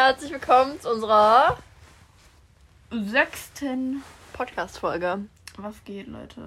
Herzlich 0.00 0.30
willkommen 0.30 0.80
zu 0.80 0.90
unserer 0.90 1.58
sechsten. 2.88 4.04
Podcast-Folge. 4.32 5.24
Was 5.56 5.82
geht, 5.84 6.06
Leute? 6.06 6.40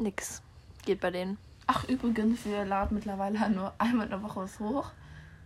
Nix. 0.00 0.42
Geht 0.84 0.98
bei 0.98 1.12
denen. 1.12 1.38
Ach, 1.68 1.84
übrigens, 1.84 2.44
wir 2.44 2.64
laden 2.64 2.96
mittlerweile 2.96 3.48
nur 3.50 3.72
einmal 3.78 4.06
in 4.06 4.10
der 4.10 4.24
Woche 4.24 4.40
was 4.40 4.58
hoch. 4.58 4.90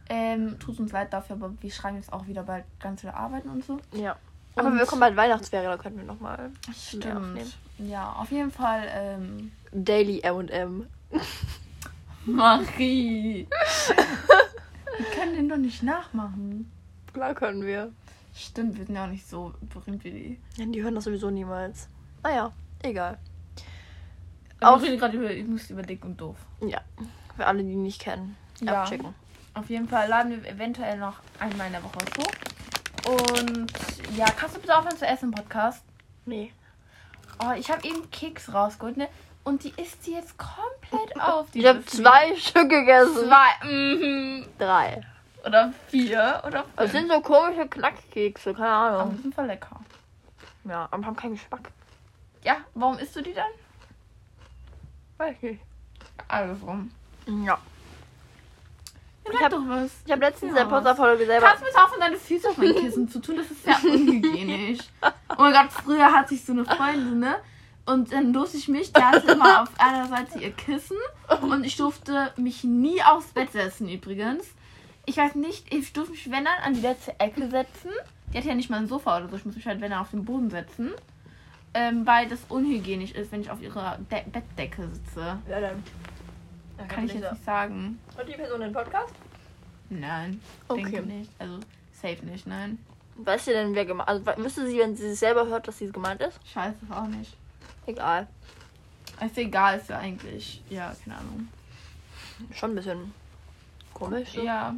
Ähm, 0.09 0.59
tut 0.59 0.81
uns 0.81 0.91
leid 0.93 1.13
dafür, 1.13 1.37
aber 1.37 1.53
wir 1.61 1.71
schreiben 1.71 1.97
jetzt 1.97 2.15
auch 2.15 2.27
wieder 2.27 2.45
bald 2.45 2.65
ganz 2.81 3.03
viele 3.03 3.13
Arbeiten 3.13 3.51
und 3.51 3.63
so. 3.63 3.79
Ja. 3.93 4.17
Aber 4.57 4.69
Und- 4.69 4.79
wir 4.79 4.87
kommen 4.87 5.01
bald 5.01 5.15
Weihnachtsferien, 5.15 5.71
da 5.71 5.77
können 5.77 5.99
wir 5.99 6.05
nochmal 6.05 6.51
Stimmt. 6.75 7.59
Ja, 7.77 8.11
auf 8.15 8.31
jeden 8.31 8.53
Fall, 8.53 8.89
ähm, 8.91 9.53
Daily 9.71 10.21
M&M. 10.21 10.87
Marie. 12.25 13.47
wir 14.97 15.07
können 15.15 15.35
den 15.35 15.49
doch 15.51 15.59
nicht 15.59 15.83
nachmachen. 15.83 16.71
Klar 17.15 17.35
können 17.35 17.65
wir. 17.65 17.93
Stimmt, 18.35 18.77
wir 18.77 18.85
sind 18.85 18.97
ja 18.97 19.05
auch 19.05 19.09
nicht 19.09 19.27
so 19.29 19.55
berühmt 19.73 20.03
wie 20.05 20.11
die. 20.11 20.41
Ja, 20.57 20.67
die 20.67 20.83
hören 20.83 20.95
das 20.97 21.05
sowieso 21.05 21.31
niemals. 21.31 21.89
Naja, 22.23 22.53
egal. 22.83 23.19
Aber 24.61 24.77
Auf- 24.77 24.83
wir 24.83 24.89
reden 24.89 24.99
gerade 25.01 25.17
über, 25.17 25.31
ich 25.31 25.47
muss 25.47 25.71
über 25.71 25.83
dick 25.83 26.05
und 26.05 26.21
doof. 26.21 26.37
Ja. 26.61 26.81
Für 27.37 27.47
alle, 27.47 27.63
die 27.63 27.73
ihn 27.73 27.83
nicht 27.83 28.01
kennen. 28.01 28.37
Ja. 28.61 28.83
Abchecken. 28.83 29.15
Auf 29.55 29.71
jeden 29.71 29.89
Fall 29.89 30.09
laden 30.09 30.31
wir 30.43 30.51
eventuell 30.51 30.99
noch 30.99 31.15
einmal 31.39 31.69
in 31.69 31.73
der 31.75 31.83
Woche 31.85 31.99
hoch. 32.19 33.13
Und 33.37 33.73
ja, 34.17 34.27
kannst 34.37 34.57
du 34.57 34.61
bitte 34.61 34.77
aufhören 34.77 34.97
zu 34.97 35.07
essen 35.07 35.27
im 35.27 35.31
Podcast? 35.33 35.85
Nee. 36.27 36.53
Oh, 37.39 37.53
ich 37.57 37.71
habe 37.71 37.87
eben 37.87 38.11
Keks 38.11 38.53
rausgeholt, 38.53 38.97
ne? 38.97 39.09
Und 39.45 39.63
die 39.63 39.73
isst 39.81 40.03
sie 40.05 40.15
jetzt 40.15 40.37
komplett 40.39 41.21
auf. 41.21 41.47
Ich 41.53 41.67
habe 41.67 41.85
zwei 41.85 42.35
Stück 42.37 42.71
gegessen. 42.71 43.29
Zwei. 43.29 43.69
Mhm. 43.69 44.47
Drei. 44.59 45.03
Oder 45.47 45.73
vier. 45.89 46.43
Oder 46.47 46.65
Das 46.77 46.91
fünf. 46.91 47.03
sind 47.03 47.11
so 47.13 47.21
komische 47.21 47.69
Knackkekse, 47.69 48.55
keine 48.55 48.69
Aber 48.69 48.99
Ahnung. 49.01 49.17
die 49.17 49.23
sind 49.23 49.35
voll 49.35 49.47
lecker. 49.47 49.81
Ja, 50.65 50.89
aber 50.91 51.05
haben 51.07 51.17
keinen 51.17 51.35
Geschmack. 51.35 51.71
Ja, 52.43 52.57
warum 52.75 52.99
isst 52.99 53.15
du 53.17 53.23
die 53.23 53.35
dann? 53.35 53.51
Weiß 55.19 55.37
nicht. 55.43 55.61
Alles 56.29 56.59
rum. 56.63 56.91
Ja. 57.45 57.59
Ich 59.31 59.41
hab- 59.43 59.51
doch 59.51 59.63
was. 59.67 59.91
Ich 60.05 60.13
habe 60.13 60.21
letztens 60.23 60.55
Ja, 60.55 60.63
in 60.63 60.69
der 60.69 60.75
Podcast-Folge 60.77 61.25
selber... 61.27 61.47
Kannst 61.47 61.63
du 61.63 61.67
bitte 61.67 61.83
aufhören, 61.83 62.01
deine 62.01 62.17
Füße 62.17 62.49
auf 62.51 62.57
mein 62.59 62.75
Kissen 62.75 63.09
zu 63.09 63.21
tun? 63.21 63.37
Das 63.37 63.51
ist 63.51 63.65
sehr 63.65 63.77
unhygienisch. 63.85 64.81
Oh 65.03 65.35
mein 65.39 65.53
Gott, 65.53 65.73
früher 65.73 66.13
hatte 66.13 66.35
ich 66.35 66.45
so 66.45 66.53
eine 66.53 66.65
Freundin, 66.67 67.21
ne? 67.21 67.37
Und 67.87 68.13
dann 68.13 68.33
durfte 68.33 68.57
ich 68.59 68.69
mich, 68.69 68.93
die 68.93 69.03
hatte 69.03 69.33
immer 69.33 69.63
auf 69.63 69.69
einer 69.79 70.07
Seite 70.09 70.39
ihr 70.39 70.53
Kissen 70.53 70.97
und 71.43 71.65
ich 71.65 71.77
durfte 71.77 72.33
mich 72.37 72.65
nie 72.65 73.03
aufs 73.03 73.27
Bett 73.29 73.53
setzen 73.53 73.89
übrigens. 73.89 74.47
Ich 75.07 75.17
weiß 75.17 75.35
nicht, 75.35 75.73
ich 75.73 75.93
durfte 75.93 76.13
mich, 76.13 76.31
wenn 76.31 76.45
dann, 76.45 76.59
an 76.63 76.75
die 76.75 76.81
letzte 76.81 77.19
Ecke 77.21 77.49
setzen. 77.51 77.91
Die 78.33 78.39
hatte 78.39 78.49
ja 78.49 78.55
nicht 78.55 78.71
mal 78.71 78.79
ein 78.79 78.89
Sofa 78.89 79.19
oder 79.19 79.29
so, 79.29 79.37
ich 79.37 79.45
muss 79.45 79.55
mich 79.57 79.67
halt, 79.67 79.81
wenn 79.81 79.91
dann, 79.91 80.01
auf 80.01 80.11
den 80.11 80.25
Boden 80.25 80.51
setzen. 80.51 80.93
Ähm, 81.75 82.07
weil 82.07 82.29
das 82.29 82.41
unhygienisch 82.49 83.13
ist, 83.13 83.33
wenn 83.33 83.41
ich 83.41 83.51
auf 83.51 83.61
ihrer 83.61 83.99
De 84.11 84.23
Bettdecke 84.31 84.89
sitze. 84.89 85.39
Ja, 85.49 85.61
dann. 85.61 85.83
Kann 86.89 87.05
ich 87.07 87.15
jetzt 87.15 87.33
nicht 87.33 87.45
sagen. 87.45 87.99
Und 88.19 88.29
die 88.29 88.35
Person 88.35 88.61
den 88.61 88.73
Podcast? 88.73 89.15
Nein, 89.91 90.41
Okay. 90.69 90.83
denke 90.83 91.03
nicht. 91.03 91.31
Also, 91.39 91.59
safe 92.01 92.25
nicht, 92.25 92.47
nein. 92.47 92.79
Weißt 93.17 93.47
du 93.49 93.53
denn, 93.53 93.75
wer 93.75 93.85
gemeint 93.85 94.09
Also, 94.09 94.25
wüsste 94.37 94.67
sie, 94.69 94.79
wenn 94.79 94.97
sie 94.97 95.11
sich 95.11 95.19
selber 95.19 95.47
hört, 95.47 95.69
dass 95.69 95.79
sie 95.79 95.91
gemeint 95.91 96.21
ist? 96.21 96.39
Scheiße, 96.53 96.77
auch 96.91 97.07
nicht. 97.07 97.37
Egal. 97.87 98.27
Ist 99.25 99.39
egal, 99.39 99.79
ist 99.79 99.89
ja 99.89 99.99
eigentlich. 99.99 100.63
Ja, 100.71 100.95
keine 101.05 101.19
Ahnung. 101.19 101.49
Schon 102.53 102.73
ein 102.73 102.75
bisschen 102.77 103.15
komisch. 103.95 104.33
So. 104.35 104.43
Ja. 104.43 104.75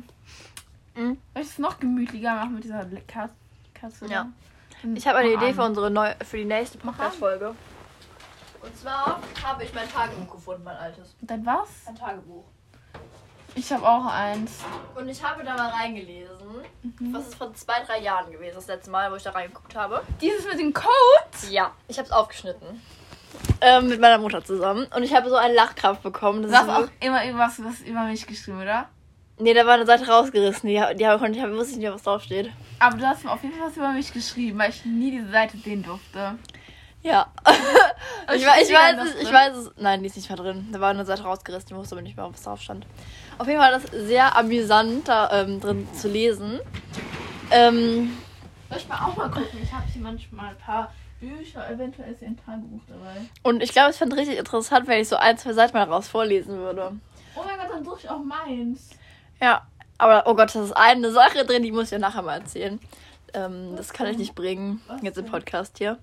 Mhm. 0.95 1.19
Soll 1.34 1.42
ich 1.42 1.48
es 1.48 1.59
noch 1.59 1.78
gemütlicher 1.78 2.34
machen 2.34 2.55
mit 2.55 2.64
dieser 2.64 2.84
Le- 2.84 3.03
Kas- 3.06 3.31
Kasse? 3.75 4.06
Ja. 4.06 4.27
Dann 4.83 4.97
Ich 4.97 5.06
habe 5.06 5.19
eine 5.19 5.33
Idee 5.33 5.48
an. 5.48 5.55
für 5.55 5.62
unsere 5.64 5.91
neu 5.91 6.14
für 6.25 6.36
die 6.39 6.45
nächste. 6.45 6.78
Podcast-Folge. 6.78 7.55
Und 8.62 8.77
zwar 8.78 9.20
habe 9.44 9.65
ich 9.65 9.72
mein 9.75 9.88
Tagebuch 9.88 10.34
gefunden, 10.34 10.65
mein 10.65 10.76
altes. 10.76 11.15
Dann 11.21 11.44
was? 11.47 11.69
Ein 11.87 11.94
Tagebuch. 11.97 12.44
Ich 13.55 13.72
habe 13.72 13.88
auch 13.88 14.05
eins. 14.06 14.59
Und 14.94 15.09
ich 15.09 15.22
habe 15.25 15.43
da 15.44 15.55
mal 15.56 15.71
reingelesen. 15.71 16.37
Was 17.12 17.28
ist 17.28 17.34
vor 17.37 17.55
zwei, 17.55 17.81
drei 17.87 18.00
Jahren 18.00 18.31
gewesen, 18.31 18.55
das 18.56 18.66
letzte 18.66 18.91
Mal, 18.91 19.10
wo 19.10 19.16
ich 19.16 19.22
da 19.22 19.31
reingeguckt 19.31 19.75
habe. 19.75 20.03
Dieses 20.21 20.44
mit 20.47 20.59
dem 20.59 20.75
Code? 20.75 20.91
Ja, 21.50 21.72
ich 21.88 21.97
habe 21.99 22.06
es 22.06 22.12
aufgeschnitten. 22.12 22.82
Ähm, 23.60 23.88
mit 23.88 24.00
meiner 24.00 24.19
Mutter 24.19 24.44
zusammen. 24.44 24.87
Und 24.94 25.03
ich 25.03 25.15
habe 25.15 25.28
so 25.31 25.37
einen 25.37 25.55
Lachkrampf 25.55 26.00
bekommen. 26.00 26.43
Das 26.43 26.50
Du 26.50 26.56
hast 26.59 26.65
ist 26.69 26.88
auch 26.88 26.91
immer 27.00 27.25
irgendwas 27.25 27.62
was 27.65 27.81
über 27.81 28.03
mich 28.05 28.26
geschrieben, 28.26 28.60
oder? 28.60 28.88
Nee, 29.39 29.53
da 29.53 29.67
war 29.67 29.75
eine 29.75 29.87
Seite 29.87 30.07
rausgerissen. 30.07 30.69
Die, 30.69 30.83
die 30.97 31.07
habe 31.07 31.29
ich, 31.31 31.43
wusste 31.43 31.73
ich 31.73 31.79
nicht, 31.79 31.93
was 31.93 32.03
draufsteht. 32.03 32.51
Aber 32.79 32.97
du 32.97 33.07
hast 33.07 33.25
mir 33.25 33.31
auf 33.31 33.43
jeden 33.43 33.55
Fall 33.55 33.69
was 33.69 33.77
über 33.77 33.93
mich 33.93 34.13
geschrieben, 34.13 34.59
weil 34.59 34.71
ich 34.71 34.85
nie 34.85 35.11
diese 35.11 35.31
Seite 35.31 35.59
sehen 35.59 35.83
durfte. 35.83 36.37
Ja. 37.03 37.27
ich, 38.35 38.43
steht 38.43 38.49
weiß, 38.49 38.69
ich, 38.69 38.75
weiß 38.75 38.97
es, 39.05 39.23
ich 39.23 39.33
weiß 39.33 39.57
es. 39.57 39.71
Nein, 39.77 40.01
die 40.01 40.07
ist 40.07 40.17
nicht 40.17 40.29
mehr 40.29 40.39
drin. 40.39 40.69
Da 40.73 40.81
war 40.81 40.91
eine 40.91 41.05
Seite 41.05 41.23
rausgerissen. 41.23 41.69
Ich 41.71 41.77
wusste 41.77 41.95
aber 41.95 42.03
nicht 42.03 42.17
mehr, 42.17 42.29
was 42.31 42.43
drauf 42.43 42.61
stand. 42.61 42.87
Auf 43.39 43.47
jeden 43.47 43.61
Fall 43.61 43.73
war 43.73 43.79
das 43.79 43.91
sehr 43.93 44.37
amüsant, 44.37 45.07
da 45.07 45.43
ähm, 45.43 45.61
drin 45.61 45.87
zu 45.93 46.09
lesen. 46.09 46.59
Ähm, 47.51 48.17
Soll 48.71 48.79
ich 48.79 48.89
mal 48.89 49.07
auch 49.07 49.17
mal 49.17 49.31
gucken? 49.31 49.61
Ich 49.63 49.73
habe 49.73 49.85
hier 49.93 50.03
manchmal 50.03 50.49
ein 50.49 50.59
paar 50.59 50.93
Bücher, 51.21 51.71
eventuell 51.71 52.13
ist 52.13 52.19
hier 52.19 52.29
ein 52.29 52.39
Tagebuch 52.45 52.81
dabei. 52.89 53.17
und 53.43 53.63
ich 53.63 53.73
glaube, 53.73 53.91
ich 53.91 53.97
fand 53.97 54.15
richtig 54.15 54.39
interessant, 54.39 54.87
wenn 54.87 55.01
ich 55.01 55.09
so 55.09 55.17
ein, 55.17 55.39
zwei 55.39 55.53
Seiten 55.53 55.77
mal 55.77 55.85
raus 55.85 56.09
vorlesen 56.09 56.59
würde. 56.59 56.93
Oh 57.37 57.43
mein 57.47 57.57
Gott, 57.59 57.71
dann 57.71 57.85
suche 57.85 58.01
ich 58.01 58.11
auch 58.11 58.23
meins. 58.23 58.91
Ja, 59.41 59.67
aber 59.99 60.25
oh 60.27 60.35
Gott, 60.35 60.55
das 60.55 60.65
ist 60.67 60.77
eine 60.77 61.11
Sache 61.13 61.45
drin, 61.45 61.63
die 61.63 61.73
muss 61.73 61.85
ich 61.85 61.91
ja 61.93 61.99
nachher 61.99 62.23
mal 62.23 62.41
erzählen. 62.41 62.81
Ähm, 63.35 63.75
das 63.77 63.93
kann 63.93 64.07
ich 64.07 64.19
nicht 64.19 64.35
bringen, 64.35 64.81
jetzt 65.03 65.19
im? 65.19 65.27
Podcast 65.27 65.79
hier. 65.79 65.99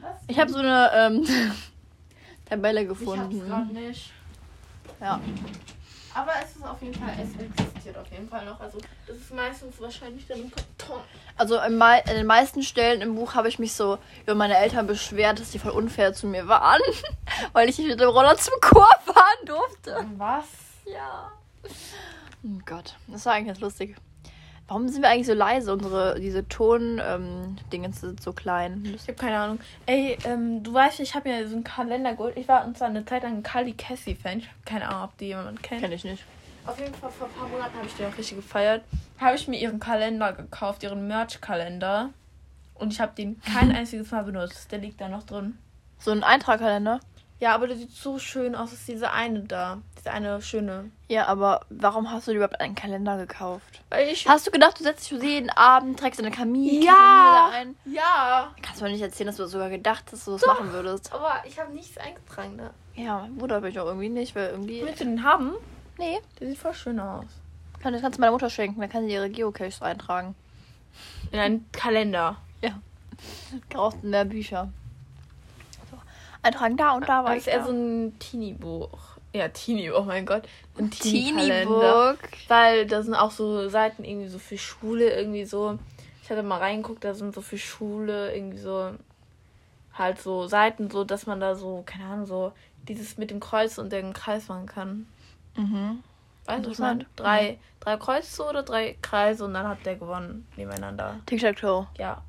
Was? 0.00 0.10
Ich 0.28 0.38
habe 0.38 0.50
so 0.50 0.58
eine 0.58 0.90
ähm, 0.94 1.26
Tabelle 2.48 2.82
Ich 2.82 2.88
hab's 2.88 2.98
gefunden. 3.00 3.72
nicht. 3.72 4.12
Ja. 5.00 5.20
Aber 6.14 6.32
es 6.42 6.56
ist 6.56 6.64
auf 6.64 6.82
jeden 6.82 6.94
Fall, 6.94 7.10
es 7.22 7.40
existiert 7.40 7.96
auf 7.96 8.10
jeden 8.10 8.28
Fall 8.28 8.44
noch. 8.44 8.58
Also 8.58 8.78
das 9.06 9.16
ist 9.16 9.32
meistens 9.32 9.80
wahrscheinlich 9.80 10.26
dann 10.26 10.40
im 10.40 10.50
Karton. 10.50 11.00
Also 11.36 11.60
in, 11.60 11.76
mei 11.76 12.00
in 12.08 12.16
den 12.16 12.26
meisten 12.26 12.62
Stellen 12.62 13.02
im 13.02 13.14
Buch 13.14 13.34
habe 13.34 13.48
ich 13.48 13.60
mich 13.60 13.72
so 13.74 13.98
über 14.24 14.34
meine 14.34 14.56
Eltern 14.56 14.86
beschwert, 14.88 15.38
dass 15.38 15.50
die 15.50 15.60
voll 15.60 15.70
unfair 15.70 16.14
zu 16.14 16.26
mir 16.26 16.48
waren, 16.48 16.80
weil 17.52 17.68
ich 17.68 17.78
nicht 17.78 17.88
mit 17.88 18.00
dem 18.00 18.08
Roller 18.08 18.36
zum 18.36 18.54
Chor 18.60 18.88
fahren 19.04 19.46
durfte. 19.46 20.04
Was? 20.16 20.46
Ja. 20.86 21.30
Oh 22.44 22.60
Gott, 22.64 22.96
das 23.08 23.26
war 23.26 23.34
eigentlich 23.34 23.48
ganz 23.48 23.60
lustig. 23.60 23.96
Warum 24.68 24.86
sind 24.88 25.00
wir 25.00 25.08
eigentlich 25.08 25.26
so 25.26 25.32
leise? 25.32 25.72
Unsere, 25.72 26.20
diese 26.20 26.46
Ton-Dinge 26.46 27.92
sind 27.94 28.22
so 28.22 28.34
klein. 28.34 28.84
Ich 28.94 29.02
habe 29.08 29.14
keine 29.14 29.38
Ahnung. 29.38 29.60
Ey, 29.86 30.18
ähm, 30.24 30.62
du 30.62 30.74
weißt, 30.74 31.00
ich 31.00 31.14
habe 31.14 31.30
ja 31.30 31.46
so 31.48 31.54
einen 31.54 31.64
Kalender 31.64 32.12
geholt. 32.14 32.36
Ich 32.36 32.46
war 32.48 32.66
uns 32.66 32.82
eine 32.82 33.04
Zeit 33.06 33.22
lang 33.22 33.36
ein 33.36 33.42
Kali 33.42 33.72
Cassie 33.72 34.14
Fan. 34.14 34.40
Ich 34.40 34.46
habe 34.46 34.58
keine 34.66 34.88
Ahnung, 34.88 35.04
ob 35.04 35.16
die 35.16 35.28
jemand 35.28 35.62
kennt. 35.62 35.80
Kenn 35.80 35.92
ich 35.92 36.04
nicht. 36.04 36.22
Auf 36.66 36.78
jeden 36.78 36.94
Fall 36.94 37.10
vor 37.10 37.28
ein 37.28 37.32
paar 37.32 37.48
Monaten 37.48 37.74
habe 37.78 37.86
ich 37.86 37.94
die 37.94 38.04
auch 38.04 38.18
richtig 38.18 38.36
gefeiert. 38.36 38.84
Habe 39.18 39.36
ich 39.36 39.48
mir 39.48 39.58
ihren 39.58 39.80
Kalender 39.80 40.34
gekauft, 40.34 40.82
ihren 40.82 41.08
Merch-Kalender. 41.08 42.10
Und 42.74 42.92
ich 42.92 43.00
habe 43.00 43.14
den 43.16 43.40
kein 43.40 43.72
einziges 43.72 44.10
Mal 44.10 44.24
benutzt. 44.24 44.70
Der 44.70 44.80
liegt 44.80 45.00
da 45.00 45.08
noch 45.08 45.22
drin. 45.22 45.56
So 45.98 46.10
ein 46.10 46.22
Eintragkalender? 46.22 47.00
Ja, 47.40 47.54
aber 47.54 47.68
der 47.68 47.76
sieht 47.76 47.92
so 47.92 48.18
schön 48.18 48.54
aus. 48.56 48.72
Ist 48.72 48.88
diese 48.88 49.12
eine 49.12 49.40
da. 49.40 49.78
Diese 49.96 50.10
eine 50.10 50.42
schöne. 50.42 50.90
Ja, 51.08 51.26
aber 51.26 51.60
warum 51.70 52.10
hast 52.10 52.26
du 52.26 52.32
dir 52.32 52.38
überhaupt 52.38 52.60
einen 52.60 52.74
Kalender 52.74 53.16
gekauft? 53.16 53.80
Weil 53.90 54.08
ich. 54.08 54.26
Hast 54.28 54.46
du 54.46 54.50
gedacht, 54.50 54.78
du 54.80 54.82
setzt 54.82 55.08
dich 55.10 55.18
für 55.20 55.24
jeden 55.24 55.50
Abend, 55.50 56.00
trägst 56.00 56.18
deine 56.18 56.32
Kamin 56.32 56.82
Ja. 56.82 57.50
ein? 57.52 57.76
Ja! 57.84 58.52
Kannst 58.60 58.80
du 58.80 58.84
mir 58.84 58.90
nicht 58.90 59.02
erzählen, 59.02 59.28
dass 59.28 59.36
du 59.36 59.46
sogar 59.46 59.70
gedacht 59.70 60.04
hast, 60.06 60.12
dass 60.14 60.24
du 60.24 60.32
das 60.32 60.46
machen 60.46 60.72
würdest. 60.72 61.12
Aber 61.12 61.42
ich 61.46 61.58
habe 61.60 61.72
nichts 61.72 61.96
eingetragen 61.98 62.58
da. 62.58 62.70
Ja, 63.00 63.20
mein 63.20 63.36
Bruder 63.36 63.56
habe 63.56 63.68
ich 63.68 63.78
auch 63.78 63.86
irgendwie 63.86 64.08
nicht, 64.08 64.34
weil 64.34 64.48
irgendwie. 64.50 64.82
Willst 64.84 65.00
du 65.00 65.04
den 65.04 65.22
haben? 65.22 65.52
Nee, 65.96 66.18
Der 66.40 66.48
sieht 66.48 66.58
voll 66.58 66.74
schön 66.74 66.98
aus. 66.98 67.24
kann, 67.80 67.92
das 67.92 68.02
kannst 68.02 68.18
du 68.18 68.20
meiner 68.20 68.32
Mutter 68.32 68.50
schenken, 68.50 68.80
dann 68.80 68.90
kann 68.90 69.04
sie 69.06 69.12
ihre 69.12 69.30
Geocaches 69.30 69.80
eintragen. 69.82 70.34
In 71.30 71.38
einen 71.38 71.70
Kalender. 71.70 72.36
Braucht 73.70 74.02
mehr 74.04 74.24
Bücher. 74.24 74.68
Eintragen 76.42 76.76
da 76.76 76.92
und 76.92 77.08
da 77.08 77.24
war 77.24 77.36
ist 77.36 77.46
ich. 77.46 77.52
eher 77.52 77.60
Da. 77.60 77.66
so 77.66 77.72
ein 77.72 78.18
Teenie-Buch. 78.18 78.90
Ja, 79.34 79.48
Teenie, 79.48 79.90
oh 79.90 80.02
mein 80.02 80.24
Gott. 80.24 80.48
Ein 80.78 80.90
Teenie-Kalender. 80.90 82.14
Teenie-Book. 82.16 82.18
Weil 82.48 82.86
da 82.86 83.02
sind 83.02 83.14
auch 83.14 83.30
so 83.30 83.68
Seiten 83.68 84.04
irgendwie 84.04 84.28
so 84.28 84.38
für 84.38 84.56
Schule, 84.58 85.10
irgendwie 85.14 85.44
so. 85.44 85.78
Ich 86.22 86.30
hatte 86.30 86.42
mal 86.42 86.58
reingeguckt, 86.58 87.04
da 87.04 87.14
sind 87.14 87.34
so 87.34 87.40
für 87.40 87.58
Schule 87.58 88.34
irgendwie 88.34 88.58
so. 88.58 88.92
Halt 89.94 90.20
so 90.20 90.46
Seiten, 90.46 90.90
so 90.90 91.02
dass 91.04 91.26
man 91.26 91.40
da 91.40 91.56
so, 91.56 91.82
keine 91.84 92.04
Ahnung, 92.04 92.26
so 92.26 92.52
dieses 92.86 93.18
mit 93.18 93.30
dem 93.32 93.40
Kreuz 93.40 93.78
und 93.78 93.92
dem 93.92 94.12
Kreis 94.12 94.46
machen 94.48 94.66
kann. 94.66 95.06
Mhm. 95.56 96.02
Weißt 96.46 96.58
du, 96.64 96.70
ich 96.70 96.78
Interessant. 96.78 96.98
meine? 97.02 97.08
Drei, 97.16 97.58
drei 97.80 97.96
Kreuze 97.96 98.44
oder 98.44 98.62
drei 98.62 98.96
Kreise 99.02 99.44
und 99.44 99.54
dann 99.54 99.66
hat 99.66 99.84
der 99.84 99.96
gewonnen 99.96 100.46
nebeneinander. 100.56 101.16
Tic-Tac-Toe. 101.26 101.88
Ja. 101.98 102.22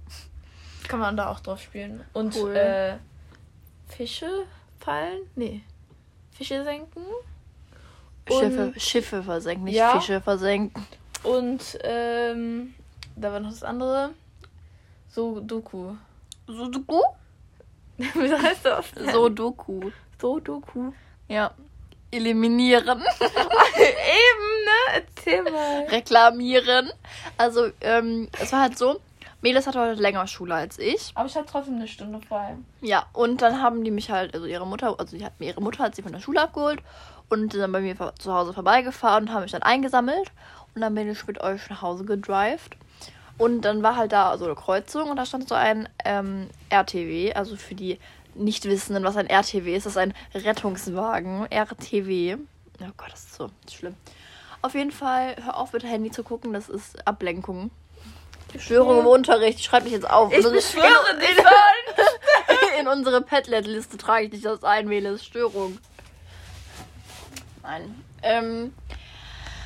Kann 0.88 1.00
man 1.00 1.15
da 1.15 1.29
auch 1.29 1.39
drauf 1.41 1.61
spielen. 1.61 2.03
Und 2.13 2.35
Cool. 2.35 2.56
äh, 2.56 2.97
Fische 3.89 4.45
fallen? 4.80 5.19
Nee. 5.36 5.62
Fische 6.31 6.63
senken. 6.63 7.03
Schiffe, 8.27 8.74
Schiffe 8.77 9.24
versenken, 9.24 9.63
nicht 9.65 9.75
Ja. 9.75 10.00
Fische 10.00 10.21
versenken. 10.21 10.86
Und 11.24 11.77
ähm, 11.83 12.74
da 13.15 13.31
war 13.31 13.39
noch 13.39 13.50
das 13.50 13.63
andere. 13.63 14.12
So 15.09 15.39
Doku. 15.39 15.95
Sudoku? 16.47 17.01
Wie 17.97 18.33
heißt 18.33 18.65
das? 18.65 18.86
Sudoku. 19.12 19.92
So 20.21 20.39
Doku. 20.39 20.92
Ja. 21.27 21.51
Eliminieren. 22.12 23.01
Eben, 23.19 24.50
ne? 24.65 24.94
Erzähl 24.94 25.44
mal. 25.44 25.85
Reklamieren. 25.89 26.92
Also, 27.38 27.69
ähm, 27.81 28.30
es 28.39 28.51
war 28.51 28.62
halt 28.62 28.77
so, 28.77 29.00
Melis 29.41 29.68
hatte 29.68 29.80
heute 29.80 30.01
länger 30.01 30.27
Schule 30.27 30.53
als 30.53 30.77
ich. 30.80 31.12
Aber 31.15 31.27
ich 31.27 31.36
hatte 31.36 31.47
trotzdem 31.50 31.75
eine 31.75 31.88
Stunde 31.88 32.19
frei. 32.19 32.57
Ja, 32.81 33.06
und 33.13 33.41
dann 33.41 33.62
haben 33.62 33.83
die 33.83 33.91
mich 33.91 34.12
halt, 34.12 34.33
also 34.33 34.45
ihre 34.45 34.68
Mutter, 34.68 35.00
also 35.00 35.18
hat 35.24 35.33
ihre 35.39 35.62
Mutter 35.62 35.83
hat 35.83 35.95
sie 35.95 36.01
von 36.01 36.12
der 36.12 36.19
Schule 36.19 36.41
abgeholt 36.41 36.81
und 37.30 37.53
sind 37.53 37.62
dann 37.62 37.71
bei 37.71 37.80
mir 37.80 37.95
zu 38.18 38.33
Hause 38.33 38.53
vorbeigefahren 38.53 39.25
und 39.25 39.33
haben 39.33 39.44
mich 39.44 39.51
dann 39.51 39.63
eingesammelt 39.63 40.31
und 40.75 40.81
dann 40.81 40.94
bin 40.94 41.09
ich 41.09 41.25
mit 41.25 41.39
euch 41.41 41.69
nach 41.69 41.81
Hause 41.81 42.03
gedrived. 42.03 42.75
Und 43.38 43.62
dann 43.62 43.81
war 43.81 43.95
halt 43.95 44.12
da 44.12 44.38
so 44.38 44.44
eine 44.44 44.56
Kreuzung 44.56 45.09
und 45.09 45.15
da 45.15 45.25
stand 45.25 45.47
so 45.47 45.56
ein 45.56 45.88
ähm, 46.03 46.50
RTW, 46.69 47.33
also 47.33 47.56
für 47.56 47.75
die 47.75 47.97
Nichtwissenden, 48.35 49.06
was 49.06 49.15
ein 49.15 49.27
RTW 49.27 49.74
ist, 49.74 49.85
das 49.85 49.94
ist 49.94 49.97
ein 49.97 50.13
Rettungswagen, 50.33 51.45
RTW. 51.50 52.35
Oh 52.81 52.85
Gott, 52.97 53.12
das 53.12 53.24
ist 53.24 53.35
so 53.35 53.50
schlimm. 53.71 53.95
Auf 54.62 54.74
jeden 54.74 54.92
Fall, 54.92 55.38
hör 55.42 55.57
auf 55.57 55.71
mit 55.71 55.83
Handy 55.83 56.12
zu 56.12 56.24
gucken, 56.24 56.51
das 56.51 56.68
ist 56.68 57.07
Ablenkung. 57.07 57.71
Störung 58.57 59.00
im 59.00 59.06
Unterricht, 59.07 59.60
ich 59.60 59.66
schreibe 59.66 59.86
mich 59.86 59.94
jetzt 59.94 60.10
auf. 60.10 60.31
Ich 60.31 60.44
In- 60.46 60.51
beschwöre 60.51 60.88
in- 61.13 61.19
dich, 61.19 61.38
in 62.80 62.88
unsere 62.88 63.22
Padlet-Liste 63.22 63.98
trage 63.98 64.25
ich 64.25 64.31
nicht 64.31 64.46
das 64.46 64.63
ein, 64.63 64.88
Meles 64.88 65.24
Störung. 65.24 65.78
Nein. 67.63 68.04
Ähm, 68.24 68.74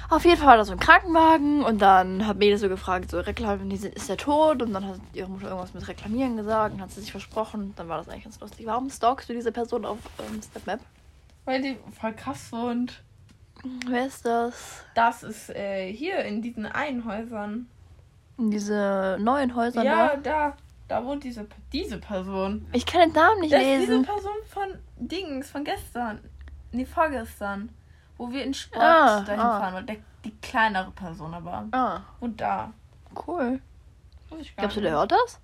auf 0.10 0.26
jeden 0.26 0.38
Fall 0.38 0.48
war 0.48 0.58
da 0.58 0.66
so 0.66 0.74
ein 0.74 0.80
Krankenwagen 0.80 1.64
und 1.64 1.82
dann 1.82 2.28
hat 2.28 2.38
Meles 2.38 2.62
so 2.62 2.70
gefragt, 2.70 3.10
so 3.10 3.20
reklamieren, 3.20 3.72
ist 3.72 4.10
der 4.10 4.18
tot? 4.18 4.62
Und 4.62 4.74
dann 4.74 4.88
hat 4.88 5.00
ihre 5.14 5.30
Mutter 5.30 5.46
irgendwas 5.48 5.74
mit 5.74 5.88
reklamieren 5.88 6.38
gesagt 6.38 6.76
und 6.76 6.82
hat 6.82 6.92
sie 6.92 7.02
sich 7.02 7.12
versprochen. 7.12 7.74
Dann 7.78 7.88
war 7.90 7.98
das 7.98 8.10
eigentlich 8.10 8.26
ganz 8.26 8.40
lustig. 8.40 8.66
Warum 8.66 8.90
stalkst 8.90 9.30
du 9.30 9.34
diese 9.34 9.52
Person 9.52 9.86
auf 9.86 9.98
ähm, 10.20 10.42
SnapMap? 10.42 10.80
Weil 11.46 11.62
die 11.62 11.78
voll 12.00 12.14
krass 12.14 12.52
wohnt. 12.52 13.02
Wer 13.88 14.06
ist 14.08 14.26
das? 14.26 14.84
Das 14.94 15.24
ist 15.24 15.50
äh, 15.50 15.92
hier 15.92 16.20
in 16.20 16.42
diesen 16.42 16.66
einen 16.66 17.06
Häusern. 17.06 17.54
In 17.54 17.68
diese 18.38 19.18
neuen 19.20 19.56
Häuser 19.56 19.84
ja, 19.84 20.16
da? 20.16 20.18
da. 20.18 20.58
Da 20.90 21.04
wohnt 21.06 21.24
diese, 21.24 21.48
diese 21.72 21.98
Person. 21.98 22.68
Ich 22.74 22.86
kann 22.86 23.02
den 23.02 23.14
Namen 23.14 23.40
nicht 23.40 23.54
Das 23.54 23.62
ist 23.62 23.68
diese 23.68 23.92
lesen. 23.94 24.06
Person 24.06 24.32
von 24.48 24.68
Dings, 24.98 25.50
von 25.50 25.64
gestern. 25.64 26.20
Nee, 26.72 26.86
vorgestern. 26.86 27.70
Wo 28.18 28.30
wir 28.30 28.44
in 28.44 28.54
Sport 28.54 28.84
Ah, 28.84 29.22
dahin 29.22 29.40
ah. 29.40 29.60
fahren 29.60 29.74
wollten. 29.76 29.88
Der, 29.88 29.96
die 30.26 30.32
kleinere 30.42 30.92
Person 30.92 31.34
aber. 31.34 31.68
Ah, 31.72 32.02
Und 32.20 32.40
da. 32.42 32.72
cool. 33.28 33.60
Muss 34.30 34.42
ich 34.42 34.56
Glaubst 34.56 34.78
du, 34.78 34.82
der 34.82 34.92
hört 34.92 35.12
das? 35.14 35.40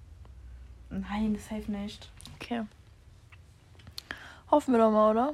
Nein, 0.90 1.34
das 1.34 1.48
hilft 1.48 1.70
nicht. 1.70 2.10
Okay. 2.36 2.64
Hoffen 4.52 4.74
wir 4.74 4.80
doch 4.80 4.92
mal, 4.92 5.12
oder? 5.12 5.34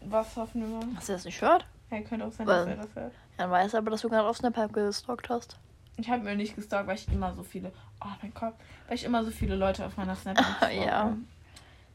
Was 0.00 0.34
hoffen 0.36 0.62
wir 0.62 0.78
mal? 0.78 0.94
Dass 0.94 1.08
er 1.08 1.16
das 1.16 1.24
nicht 1.24 1.40
hört? 1.40 1.64
Ja, 1.90 2.00
könnte 2.00 2.26
auch 2.26 2.32
sein, 2.32 2.46
Weil- 2.46 2.66
dass 2.66 2.68
er 2.68 2.76
das 2.84 2.94
hört. 2.96 3.12
Dann 3.36 3.50
weiß 3.50 3.74
er 3.74 3.78
aber, 3.78 3.90
dass 3.90 4.00
du 4.02 4.08
gerade 4.08 4.28
auf 4.28 4.36
Snapchat 4.36 4.72
gestalkt 4.72 5.28
hast. 5.28 5.58
Ich 5.96 6.10
habe 6.10 6.22
mir 6.22 6.34
nicht 6.36 6.56
gestalkt, 6.56 6.88
weil 6.88 6.96
ich 6.96 7.08
immer 7.08 7.32
so 7.34 7.42
viele. 7.42 7.72
Oh 8.02 8.08
mein 8.20 8.32
Gott. 8.34 8.54
Weil 8.88 8.96
ich 8.96 9.04
immer 9.04 9.24
so 9.24 9.30
viele 9.30 9.54
Leute 9.54 9.86
auf 9.86 9.96
meiner 9.96 10.14
Snap 10.16 10.36
habe. 10.60 10.72
Ja. 10.72 11.12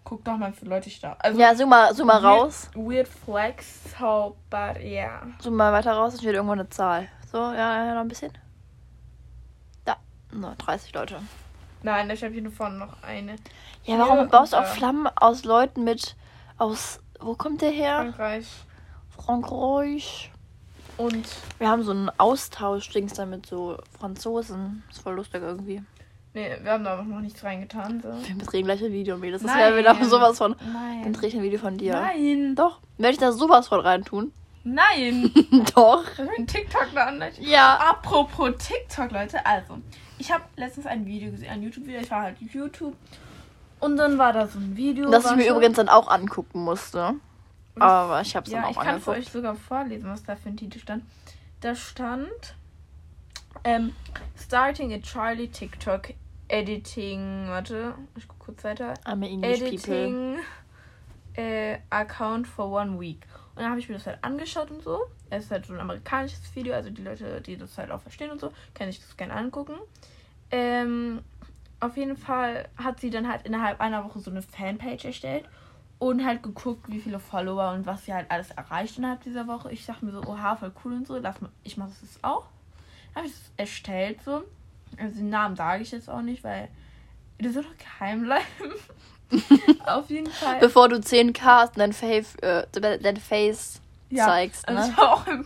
Guck 0.05 0.23
doch 0.23 0.37
mal, 0.37 0.51
wie 0.51 0.55
viele 0.55 0.69
Leute 0.71 0.87
ich 0.87 0.99
da. 1.01 1.15
Also, 1.19 1.39
Ja, 1.39 1.53
zoom 1.53 1.69
mal, 1.69 1.93
zoom 1.93 2.07
mal 2.07 2.21
weird- 2.23 2.41
raus. 2.41 2.69
Weird 2.73 3.07
flex, 3.07 3.91
so, 3.99 4.37
but 4.49 4.79
yeah. 4.81 5.21
Zoom 5.39 5.55
mal 5.55 5.71
weiter 5.73 5.91
raus, 5.93 6.13
es 6.13 6.23
wird 6.23 6.35
irgendwo 6.35 6.53
eine 6.53 6.69
Zahl. 6.69 7.07
So, 7.31 7.37
ja, 7.37 7.85
ja, 7.85 7.93
noch 7.93 8.01
ein 8.01 8.07
bisschen. 8.07 8.31
Da. 9.85 9.97
No, 10.31 10.53
30 10.57 10.93
Leute. 10.93 11.21
Nein, 11.83 12.09
ich 12.09 12.23
habe 12.23 12.33
hier 12.33 12.41
nur 12.41 12.51
vorne 12.51 12.77
noch 12.77 13.03
eine. 13.03 13.35
Ja, 13.83 13.97
Ja, 13.97 13.99
warum 13.99 14.29
baust 14.29 14.53
du 14.53 14.57
auch. 14.57 14.65
Flammen 14.65 15.07
aus 15.15 15.43
Leuten 15.43 15.83
mit. 15.83 16.15
aus. 16.57 17.01
Wo 17.19 17.35
kommt 17.35 17.61
der 17.61 17.71
her? 17.71 17.97
Frankreich. 17.97 18.47
Frankreich. 19.09 20.31
Und 20.99 21.29
Wir 21.59 21.69
haben 21.69 21.81
so 21.81 21.91
einen 21.91 22.11
Austausch-Dings 22.17 23.13
da 23.13 23.25
mit 23.25 23.45
so 23.45 23.77
Franzosen. 23.97 24.83
Ist 24.91 25.01
voll 25.01 25.15
lustig 25.15 25.41
irgendwie. 25.41 25.81
nee, 26.33 26.57
wir 26.61 26.71
haben 26.73 26.83
da 26.83 26.91
aber 26.91 27.03
noch 27.03 27.21
nichts 27.21 27.41
reingetan. 27.41 28.01
So. 28.01 28.09
Wir 28.09 28.45
drehen 28.45 28.65
gleich 28.65 28.83
ein 28.83 28.91
Video 28.91 29.15
mit. 29.15 29.33
Das 29.33 29.41
ja 29.43 29.77
wieder 29.77 29.95
sowas 30.03 30.37
von. 30.37 30.55
Dann 30.59 30.73
Nein. 30.73 31.13
drehe 31.13 31.29
ich 31.29 31.35
ein 31.37 31.41
Video 31.41 31.57
von 31.57 31.77
dir. 31.77 31.93
Nein. 31.93 32.53
Doch. 32.53 32.81
Werde 32.97 33.13
ich 33.13 33.17
da 33.17 33.31
sowas 33.31 33.69
von 33.69 33.79
reintun? 33.79 34.33
Nein. 34.65 35.31
Doch. 35.73 36.03
Ein 36.37 36.45
TikTok 36.45 36.87
da 36.93 37.05
an. 37.05 37.23
Ja. 37.39 37.77
Apropos 37.77 38.51
TikTok, 38.57 39.11
Leute. 39.11 39.45
Also, 39.45 39.77
ich 40.17 40.29
habe 40.33 40.43
letztens 40.57 40.85
ein 40.85 41.05
Video 41.05 41.31
gesehen, 41.31 41.49
ein 41.49 41.63
YouTube-Video. 41.63 42.01
Ich 42.01 42.11
war 42.11 42.23
halt 42.23 42.35
YouTube. 42.41 42.95
Und 43.79 43.95
dann 43.95 44.17
war 44.17 44.33
da 44.33 44.47
so 44.47 44.59
ein 44.59 44.75
Video. 44.75 45.09
Das 45.09 45.31
ich 45.31 45.37
mir 45.37 45.49
übrigens 45.49 45.77
dann 45.77 45.87
auch 45.87 46.09
angucken 46.09 46.61
musste. 46.61 47.15
Aber 47.81 48.21
ich 48.21 48.35
hab's 48.35 48.49
Ja, 48.51 48.61
dann 48.61 48.71
ich 48.71 48.77
auch 48.77 48.81
kann 48.83 48.95
angeguckt. 48.95 49.17
euch 49.17 49.29
sogar 49.29 49.55
vorlesen, 49.55 50.09
was 50.09 50.23
da 50.23 50.35
für 50.35 50.49
ein 50.49 50.57
Titel 50.57 50.79
stand. 50.79 51.03
Da 51.61 51.75
stand 51.75 52.55
ähm, 53.63 53.93
Starting 54.37 54.93
a 54.93 54.99
Charlie 54.99 55.47
TikTok 55.47 56.13
Editing. 56.47 57.47
Warte, 57.47 57.93
ich 58.15 58.27
guck 58.27 58.39
kurz 58.39 58.63
weiter. 58.63 58.93
I'm 59.05 59.25
English. 59.25 59.61
Editing 59.61 60.39
äh, 61.35 61.77
Account 61.89 62.47
for 62.47 62.71
one 62.71 62.99
week. 62.99 63.25
Und 63.55 63.63
dann 63.63 63.71
habe 63.71 63.79
ich 63.79 63.89
mir 63.89 63.95
das 63.95 64.07
halt 64.07 64.23
angeschaut 64.23 64.71
und 64.71 64.81
so. 64.83 64.99
Es 65.29 65.45
ist 65.45 65.51
halt 65.51 65.65
so 65.65 65.73
ein 65.73 65.79
amerikanisches 65.79 66.55
Video, 66.55 66.73
also 66.73 66.89
die 66.89 67.03
Leute, 67.03 67.41
die 67.41 67.57
das 67.57 67.77
halt 67.77 67.91
auch 67.91 68.01
verstehen 68.01 68.31
und 68.31 68.39
so, 68.39 68.51
kann 68.73 68.89
ich 68.89 68.99
das 68.99 69.15
gerne 69.17 69.33
angucken. 69.33 69.75
Ähm, 70.49 71.21
auf 71.79 71.95
jeden 71.97 72.17
Fall 72.17 72.67
hat 72.77 72.99
sie 72.99 73.09
dann 73.09 73.27
halt 73.27 73.45
innerhalb 73.45 73.79
einer 73.79 74.03
Woche 74.05 74.19
so 74.19 74.31
eine 74.31 74.41
Fanpage 74.41 75.05
erstellt 75.05 75.45
und 75.99 76.25
halt 76.25 76.41
geguckt, 76.41 76.89
wie 76.89 76.99
viele 76.99 77.19
Follower 77.19 77.73
und 77.73 77.85
was 77.85 78.05
sie 78.05 78.13
halt 78.13 78.31
alles 78.31 78.51
erreicht 78.51 78.97
innerhalb 78.97 79.21
dieser 79.23 79.47
Woche. 79.47 79.71
Ich 79.71 79.85
dachte 79.85 80.05
mir 80.05 80.13
so, 80.13 80.23
oha, 80.23 80.55
voll 80.55 80.71
cool 80.83 80.93
und 80.93 81.05
so, 81.05 81.17
lass 81.17 81.39
mal, 81.41 81.51
ich 81.63 81.77
mache 81.77 81.91
das 82.01 82.23
auch. 82.23 82.45
Habe 83.13 83.27
ich 83.27 83.33
es 83.33 83.51
erstellt 83.57 84.21
so. 84.23 84.43
Also 84.97 85.17
den 85.17 85.29
Namen 85.29 85.55
sage 85.55 85.83
ich 85.83 85.91
jetzt 85.91 86.09
auch 86.09 86.21
nicht, 86.21 86.43
weil 86.43 86.69
das 87.37 87.53
soll 87.53 87.63
doch 87.63 87.77
geheim 87.77 88.23
bleiben. 88.23 88.45
Auf 89.85 90.09
jeden 90.09 90.31
Fall. 90.31 90.59
Bevor 90.59 90.89
du 90.89 90.95
10k 90.95 91.41
hast 91.41 91.75
und 91.75 91.79
dein, 91.79 91.93
Face, 91.93 92.35
äh, 92.37 92.65
dein 92.71 93.17
Face 93.17 93.81
zeigst, 94.15 94.67
also 94.67 94.81
ne? 94.81 94.89
ich 94.89 94.97
war 94.97 95.13
auch 95.13 95.27
im 95.27 95.45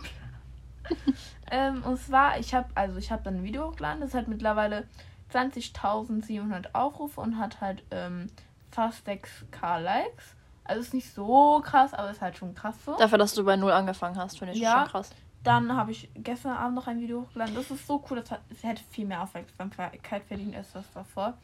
ähm, 1.50 1.82
und 1.84 1.98
zwar, 1.98 2.38
ich 2.38 2.54
habe 2.54 2.68
also 2.74 2.98
ich 2.98 3.10
habe 3.10 3.22
dann 3.22 3.36
ein 3.36 3.44
Video 3.44 3.68
hochgeladen, 3.68 4.00
das 4.02 4.14
hat 4.14 4.28
mittlerweile 4.28 4.86
20.700 5.32 6.74
Aufrufe 6.74 7.20
und 7.20 7.38
hat 7.38 7.60
halt 7.60 7.82
ähm, 7.90 8.28
fast 8.70 9.06
6k 9.08 9.80
Likes. 9.80 10.34
Also 10.64 10.80
ist 10.80 10.94
nicht 10.94 11.12
so 11.14 11.60
krass, 11.64 11.92
aber 11.94 12.10
ist 12.10 12.20
halt 12.22 12.36
schon 12.38 12.54
krass 12.54 12.74
so. 12.84 12.96
Dafür, 12.96 13.18
dass 13.18 13.34
du 13.34 13.44
bei 13.44 13.56
Null 13.56 13.72
angefangen 13.72 14.16
hast, 14.16 14.38
finde 14.38 14.54
ich 14.54 14.60
Ja. 14.60 14.80
schon 14.82 14.90
krass. 14.92 15.10
Dann 15.42 15.76
habe 15.76 15.90
ich 15.92 16.08
gestern 16.14 16.56
Abend 16.56 16.74
noch 16.76 16.86
ein 16.86 17.00
Video 17.00 17.20
hochgeladen. 17.22 17.54
Das 17.54 17.70
ist 17.70 17.86
so 17.86 18.02
cool, 18.08 18.18
das 18.20 18.30
hat, 18.30 18.40
es 18.50 18.62
hätte 18.62 18.82
viel 18.90 19.04
mehr 19.04 19.22
Aufmerksamkeit 19.22 20.24
verdient 20.26 20.56
als 20.56 20.72
das 20.72 20.90
davor. 20.94 21.34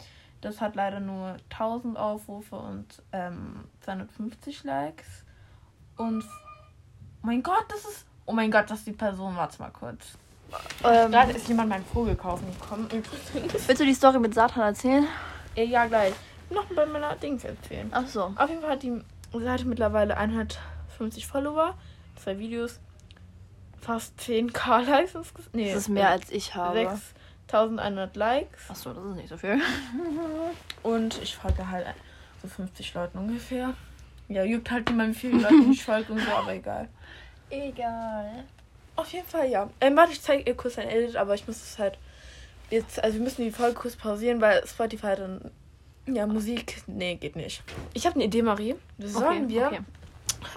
Das 0.40 0.58
hat 0.62 0.74
leider 0.74 1.00
nur 1.00 1.36
1000 1.50 1.98
Aufrufe 1.98 2.56
und 2.56 2.86
ähm, 3.12 3.64
250 3.82 4.64
Likes. 4.64 5.06
Und 5.98 6.24
oh 6.24 7.26
mein 7.26 7.42
Gott, 7.42 7.64
das 7.68 7.80
ist. 7.84 8.06
Oh 8.24 8.32
mein 8.32 8.50
Gott, 8.50 8.70
das 8.70 8.78
ist 8.78 8.86
die 8.86 8.92
Person. 8.92 9.36
Warte 9.36 9.60
mal 9.60 9.70
kurz. 9.70 10.16
Ähm, 10.82 11.10
Gerade 11.12 11.32
ist 11.32 11.46
jemand 11.48 11.68
meinen 11.68 11.84
Vogel 11.84 12.16
kaufen 12.16 12.46
gekommen. 12.58 12.88
Willst 13.66 13.80
du 13.80 13.84
die 13.84 13.92
Story 13.94 14.18
mit 14.18 14.32
Satan 14.32 14.62
erzählen? 14.62 15.06
Äh, 15.54 15.64
ja, 15.64 15.84
gleich. 15.86 16.14
Noch 16.50 16.64
bei 16.74 16.86
meiner 16.86 17.14
Dings 17.16 17.44
erzählen. 17.44 17.88
Ach 17.92 18.06
so. 18.06 18.32
Auf 18.36 18.48
jeden 18.48 18.60
Fall 18.60 18.70
hat 18.72 18.82
die 18.82 19.00
Seite 19.32 19.64
mittlerweile 19.66 20.16
150 20.16 21.26
Follower, 21.26 21.74
zwei 22.16 22.38
Videos, 22.38 22.80
fast 23.80 24.18
10k 24.20 24.82
Likes. 24.90 25.14
Nee, 25.52 25.68
Das 25.72 25.82
ist 25.82 25.88
mehr 25.88 26.08
als 26.10 26.30
ich 26.30 26.54
habe. 26.54 26.78
6100 27.46 28.16
Likes. 28.16 28.62
Ach 28.68 28.76
so, 28.76 28.92
das 28.92 29.04
ist 29.04 29.16
nicht 29.16 29.28
so 29.28 29.36
viel. 29.36 29.60
Und 30.82 31.20
ich 31.22 31.36
folge 31.36 31.68
halt 31.68 31.86
so 32.42 32.48
50 32.48 32.94
Leuten 32.94 33.18
ungefähr. 33.18 33.74
Ja, 34.28 34.44
juckt 34.44 34.70
halt 34.70 34.88
niemand, 34.88 35.14
wie 35.16 35.18
viele 35.18 35.42
Leute 35.42 35.70
ich 35.72 35.84
folge 35.84 36.12
und 36.12 36.20
so, 36.20 36.30
aber 36.30 36.54
egal. 36.54 36.88
Egal. 37.50 38.44
Auf 38.94 39.12
jeden 39.12 39.26
Fall, 39.26 39.48
ja. 39.50 39.68
Ähm, 39.80 39.96
warte, 39.96 40.12
ich 40.12 40.22
zeige 40.22 40.44
ihr 40.48 40.56
kurz 40.56 40.78
ein 40.78 40.88
Edit, 40.88 41.16
aber 41.16 41.34
ich 41.34 41.48
muss 41.48 41.56
es 41.56 41.80
halt 41.80 41.98
jetzt, 42.70 43.02
also 43.02 43.16
wir 43.16 43.24
müssen 43.24 43.42
die 43.42 43.50
Folge 43.50 43.74
kurz 43.74 43.96
pausieren, 43.96 44.40
weil 44.40 44.64
Spotify 44.68 45.06
hat 45.08 45.18
dann, 45.18 45.50
ja, 46.14 46.26
Musik, 46.26 46.82
nee, 46.86 47.16
geht 47.16 47.36
nicht. 47.36 47.62
Ich 47.94 48.06
habe 48.06 48.16
eine 48.16 48.24
Idee, 48.24 48.42
Marie. 48.42 48.74
Sollen 48.98 49.48
wir 49.48 49.66
okay. 49.66 49.80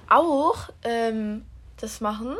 auch 0.09 0.69
ähm, 0.83 1.45
das 1.77 2.01
machen? 2.01 2.35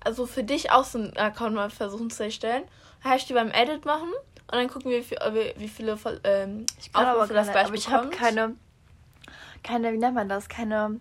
Also 0.00 0.26
für 0.26 0.44
dich 0.44 0.70
auch 0.70 0.84
so 0.84 0.98
einen 0.98 1.16
Account 1.16 1.54
mal 1.54 1.70
versuchen 1.70 2.10
zu 2.10 2.24
erstellen. 2.24 2.64
Hashtag 3.00 3.36
beim 3.36 3.50
Edit 3.50 3.84
machen 3.84 4.08
und 4.12 4.52
dann 4.52 4.68
gucken 4.68 4.90
wir, 4.90 4.98
wie, 4.98 5.04
viel- 5.04 5.18
wie, 5.32 5.60
wie 5.60 5.68
viele 5.68 5.98
ähm, 6.24 6.66
Ich 6.80 6.92
kann 6.92 7.06
aber, 7.06 7.26
das 7.26 7.50
gleich 7.50 7.66
aber 7.66 7.74
ich 7.74 7.88
habe 7.88 8.08
keine, 8.10 8.54
keine, 9.62 9.92
wie 9.92 9.98
nennt 9.98 10.14
man 10.14 10.28
das, 10.28 10.48
keine 10.48 10.98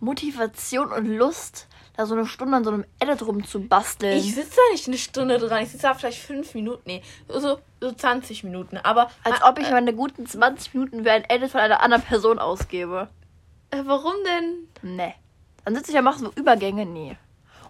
Motivation 0.00 0.92
und 0.92 1.06
Lust, 1.06 1.68
da 1.96 2.06
so 2.06 2.14
eine 2.14 2.26
Stunde 2.26 2.56
an 2.56 2.64
so 2.64 2.70
einem 2.70 2.84
Edit 2.98 3.22
rumzubasteln. 3.26 4.16
Ich 4.18 4.34
sitze 4.34 4.56
da 4.56 4.72
nicht 4.72 4.86
eine 4.86 4.98
Stunde 4.98 5.38
dran. 5.38 5.62
Ich 5.62 5.70
sitze 5.70 5.84
da 5.84 5.94
vielleicht 5.94 6.22
fünf 6.22 6.54
Minuten. 6.54 6.82
Nee, 6.86 7.02
so, 7.28 7.58
so 7.80 7.92
20 7.92 8.44
Minuten. 8.44 8.76
Aber 8.78 9.10
Als 9.24 9.40
Ah, 9.42 9.48
ob 9.50 9.58
ich 9.58 9.70
meine 9.70 9.94
guten 9.94 10.26
20 10.26 10.74
Minuten 10.74 11.04
für 11.04 11.12
ein 11.12 11.24
Edit 11.28 11.50
von 11.50 11.60
einer 11.60 11.80
anderen 11.82 12.02
Person 12.02 12.38
ausgebe. 12.38 13.08
äh, 13.70 13.82
warum 13.84 14.14
denn? 14.24 14.68
Nee. 14.96 15.14
Dann 15.64 15.74
sitze 15.74 15.90
ich 15.90 15.94
ja 15.96 16.02
mache 16.02 16.18
so 16.20 16.32
Übergänge, 16.36 16.86
nee. 16.86 17.16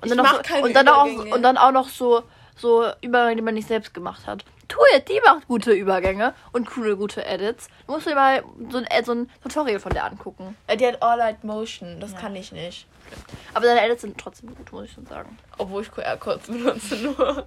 Und 0.01 0.11
Ich 0.11 0.15
dann, 0.17 0.19
noch 0.19 0.43
so, 0.45 0.63
und 0.65 0.75
dann 0.75 0.89
auch 0.89 1.07
und 1.07 1.43
dann 1.43 1.57
auch 1.57 1.73
noch 1.73 1.89
so 1.89 2.23
so 2.57 2.85
Übergänge, 3.03 3.37
die 3.37 3.43
man 3.43 3.55
nicht 3.55 3.69
selbst 3.69 3.95
gemacht 3.95 4.27
hat. 4.27 4.45
Tue, 4.69 5.01
die 5.09 5.21
macht 5.25 5.47
gute 5.47 5.73
Übergänge 5.73 6.35
und 6.53 6.67
coole 6.69 6.97
gute 6.97 7.25
Edits. 7.25 7.69
Du 7.87 7.93
musst 7.93 8.07
dir 8.07 8.15
mal 8.15 8.43
so 8.71 8.79
ein, 8.79 9.05
so 9.05 9.13
ein 9.13 9.31
Tutorial 9.43 9.79
von 9.79 9.93
der 9.93 10.05
angucken. 10.05 10.57
Äh, 10.67 10.77
Die 10.77 10.87
hat 10.87 11.03
All 11.03 11.19
Light 11.19 11.45
Motion. 11.45 12.01
Das 12.01 12.13
Ja. 12.13 12.19
kann 12.19 12.35
ich 12.35 12.51
nicht. 12.53 12.87
Aber 13.55 13.67
seine 13.67 13.85
Edits 13.85 14.03
sind 14.03 14.19
trotzdem 14.19 14.55
gut, 14.55 14.73
muss 14.73 14.87
ich 14.87 14.93
schon 14.93 15.07
sagen. 15.07 15.39
Obwohl 15.59 15.83
ich 15.83 15.91
QR 15.93 16.17
kurz 16.17 16.47
benutze 16.49 16.97
nur. 16.97 17.47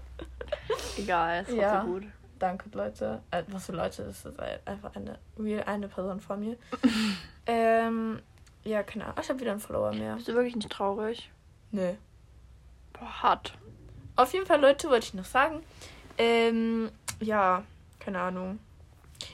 Egal, 0.97 1.41
ist 1.41 1.47
trotzdem 1.47 1.59
Ja. 1.61 1.83
gut. 1.83 2.03
Danke, 2.39 2.69
Leute. 2.71 3.21
Äh, 3.31 3.43
was 3.47 3.65
für 3.65 3.73
Leute? 3.73 4.03
Das 4.05 4.25
ist 4.25 4.39
einfach 4.65 4.95
eine, 4.95 5.19
real 5.37 5.63
eine 5.65 5.89
Person 5.89 6.21
von 6.21 6.39
mir. 6.39 6.55
ähm, 7.45 8.21
ja, 8.63 8.81
keine 8.83 9.05
Ahnung. 9.05 9.17
Ich 9.21 9.29
habe 9.29 9.39
wieder 9.41 9.51
einen 9.51 9.59
Follower 9.59 9.91
mehr. 9.91 10.15
Bist 10.15 10.29
du 10.29 10.33
wirklich 10.33 10.55
nicht 10.55 10.69
traurig? 10.71 11.29
Nö. 11.71 11.93
Boah, 12.93 13.23
hart. 13.23 13.53
Auf 14.15 14.31
jeden 14.33 14.45
Fall, 14.45 14.61
Leute, 14.61 14.89
wollte 14.89 15.07
ich 15.07 15.13
noch 15.13 15.25
sagen. 15.25 15.61
Ähm, 16.17 16.91
ja, 17.19 17.63
keine 17.99 18.19
Ahnung. 18.19 18.59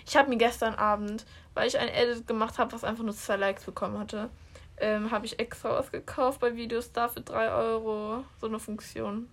Ich 0.05 0.15
habe 0.17 0.29
mir 0.29 0.37
gestern 0.37 0.75
Abend, 0.75 1.25
weil 1.53 1.67
ich 1.67 1.77
ein 1.77 1.89
Edit 1.89 2.27
gemacht 2.27 2.57
habe, 2.57 2.71
was 2.73 2.83
einfach 2.83 3.03
nur 3.03 3.15
zwei 3.15 3.35
Likes 3.35 3.63
bekommen 3.63 3.99
hatte, 3.99 4.29
ähm, 4.77 5.11
habe 5.11 5.25
ich 5.25 5.39
extra 5.39 5.71
was 5.71 5.91
gekauft 5.91 6.39
bei 6.39 6.55
Videos 6.55 6.91
da 6.91 7.07
für 7.07 7.21
3 7.21 7.51
Euro. 7.51 8.23
So 8.39 8.47
eine 8.47 8.59
Funktion. 8.59 9.29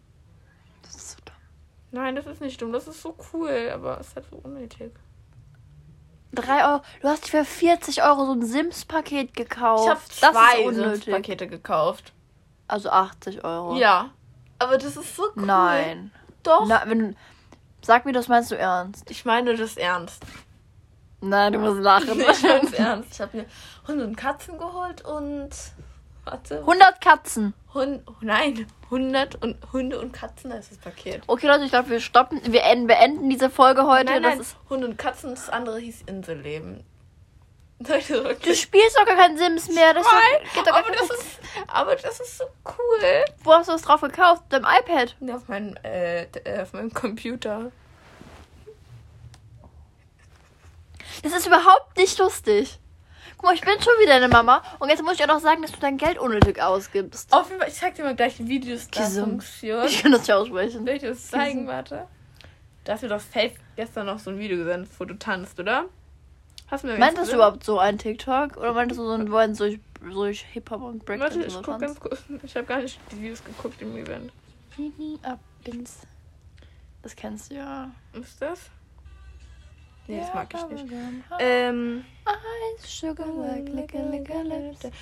Das 0.83 0.95
ist 0.95 1.11
so 1.13 1.17
dumm. 1.25 1.35
Nein, 1.91 2.17
das 2.17 2.27
ist 2.27 2.41
nicht 2.41 2.61
dumm. 2.61 2.73
Das 2.73 2.87
ist 2.87 3.03
so 3.03 3.17
cool, 3.33 3.71
aber 3.73 3.99
es 3.99 4.09
ist 4.09 4.17
halt 4.17 4.27
so 4.31 4.37
unnötig. 4.37 4.93
Drei 6.33 6.67
Euro. 6.67 6.83
Du 7.01 7.09
hast 7.09 7.29
für 7.29 7.45
40 7.45 8.03
Euro 8.03 8.25
so 8.25 8.33
ein 8.33 8.43
Sims-Paket 8.43 9.35
gekauft. 9.35 9.85
Ich 9.85 9.91
habe 9.91 10.35
zwei 10.35 10.61
ist 10.61 10.67
unnötig. 10.67 11.13
Pakete 11.13 11.47
gekauft. 11.47 12.13
Also 12.69 12.91
80 12.91 13.45
Euro. 13.45 13.77
Ja. 13.77 14.11
Aber 14.59 14.79
das 14.79 14.97
ist 14.97 15.17
so 15.17 15.25
cool. 15.37 15.45
Nein. 15.45 16.11
Doch. 16.43 16.67
Na, 16.67 16.83
wenn, 16.87 17.17
sag 17.83 18.05
mir, 18.07 18.13
das 18.13 18.29
meinst 18.29 18.51
du 18.51 18.57
ernst. 18.57 19.11
Ich 19.11 19.25
meine 19.25 19.57
das 19.57 19.77
ernst. 19.77 20.23
Nein, 21.21 21.53
du 21.53 21.59
musst 21.61 21.81
lachen. 21.81 22.21
Ich 22.31 22.43
meine 22.43 22.63
es 22.65 22.73
ernst. 22.79 23.13
Ich 23.13 23.21
habe 23.21 23.37
mir 23.39 23.47
Hunde 23.87 24.05
und 24.05 24.17
Katzen 24.17 24.59
geholt 24.59 25.05
und. 25.05 25.51
Warte. 26.25 26.59
100 26.61 27.01
Katzen. 27.01 27.53
Hund, 27.75 28.03
nein, 28.21 28.67
100 28.85 29.43
und 29.43 29.57
Hunde 29.73 29.99
und 30.01 30.13
Katzen 30.13 30.51
da 30.51 30.57
ist 30.57 30.71
das 30.71 30.79
Paket. 30.79 31.23
Okay, 31.27 31.49
Leute, 31.49 31.65
ich 31.65 31.71
glaube, 31.71 31.91
wir 31.91 31.99
stoppen. 32.01 32.41
Wir 32.45 32.63
en- 32.65 32.87
beenden 32.87 33.29
diese 33.29 33.51
Folge 33.51 33.87
heute. 33.87 34.05
nein, 34.05 34.23
das 34.23 34.31
nein, 34.33 34.41
ist, 34.41 34.57
Hunde 34.71 34.87
und 34.87 34.99
Katzen, 34.99 35.31
das 35.31 35.49
andere 35.49 35.79
hieß 35.81 36.03
Inselleben. 36.07 36.85
Du 37.83 38.25
wirklich. 38.25 38.61
spielst 38.61 38.97
doch 38.97 39.07
gar 39.07 39.17
kein 39.17 39.37
Sims 39.37 39.69
mehr. 39.69 39.95
Das 39.95 40.07
Nein, 40.07 40.49
doch 40.55 40.65
gar 40.65 40.77
aber 40.79 40.91
das 40.91 41.11
ist, 41.11 41.41
aber 41.67 41.97
das 41.97 42.21
ist 42.21 42.39
so 42.39 42.45
cool. 42.67 43.25
Wo 43.43 43.53
hast 43.53 43.69
du 43.69 43.73
das 43.73 43.83
drauf 43.83 44.01
gekauft? 44.01 44.45
Deinem 44.51 44.65
iPad? 44.65 45.17
Ja, 45.21 45.37
auf, 45.37 45.49
meinem, 45.49 45.77
äh, 45.83 46.23
äh, 46.23 46.63
auf 46.63 46.73
meinem 46.73 46.93
Computer. 46.93 47.73
Das 51.23 51.33
ist 51.33 51.47
überhaupt 51.47 51.97
nicht 51.97 52.19
lustig. 52.19 52.79
Guck 53.37 53.45
mal, 53.45 53.55
ich 53.55 53.61
bin 53.61 53.75
schon 53.81 53.93
wieder 54.01 54.15
eine 54.15 54.29
Mama. 54.29 54.63
Und 54.79 54.89
jetzt 54.89 55.03
muss 55.03 55.15
ich 55.15 55.23
auch 55.23 55.29
noch 55.29 55.41
sagen, 55.41 55.63
dass 55.63 55.73
du 55.73 55.81
dein 55.81 55.97
Geld 55.97 56.19
unnötig 56.19 56.63
ausgibst. 56.63 57.33
Auf 57.33 57.49
jeden 57.49 57.61
Fall, 57.61 57.69
ich 57.69 57.75
zeig 57.75 57.95
dir 57.95 58.05
mal 58.05 58.15
gleich 58.15 58.39
Videos 58.39 58.89
Kisum. 58.91 59.31
Funktion. 59.31 59.85
Ich 59.85 60.03
kann 60.03 60.13
das 60.13 60.23
nicht 60.23 60.33
aussprechen. 60.33 60.87
Soll 60.87 60.95
ich 60.95 61.01
dir 61.01 61.11
das 61.11 61.29
zeigen, 61.29 61.67
warte? 61.67 62.07
Du 62.85 62.93
hast 62.93 63.03
mir 63.03 63.09
doch 63.09 63.21
safe 63.21 63.53
gestern 63.77 64.07
noch 64.07 64.19
so 64.19 64.31
ein 64.31 64.39
Video 64.39 64.57
gesendet, 64.57 64.91
wo 64.99 65.05
du 65.05 65.19
tanzt, 65.19 65.59
oder? 65.61 65.87
Hast 66.73 66.85
du 66.85 66.89
mir 66.89 66.99
ganz 66.99 67.29
du 67.29 67.35
überhaupt 67.35 67.65
so 67.65 67.79
einen 67.79 67.99
TikTok? 67.99 68.57
Oder 68.57 68.73
meintest 68.73 68.99
du 68.99 69.05
so 69.05 69.13
ein, 69.13 69.31
wo 69.31 69.37
ein 69.37 69.55
so, 69.55 69.69
so 70.11 70.25
Hip-Hop 70.25 70.81
und 70.81 71.05
Breakdance 71.05 71.37
Warte, 71.37 71.47
ich 71.47 71.55
guck 71.63 71.79
ganz 71.79 72.01
kurz. 72.01 72.23
Ich 72.43 72.57
habe 72.57 72.67
gar 72.67 72.81
nicht 72.81 72.99
die 73.11 73.21
Videos 73.21 73.45
geguckt 73.45 73.83
im 73.83 73.95
Event. 73.95 74.33
Ab 75.23 75.39
ins. 75.65 75.99
Das 77.03 77.15
kennst 77.15 77.51
du 77.51 77.57
ja. 77.57 77.91
Ist 78.15 78.41
das? 78.41 78.71
Nee, 80.07 80.21
das 80.21 80.33
mag 80.33 80.49
ich 80.55 80.67
nicht. 80.83 80.93
Äh, 81.39 81.69
Ähm, 81.69 82.05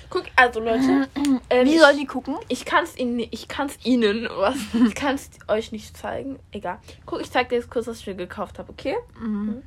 guck, 0.09 0.25
also 0.35 0.59
Leute. 0.59 1.07
Ähm, 1.49 1.65
Wie 1.67 1.75
ich- 1.75 1.79
sollen 1.79 1.97
die 1.97 2.05
gucken? 2.05 2.35
Ich 2.49 2.65
kann 2.65 2.83
es 2.83 2.97
ihnen, 2.97 3.19
ich 3.31 3.47
kann 3.47 3.67
es 3.67 3.77
ihnen, 3.85 4.27
was? 4.35 4.57
Ich 4.85 4.93
kann 4.93 5.15
es 5.15 5.29
euch 5.47 5.71
nicht 5.71 5.95
zeigen. 5.95 6.37
Egal. 6.51 6.79
Guck, 7.05 7.21
ich 7.21 7.31
zeig 7.31 7.47
dir 7.47 7.55
jetzt 7.55 7.69
kurz, 7.69 7.87
was 7.87 7.99
ich 7.99 8.07
mir 8.07 8.15
gekauft 8.15 8.59
habe, 8.59 8.69
okay? 8.73 8.97
Mhm. 9.17 9.63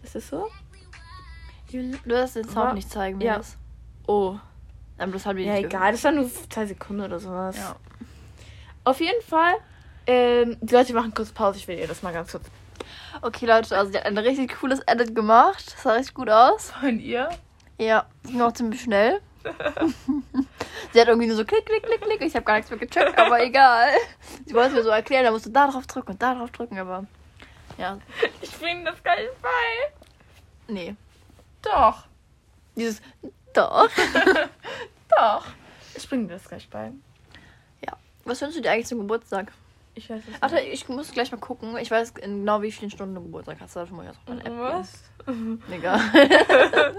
Das 0.00 0.14
ist 0.14 0.28
so. 0.28 0.48
Du 1.72 1.98
wirst 2.04 2.36
den 2.36 2.44
Sound 2.48 2.68
Ja. 2.68 2.72
nicht 2.74 2.90
zeigen, 2.90 3.20
Ja. 3.20 3.36
ja. 3.36 3.40
Oh. 4.06 4.36
Aber 4.98 5.12
das 5.12 5.24
haben 5.26 5.36
wir 5.38 5.44
Ja, 5.44 5.54
nicht 5.54 5.64
egal. 5.66 5.92
Das 5.92 6.04
war 6.04 6.12
nur 6.12 6.28
zwei 6.50 6.66
Sekunden 6.66 7.02
oder 7.02 7.18
sowas. 7.18 7.56
Ja. 7.56 7.76
Auf 8.84 9.00
jeden 9.00 9.22
Fall. 9.22 9.54
Ähm, 10.06 10.56
die 10.60 10.74
Leute 10.74 10.92
machen 10.94 11.14
kurz 11.14 11.30
Pause. 11.30 11.58
Ich 11.58 11.68
will 11.68 11.78
ihr 11.78 11.86
das 11.88 12.02
mal 12.02 12.12
ganz 12.12 12.32
kurz. 12.32 12.44
Okay, 13.22 13.46
Leute, 13.46 13.76
also 13.76 13.90
die 13.92 13.98
hat 13.98 14.06
ein 14.06 14.18
richtig 14.18 14.58
cooles 14.60 14.80
Edit 14.86 15.14
gemacht. 15.14 15.72
Das 15.74 15.82
sah 15.82 15.92
richtig 15.92 16.14
gut 16.14 16.28
aus. 16.30 16.72
Und 16.82 17.00
ihr? 17.00 17.28
Ja, 17.78 18.06
das 18.22 18.32
ging 18.32 18.40
auch 18.42 18.52
ziemlich 18.52 18.80
schnell. 18.82 19.20
Sie 20.92 21.00
hat 21.00 21.08
irgendwie 21.08 21.26
nur 21.28 21.36
so 21.36 21.44
klick, 21.44 21.64
klick, 21.66 21.82
klick, 21.82 22.00
klick. 22.00 22.20
Ich 22.22 22.34
habe 22.34 22.44
gar 22.44 22.56
nichts 22.56 22.70
mehr 22.70 22.78
gecheckt, 22.78 23.16
aber 23.18 23.40
egal. 23.44 23.90
Sie 24.46 24.54
wollte 24.54 24.70
es 24.70 24.74
mir 24.74 24.82
so 24.82 24.90
erklären, 24.90 25.24
da 25.24 25.30
musst 25.30 25.46
du 25.46 25.50
da 25.50 25.68
drauf 25.70 25.86
drücken 25.86 26.12
und 26.12 26.22
da 26.22 26.34
drauf 26.34 26.50
drücken, 26.50 26.78
aber 26.78 27.06
ja, 27.78 27.98
Ich 28.42 28.50
bringe 28.58 28.84
das 28.84 29.02
gar 29.02 29.16
nicht 29.16 29.30
bei. 29.40 30.68
nee. 30.68 30.94
Doch. 31.62 32.04
Dieses 32.76 33.00
doch. 33.54 33.88
Doch. 35.16 35.44
Ich 35.96 36.08
bringe 36.08 36.26
dir 36.28 36.34
das 36.34 36.48
gleich 36.48 36.68
bei. 36.68 36.92
Was 38.24 38.40
wünschst 38.42 38.58
du 38.58 38.62
dir 38.62 38.70
eigentlich 38.70 38.86
zum 38.86 38.98
Geburtstag? 38.98 39.50
Ich 39.94 40.08
weiß 40.08 40.22
es 40.30 40.40
Warte, 40.42 40.60
ich 40.60 40.88
muss 40.88 41.10
gleich 41.10 41.32
mal 41.32 41.38
gucken. 41.38 41.76
Ich 41.78 41.90
weiß 41.90 42.14
genau, 42.14 42.60
wie 42.62 42.70
viele 42.70 42.90
Stunden 42.90 43.14
du 43.14 43.22
Geburtstag 43.22 43.56
hast. 43.60 43.74
Da 43.74 43.80
muss 43.80 43.88
ich 43.88 43.94
meine 44.28 44.44
App. 44.44 44.52
Was? 44.58 44.92
Egal. 45.70 46.00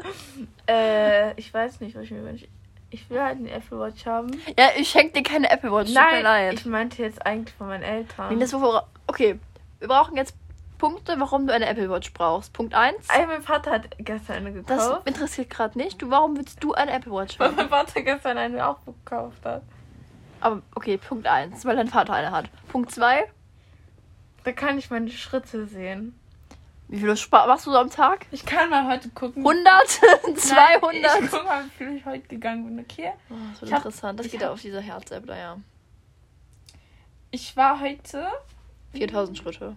Äh, 0.68 1.34
ich 1.40 1.54
weiß 1.54 1.80
nicht, 1.82 1.96
was 1.96 2.04
ich 2.04 2.12
mir 2.12 2.24
wünsche. 2.24 2.48
Ich 2.90 3.10
will 3.10 3.22
halt 3.22 3.38
eine 3.38 3.52
Apple 3.52 3.80
Watch 3.80 4.06
haben. 4.06 4.32
ja, 4.58 4.70
ich 4.76 4.90
schenke 4.90 5.14
dir 5.14 5.24
keine 5.24 5.50
Apple 5.50 5.72
Watch. 5.72 5.94
Nein, 5.94 6.54
ich 6.54 6.66
meinte 6.66 7.02
jetzt 7.02 7.26
eigentlich 7.26 7.56
von 7.56 7.68
meinen 7.68 7.84
Eltern. 7.84 8.34
Nee, 8.34 8.40
das 8.42 8.54
wovor- 8.54 8.88
okay, 9.08 9.40
wir 9.80 9.88
brauchen 9.88 10.18
jetzt 10.18 10.36
Punkte, 10.82 11.20
warum 11.20 11.46
du 11.46 11.54
eine 11.54 11.68
Apple 11.68 11.90
Watch 11.92 12.12
brauchst. 12.12 12.54
Punkt 12.54 12.74
1. 12.74 13.08
Ey, 13.10 13.28
mein 13.28 13.44
Vater 13.44 13.70
hat 13.72 13.96
gestern 14.00 14.38
eine 14.48 14.64
Das 14.64 14.80
gekauft. 14.88 15.08
interessiert 15.08 15.50
gerade 15.52 15.78
nicht. 15.78 16.02
Du, 16.02 16.10
warum 16.10 16.36
willst 16.36 16.64
du 16.64 16.74
eine 16.74 16.92
Apple 16.92 17.12
Watch 17.14 17.40
Weil 17.40 17.50
haben? 17.50 17.56
mein 17.58 17.70
Vater 17.70 18.02
gestern 18.02 18.38
eine 18.40 18.66
auch 18.68 18.80
gekauft 18.84 19.46
hat. 19.46 19.62
Aber 20.40 20.64
okay, 20.74 20.98
Punkt 20.98 21.28
1, 21.28 21.66
weil 21.66 21.76
dein 21.76 21.88
Vater 21.88 22.14
eine 22.14 22.32
hat. 22.32 22.50
Punkt 22.70 22.92
2, 22.92 23.26
Da 24.44 24.52
kann 24.54 24.80
ich 24.80 24.90
meine 24.90 25.12
Schritte 25.12 25.68
sehen. 25.68 26.20
wie 26.88 26.98
viel 27.00 27.16
Spaß 27.16 27.46
machst 27.48 27.68
du 27.68 27.72
so 27.72 27.78
am 27.78 27.92
Tag? 27.92 28.26
Ich 28.32 28.44
kann 28.44 28.72
mal 28.72 28.88
heute 28.92 29.10
gucken. 29.10 29.46
100? 29.48 29.66
Nein, 30.26 30.36
200? 30.36 31.22
Ich 31.22 31.30
guck 31.30 31.46
mal, 31.46 31.64
wie 31.64 31.70
viel 31.70 31.96
ich 31.98 32.06
heute 32.06 32.28
gegangen 32.28 32.66
bin, 32.66 32.84
okay? 32.84 33.12
Oh, 33.30 33.36
das 33.52 33.62
wird 33.62 33.70
Ich 33.70 33.72
hab- 33.76 33.86
interessant. 33.86 34.20
Das 34.20 34.26
ich 34.26 34.32
geht 34.32 34.42
hab- 34.42 34.48
ja 34.48 34.54
auf 34.54 34.62
dieser 34.62 34.82
Herz-App 34.82 35.28
da, 35.28 35.38
ja. 35.38 35.58
Ich 37.30 37.56
war 37.56 37.80
heute. 37.80 38.26
4000 38.94 39.38
Schritte. 39.38 39.76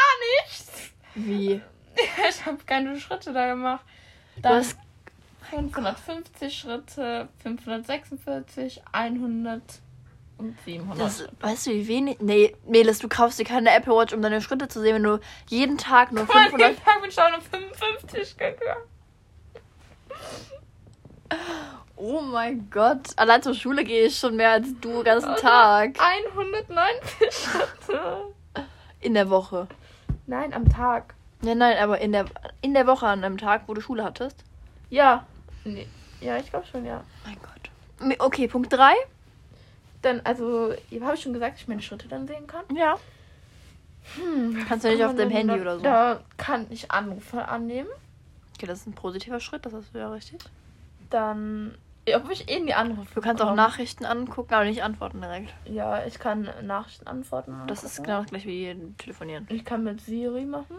nichts. 0.44 0.92
Wie? 1.16 1.62
Ich 2.30 2.46
habe 2.46 2.60
keine 2.64 3.00
Schritte 3.00 3.34
da 3.34 3.48
gemacht. 3.48 3.84
Dann 4.44 4.58
hast 4.58 4.78
550 5.50 6.56
Schritte, 6.56 7.28
546, 7.42 8.84
100 8.92 9.64
und 10.38 10.56
700. 10.66 11.00
das, 11.00 11.28
weißt 11.42 11.68
du, 11.68 11.72
wie 11.72 11.88
wenig. 11.88 12.18
Nee, 12.20 12.56
Melis, 12.68 13.00
du 13.00 13.08
kaufst 13.08 13.40
dir 13.40 13.44
keine 13.46 13.74
Apple 13.74 13.94
Watch, 13.96 14.14
um 14.14 14.22
deine 14.22 14.42
Schritte 14.42 14.68
zu 14.68 14.80
sehen, 14.82 14.96
wenn 14.96 15.04
du 15.04 15.20
jeden 15.48 15.78
Tag 15.78 16.12
nur 16.12 16.26
Guck 16.26 16.36
mal, 16.36 16.44
500. 16.50 16.70
den 16.78 16.84
Tag 16.84 17.02
bin 17.02 17.10
ich 17.10 17.18
nur 17.18 17.42
55 17.42 18.38
gegangen. 18.38 18.84
Oh 21.96 22.22
mein 22.22 22.70
Gott. 22.70 23.08
Allein 23.16 23.42
zur 23.42 23.56
Schule 23.56 23.84
gehe 23.84 24.06
ich 24.06 24.18
schon 24.18 24.36
mehr 24.36 24.52
als 24.52 24.68
du 24.82 24.90
den 24.98 25.04
ganzen 25.04 25.30
Also, 25.30 25.42
Tag. 25.42 25.98
190 26.00 27.32
Schritte. 27.32 28.24
In 29.02 29.14
der 29.16 29.30
Woche. 29.30 29.68
Nein, 30.28 30.54
am 30.54 30.70
Tag. 30.70 31.16
Nein, 31.42 31.58
nein, 31.58 31.78
aber 31.78 32.00
in 32.00 32.12
der, 32.12 32.26
in 32.62 32.74
der 32.74 32.86
Woche 32.88 33.08
an 33.08 33.24
einem 33.24 33.38
Tag, 33.38 33.64
wo 33.68 33.74
du 33.74 33.82
Schule 33.82 34.04
hattest. 34.04 34.44
Ja. 34.90 35.26
Nee. 35.64 35.88
Ja, 36.22 36.38
ich 36.38 36.50
glaube 36.50 36.66
schon, 36.68 36.86
ja. 36.86 37.04
Mein 37.26 37.38
Gott. 37.42 38.20
Okay, 38.20 38.48
Punkt 38.48 38.72
3. 38.72 38.94
Dann, 40.08 40.22
also, 40.24 40.74
habe 41.02 41.16
ich 41.16 41.22
schon 41.22 41.34
gesagt, 41.34 41.56
dass 41.56 41.62
ich 41.62 41.68
meine 41.68 41.82
Schritte 41.82 42.08
dann 42.08 42.28
sehen 42.28 42.48
kann. 42.48 42.64
Ja. 42.74 42.96
Hm. 44.16 44.66
Kannst 44.66 44.86
du 44.86 44.90
nicht 44.90 45.04
auf 45.04 45.16
deinem 45.16 45.32
Handy 45.32 45.60
oder 45.60 45.78
so. 45.78 45.84
Da 45.84 46.22
kann 46.38 46.66
ich 46.70 46.92
Anrufe 46.92 47.46
annehmen. 47.46 47.90
Okay, 48.56 48.68
das 48.68 48.80
ist 48.80 48.88
ein 48.88 48.94
positiver 48.94 49.42
Schritt, 49.42 49.66
das 49.66 49.74
hast 49.74 49.94
du 49.94 50.00
ja 50.00 50.10
richtig. 50.10 50.40
Dann, 51.10 51.76
ja, 52.08 52.18
ob 52.18 52.32
ich 52.32 52.50
eh 52.50 52.66
die 52.66 52.74
Anrufe 52.74 53.16
Du 53.16 53.20
kannst 53.20 53.44
auch. 53.44 53.54
Nachrichten 53.54 54.06
angucken, 54.06 54.54
aber 54.54 54.64
nicht 54.64 54.82
antworten 54.82 55.20
direkt. 55.20 55.54
Ja, 55.66 56.06
ich 56.06 56.20
kann 56.20 56.50
Nachrichten 56.64 57.06
antworten. 57.08 57.54
Das 57.68 57.84
ist 57.84 58.02
genau 58.02 58.22
das 58.22 58.30
gleiche 58.30 58.48
wie 58.48 58.94
telefonieren. 58.98 59.46
Ich 59.50 59.66
kann 59.66 59.84
mit 59.84 60.00
Siri 60.00 60.46
machen. 60.46 60.78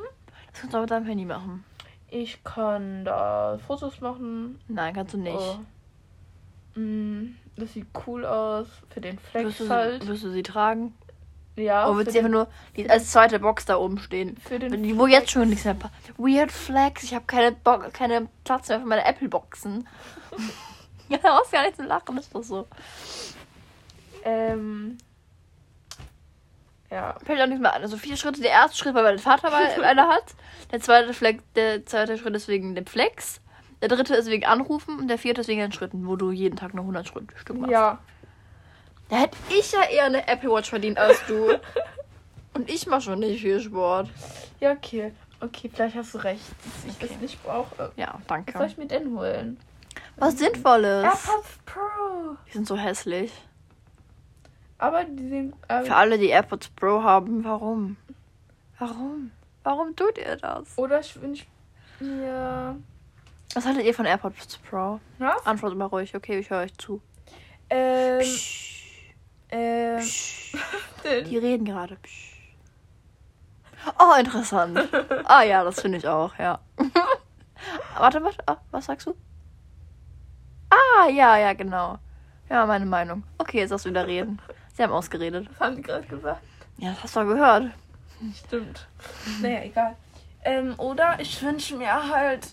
Das 0.52 0.60
kannst 0.62 0.72
du 0.72 0.78
auch 0.78 0.82
mit 0.82 0.90
deinem 0.90 1.04
Handy 1.04 1.26
machen. 1.26 1.64
Ich 2.08 2.42
kann 2.44 3.04
da 3.04 3.58
Fotos 3.66 4.00
machen. 4.00 4.58
Nein, 4.68 4.94
kannst 4.94 5.12
du 5.12 5.18
nicht. 5.18 5.36
Oh. 5.36 6.80
Mm, 6.80 7.36
das 7.58 7.72
sieht 7.72 7.86
cool 8.06 8.24
aus. 8.24 8.66
Für 8.90 9.00
den 9.00 9.18
Flex 9.18 9.46
Wirst, 9.46 9.60
du 9.60 9.68
halt. 9.68 10.06
wirst 10.06 10.24
du 10.24 10.30
sie 10.30 10.42
tragen? 10.42 10.94
Ja, 11.56 11.88
Oder 11.88 11.98
wird 11.98 12.12
sie 12.12 12.18
einfach 12.18 12.30
nur 12.30 12.48
die, 12.76 12.88
als 12.88 13.10
zweite 13.10 13.40
Box 13.40 13.64
da 13.64 13.76
oben 13.76 13.98
stehen? 13.98 14.36
für 14.36 14.58
den 14.58 14.70
Wenn 14.70 14.82
die, 14.84 14.96
wo 14.96 15.06
jetzt 15.06 15.30
schon 15.30 15.48
nichts 15.48 15.64
mehr 15.64 15.76
Weird 16.16 16.52
Flex, 16.52 17.02
ich 17.02 17.14
habe 17.14 17.24
keine, 17.26 17.52
Bo 17.52 17.78
keine 17.92 18.28
Platz 18.44 18.68
mehr 18.68 18.80
für 18.80 18.86
meine 18.86 19.04
Apple-Boxen. 19.04 19.88
ja, 21.08 21.18
da 21.18 21.36
brauchst 21.36 21.52
du 21.52 21.56
gar 21.56 21.64
nicht 21.64 21.76
zu 21.76 21.82
lachen, 21.82 22.16
ist 22.16 22.32
doch 22.32 22.44
so. 22.44 22.68
Ähm, 24.24 24.98
ja. 26.90 27.16
Fällt 27.24 27.40
auch 27.40 27.46
nichts 27.46 27.60
mehr 27.60 27.74
an. 27.74 27.82
Also 27.82 27.96
vier 27.96 28.16
Schritte. 28.16 28.40
Der 28.40 28.50
erste 28.50 28.76
Schritt 28.78 28.94
war, 28.94 29.04
weil 29.04 29.16
dein 29.16 29.22
Vater 29.22 29.50
mal 29.50 29.66
eine 29.82 30.08
hat. 30.08 30.34
Der 30.70 30.80
zweite, 30.80 31.12
Flex, 31.12 31.42
der 31.54 31.84
zweite 31.86 32.18
Schritt 32.18 32.34
ist 32.34 32.48
wegen 32.48 32.74
dem 32.74 32.86
Flex. 32.86 33.40
Der 33.80 33.88
dritte 33.88 34.14
ist 34.14 34.28
wegen 34.28 34.44
Anrufen 34.44 34.98
und 34.98 35.08
der 35.08 35.18
vierte 35.18 35.40
ist 35.40 35.48
wegen 35.48 35.60
den 35.60 35.72
Schritten, 35.72 36.06
wo 36.06 36.16
du 36.16 36.30
jeden 36.32 36.56
Tag 36.56 36.74
nur 36.74 36.82
100 36.82 37.06
Schritt 37.06 37.32
Stück 37.36 37.58
machst. 37.58 37.70
Ja. 37.72 37.98
Da 39.08 39.16
hätte 39.16 39.36
ich 39.50 39.72
ja 39.72 39.82
eher 39.88 40.04
eine 40.04 40.26
Apple 40.28 40.50
Watch 40.50 40.70
verdient 40.70 40.98
als 40.98 41.24
du. 41.26 41.48
und 42.54 42.68
ich 42.68 42.86
mache 42.86 43.02
schon 43.02 43.20
nicht 43.20 43.40
viel 43.40 43.60
Sport. 43.60 44.10
Ja, 44.60 44.72
okay. 44.72 45.12
Okay, 45.40 45.70
vielleicht 45.72 45.94
hast 45.94 46.12
du 46.14 46.18
recht, 46.18 46.42
dass 46.64 46.84
ich 46.84 46.96
Okay. 46.96 47.08
das 47.12 47.20
nicht 47.20 47.42
brauche. 47.44 47.92
Ja, 47.96 48.06
Was 48.08 48.14
soll 48.14 48.44
danke. 48.44 48.66
ich 48.66 48.76
mir 48.76 48.86
denn 48.86 49.16
holen? 49.16 49.56
Was 50.16 50.36
Sinnvolles. 50.36 51.04
AirPods 51.04 51.58
Pro. 51.64 52.36
Die 52.48 52.52
sind 52.52 52.66
so 52.66 52.76
hässlich. 52.76 53.32
Aber 54.78 55.04
die 55.04 55.28
sehen. 55.28 55.54
Ähm, 55.68 55.84
Für 55.84 55.94
alle, 55.94 56.18
die 56.18 56.26
AirPods 56.28 56.68
Pro 56.70 57.02
haben, 57.04 57.44
warum? 57.44 57.96
Warum? 58.80 59.30
Warum 59.62 59.94
tut 59.94 60.18
ihr 60.18 60.36
das? 60.36 60.76
oder 60.76 61.00
ich 61.00 61.20
wünsche 61.20 61.46
mir. 62.00 62.76
Was 63.54 63.64
haltet 63.66 63.84
ihr 63.84 63.94
von 63.94 64.06
AirPods 64.06 64.58
Pro? 64.58 65.00
Was? 65.18 65.46
Antwortet 65.46 65.78
mal 65.78 65.86
ruhig, 65.86 66.14
okay, 66.14 66.38
ich 66.38 66.50
höre 66.50 66.60
euch 66.62 66.76
zu. 66.76 67.00
Ähm. 67.70 68.20
Psch, 68.20 69.14
Ähm. 69.50 69.98
psch. 70.00 70.56
Die 71.28 71.38
reden 71.38 71.64
gerade. 71.64 71.96
Psch. 71.96 72.34
Oh, 73.98 74.14
interessant. 74.18 74.78
Ah 75.24 75.42
ja, 75.42 75.64
das 75.64 75.80
finde 75.80 75.98
ich 75.98 76.08
auch, 76.08 76.36
ja. 76.38 76.58
warte, 77.98 78.22
warte, 78.22 78.42
ah, 78.46 78.58
was 78.70 78.86
sagst 78.86 79.06
du? 79.06 79.14
Ah, 80.70 81.08
ja, 81.08 81.36
ja, 81.36 81.52
genau. 81.52 81.98
Ja, 82.48 82.66
meine 82.66 82.86
Meinung. 82.86 83.24
Okay, 83.38 83.58
jetzt 83.58 83.70
darfst 83.70 83.84
du 83.86 83.90
wieder 83.90 84.06
reden. 84.06 84.40
Sie 84.74 84.82
haben 84.82 84.92
ausgeredet. 84.92 85.48
Was 85.50 85.60
haben 85.60 85.76
die 85.76 85.82
gerade 85.82 86.06
gesagt? 86.06 86.42
Ja, 86.78 86.90
das 86.92 87.02
hast 87.04 87.16
du 87.16 87.26
gehört. 87.26 87.70
Stimmt. 88.46 88.86
Naja, 89.40 89.62
egal. 89.62 89.96
Ähm, 90.44 90.74
oder 90.78 91.18
ich 91.20 91.42
wünsche 91.42 91.76
mir 91.76 92.08
halt 92.10 92.48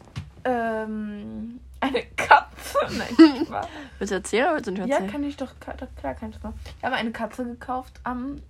ähm, 0.46 1.60
eine 1.80 2.04
Katze. 2.16 2.78
Nein. 2.98 3.68
Willst 4.00 4.12
du 4.12 4.16
erzählen 4.16 4.46
oder 4.46 4.56
willst 4.56 4.68
du 4.68 4.72
nicht 4.72 4.88
Ja, 4.88 4.96
erzählen? 4.96 5.12
kann 5.12 5.24
ich 5.24 5.38
doch, 5.38 5.52
doch 5.78 5.96
klar 5.96 6.14
kann 6.16 6.30
ich 6.30 6.42
machen. 6.42 6.60
Ich 6.78 6.84
habe 6.84 6.96
eine 6.96 7.12
Katze 7.12 7.44
gekauft 7.46 8.00
am 8.04 8.42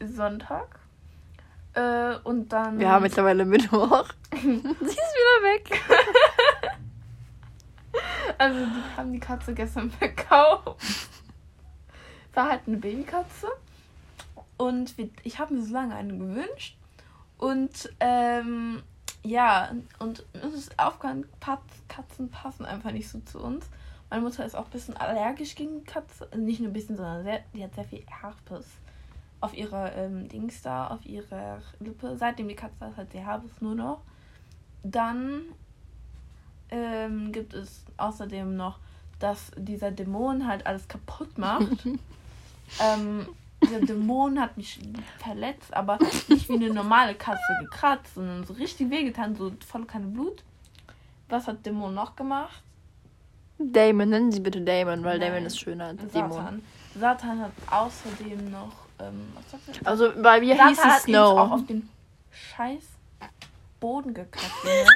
Sonntag. 0.00 0.78
Äh, 1.74 2.16
und 2.24 2.48
dann. 2.52 2.78
Wir 2.78 2.90
haben 2.90 3.02
mittlerweile 3.02 3.44
Mittwoch. 3.44 4.04
Sie 4.32 4.46
ist 4.48 4.80
wieder 4.80 5.42
weg. 5.44 5.80
Also, 8.38 8.58
die 8.64 8.96
haben 8.96 9.12
die 9.12 9.20
Katze 9.20 9.52
gestern 9.54 9.90
verkauft. 9.90 10.80
War 12.34 12.48
halt 12.48 12.62
eine 12.66 12.76
Babykatze. 12.78 13.48
Und 14.56 14.94
ich 15.24 15.38
habe 15.38 15.54
mir 15.54 15.62
so 15.62 15.72
lange 15.72 15.94
eine 15.94 16.16
gewünscht. 16.16 16.76
Und 17.38 17.90
ähm, 18.00 18.82
ja, 19.22 19.70
und 19.98 20.24
uns 20.42 20.54
ist 20.54 20.76
Pat- 21.40 21.60
Katzen 21.88 22.30
passen 22.30 22.64
einfach 22.64 22.92
nicht 22.92 23.08
so 23.08 23.20
zu 23.20 23.40
uns. 23.40 23.68
Meine 24.08 24.22
Mutter 24.22 24.44
ist 24.44 24.54
auch 24.56 24.64
ein 24.64 24.70
bisschen 24.70 24.96
allergisch 24.96 25.54
gegen 25.54 25.84
Katzen. 25.84 26.26
Also 26.30 26.44
Nicht 26.44 26.60
nur 26.60 26.70
ein 26.70 26.72
bisschen, 26.72 26.96
sondern 26.96 27.22
sehr, 27.22 27.40
die 27.54 27.62
hat 27.62 27.74
sehr 27.74 27.84
viel 27.84 28.04
Herpes 28.08 28.66
auf 29.40 29.54
ihrer 29.56 29.94
ähm, 29.96 30.28
Dings 30.28 30.62
da, 30.62 30.88
auf 30.88 31.04
ihrer 31.06 31.60
Lippe. 31.78 32.16
Seitdem 32.16 32.48
die 32.48 32.56
Katze 32.56 32.86
hat, 32.86 32.96
hat 32.96 33.12
sie 33.12 33.20
Herpes 33.24 33.60
nur 33.60 33.74
noch. 33.74 34.00
Dann 34.82 35.42
ähm, 36.70 37.32
gibt 37.32 37.54
es 37.54 37.84
außerdem 37.96 38.56
noch, 38.56 38.78
dass 39.18 39.50
dieser 39.56 39.90
Dämon 39.90 40.46
halt 40.46 40.66
alles 40.66 40.88
kaputt 40.88 41.38
macht. 41.38 41.84
ähm, 42.80 43.28
dieser 43.62 43.80
Dämon 43.80 44.40
hat 44.40 44.56
mich 44.56 44.80
verletzt, 45.18 45.72
aber 45.74 45.98
nicht 46.28 46.48
wie 46.48 46.54
eine 46.54 46.70
normale 46.72 47.14
Katze 47.14 47.56
gekratzt, 47.60 48.14
sondern 48.14 48.44
so 48.44 48.54
richtig 48.54 48.90
wehgetan, 48.90 49.34
so 49.36 49.52
voll 49.66 49.84
kein 49.84 50.12
Blut. 50.12 50.42
Was 51.28 51.46
hat 51.46 51.64
Dämon 51.64 51.94
noch 51.94 52.16
gemacht? 52.16 52.62
Damon, 53.58 54.08
nennen 54.08 54.32
Sie 54.32 54.40
bitte 54.40 54.60
Damon, 54.60 55.04
weil 55.04 55.18
Nein. 55.18 55.32
Damon 55.32 55.46
ist 55.46 55.60
schöner 55.60 55.86
als 55.86 56.06
Dämon. 56.12 56.32
Satan. 56.32 56.62
Satan 56.98 57.40
hat 57.40 57.52
außerdem 57.70 58.50
noch, 58.50 58.72
ähm, 58.98 59.28
was 59.34 59.50
sagt 59.50 59.68
er? 59.82 59.86
Also 59.86 60.12
bei 60.22 60.40
mir 60.40 60.54
hieß 60.54 60.76
Satan 60.76 60.90
es 60.90 61.02
hat 61.02 61.08
ihn 61.08 61.16
auch 61.16 61.32
Snow. 61.46 61.52
auf 61.52 61.66
den 61.66 61.88
scheiß 62.32 62.84
Boden 63.78 64.14
gekackt. 64.14 64.64
ne? 64.64 64.86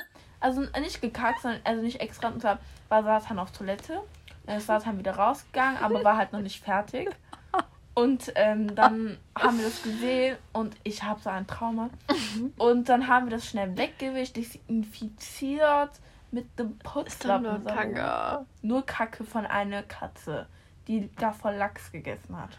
Also 0.41 0.63
nicht 0.81 1.01
gekackt, 1.01 1.43
sondern 1.43 1.61
also 1.65 1.83
nicht 1.83 2.01
extra. 2.01 2.29
Und 2.29 2.41
zwar 2.41 2.59
war 2.89 3.21
Satan 3.21 3.39
auf 3.39 3.51
Toilette. 3.53 4.01
Dann 4.47 4.59
ist 4.59 4.67
Satan 4.67 4.99
wieder 4.99 5.15
rausgegangen, 5.17 5.79
aber 5.83 6.05
war 6.05 6.17
halt 6.19 6.33
noch 6.33 6.41
nicht 6.41 6.63
fertig. 6.63 7.09
Und 7.95 8.33
ähm, 8.35 8.75
dann 8.75 9.19
haben 9.39 9.59
wir 9.59 9.67
das 9.67 9.83
gesehen 9.83 10.37
und 10.53 10.77
ich 10.83 11.05
habe 11.05 11.21
so 11.21 11.31
ein 11.31 11.47
Trauma. 11.47 11.91
Und 12.59 12.89
dann 12.89 13.07
haben 13.07 13.27
wir 13.27 13.37
das 13.37 13.47
schnell 13.47 13.77
weggewischt, 13.77 14.37
desinfiziert 14.37 15.91
mit 16.33 16.59
dem 16.59 16.77
Putzlappen. 16.79 17.63
nur 17.63 17.65
Kacke. 17.65 18.47
Nur 18.63 18.85
Kacke 18.85 19.25
von 19.25 19.47
einer 19.47 19.85
Katze, 19.85 20.47
die 20.89 21.09
da 21.17 21.33
voll 21.33 21.55
Lachs 21.55 21.93
gegessen 21.93 22.37
hat. 22.37 22.59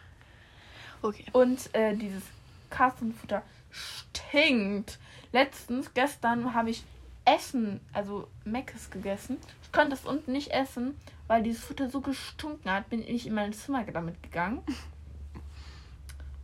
Okay. 1.02 1.26
Und 1.34 1.74
äh, 1.76 1.96
dieses 1.96 2.24
Katzenfutter 2.70 3.44
stinkt. 3.70 4.98
Letztens, 5.34 5.94
gestern, 5.94 6.54
habe 6.54 6.70
ich 6.70 6.86
Essen, 7.26 7.82
also 7.92 8.28
Meckes 8.46 8.90
gegessen. 8.90 9.38
Ich 9.64 9.72
konnte 9.72 9.92
das 9.92 10.06
unten 10.06 10.32
nicht 10.32 10.52
essen, 10.52 10.96
weil 11.28 11.44
dieses 11.44 11.64
Futter 11.64 11.90
so 11.90 12.00
gestunken 12.00 12.72
hat, 12.72 12.90
bin 12.90 13.06
ich 13.06 13.28
in 13.28 13.34
mein 13.34 13.52
Zimmer 13.52 13.84
damit 13.84 14.22
gegangen. 14.24 14.62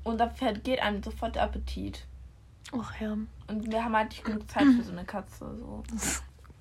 Und 0.03 0.17
da 0.19 0.31
geht 0.63 0.81
einem 0.81 1.03
sofort 1.03 1.35
der 1.35 1.43
Appetit. 1.43 2.05
Ach 2.73 2.99
ja. 2.99 3.11
Und 3.47 3.71
wir 3.71 3.83
haben 3.83 3.95
halt 3.95 4.09
nicht 4.11 4.23
genug 4.23 4.49
Zeit 4.49 4.63
für 4.63 4.83
so 4.83 4.91
eine 4.91 5.05
Katze. 5.05 5.57
So. 5.57 5.83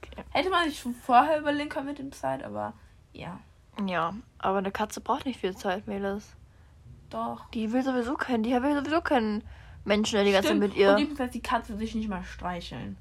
Okay. 0.03 0.23
Hätte 0.31 0.51
man 0.51 0.69
sich 0.69 0.79
schon 0.81 0.95
vorher 0.95 1.39
überlegen 1.39 1.69
können 1.71 1.87
mit 1.87 1.99
dem 1.99 2.13
Zeit, 2.13 2.43
aber 2.43 2.73
ja, 3.13 3.39
Ja, 3.87 4.15
aber 4.39 4.59
eine 4.59 4.73
Katze 4.73 5.01
braucht 5.01 5.25
nicht 5.27 5.41
viel 5.41 5.57
Zeit, 5.57 5.87
Melis. 5.87 6.35
doch. 7.11 7.49
Die 7.51 7.73
will 7.73 7.83
sowieso 7.83 8.15
keinen, 8.15 8.43
die 8.43 8.51
will 8.51 8.75
sowieso 8.75 9.01
keinen 9.01 9.43
Menschen, 9.85 10.17
der 10.17 10.25
die 10.25 10.33
ganze 10.33 10.49
Zeit 10.51 10.59
mit 10.59 10.75
ihr. 10.77 10.97
Und 10.97 11.19
lässt 11.19 11.35
die 11.35 11.41
Katze 11.43 11.77
sich 11.77 11.95
nicht 11.95 12.09
mal 12.09 12.23
streicheln. 12.25 12.97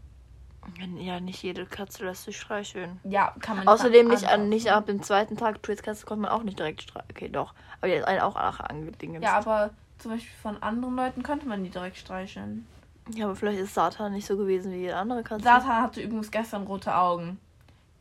Ja, 0.97 1.19
nicht 1.19 1.41
jede 1.41 1.65
Katze 1.65 2.05
lässt 2.05 2.25
sich 2.25 2.39
streicheln. 2.39 2.99
Ja, 3.03 3.33
kann 3.39 3.57
man 3.57 3.67
Außerdem 3.67 4.07
nicht, 4.07 4.23
an, 4.25 4.29
anfassen. 4.29 4.49
nicht 4.49 4.71
ab 4.71 4.85
dem 4.85 5.01
zweiten 5.01 5.35
Tag, 5.35 5.63
du 5.63 5.71
jetzt 5.71 5.81
Katze 5.83 6.05
konnte 6.05 6.21
man 6.21 6.31
auch 6.31 6.43
nicht 6.43 6.59
direkt 6.59 6.83
streicheln. 6.83 7.09
Okay, 7.11 7.29
doch. 7.29 7.53
Aber 7.81 7.87
die 7.91 7.97
hat 7.99 8.07
einen 8.07 8.21
auch 8.21 8.35
nachher 8.35 8.69
angedingt. 8.69 9.23
Ja, 9.23 9.37
aber 9.37 9.71
zum 9.99 10.11
Beispiel 10.11 10.35
von 10.41 10.61
anderen 10.63 10.95
Leuten 10.95 11.23
könnte 11.23 11.47
man 11.47 11.63
die 11.63 11.69
direkt 11.69 11.97
streicheln. 11.97 12.65
ja, 13.13 13.25
aber 13.25 13.35
vielleicht 13.35 13.59
ist 13.59 13.73
Satan 13.73 14.13
nicht 14.13 14.25
so 14.25 14.37
gewesen 14.37 14.71
wie 14.71 14.77
jede 14.77 14.95
andere 14.95 15.23
Katze. 15.23 15.43
Satan 15.43 15.83
hatte 15.83 16.01
übrigens 16.01 16.31
gestern 16.31 16.63
rote 16.63 16.95
Augen. 16.95 17.39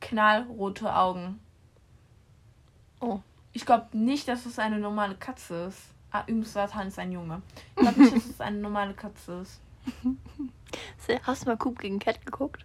Knallrote 0.00 0.94
Augen. 0.94 1.40
Oh. 3.00 3.20
Ich 3.52 3.66
glaube 3.66 3.86
nicht, 3.96 4.28
dass 4.28 4.46
es 4.46 4.58
eine 4.58 4.78
normale 4.78 5.16
Katze 5.16 5.66
ist. 5.66 5.80
Ah, 6.10 6.22
übrigens, 6.26 6.52
Satan 6.52 6.88
ist 6.88 6.98
ein 6.98 7.12
Junge. 7.12 7.42
Ich 7.76 7.82
glaube 7.82 8.00
nicht, 8.00 8.16
dass 8.16 8.26
es 8.26 8.40
eine 8.40 8.58
normale 8.58 8.94
Katze 8.94 9.40
ist. 9.40 9.60
Hast 11.22 11.42
du 11.42 11.46
mal 11.48 11.56
Coop 11.56 11.78
gegen 11.78 11.98
Cat 11.98 12.24
geguckt? 12.24 12.64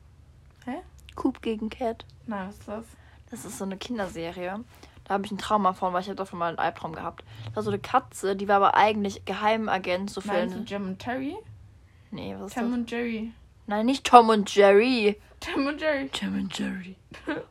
Hä? 0.65 0.77
Coop 1.15 1.41
gegen 1.41 1.69
Cat. 1.69 2.05
Nein, 2.27 2.47
was 2.47 2.57
ist 2.57 2.67
das? 2.67 2.85
Das 3.31 3.45
ist 3.45 3.57
so 3.57 3.65
eine 3.65 3.77
Kinderserie. 3.77 4.63
Da 5.05 5.15
habe 5.15 5.25
ich 5.25 5.31
ein 5.31 5.37
Trauma 5.37 5.73
von, 5.73 5.93
weil 5.93 6.01
ich 6.01 6.07
habe 6.07 6.15
davon 6.15 6.39
mal 6.39 6.49
einen 6.49 6.59
Albtraum 6.59 6.93
gehabt. 6.93 7.23
Das 7.47 7.55
war 7.57 7.63
so 7.63 7.69
eine 7.71 7.79
Katze, 7.79 8.35
die 8.35 8.47
war 8.47 8.55
aber 8.57 8.75
eigentlich 8.75 9.25
Geheimagent, 9.25 10.09
so 10.09 10.21
für 10.21 10.29
Meinst 10.29 10.55
du. 10.55 10.59
Jim 10.61 10.87
und 10.87 10.99
Terry? 10.99 11.35
Nee, 12.11 12.35
was 12.37 12.47
ist 12.47 12.53
Tim 12.53 12.69
das? 12.69 12.79
und 12.79 12.91
Jerry. 12.91 13.31
Nein, 13.67 13.85
nicht 13.85 14.05
Tom 14.05 14.29
und 14.29 14.53
Jerry. 14.53 15.19
Tim 15.39 15.67
und 15.67 15.79
Jerry. 15.81 16.09
Tom 16.09 16.35
und 16.35 16.57
Jerry. 16.57 16.95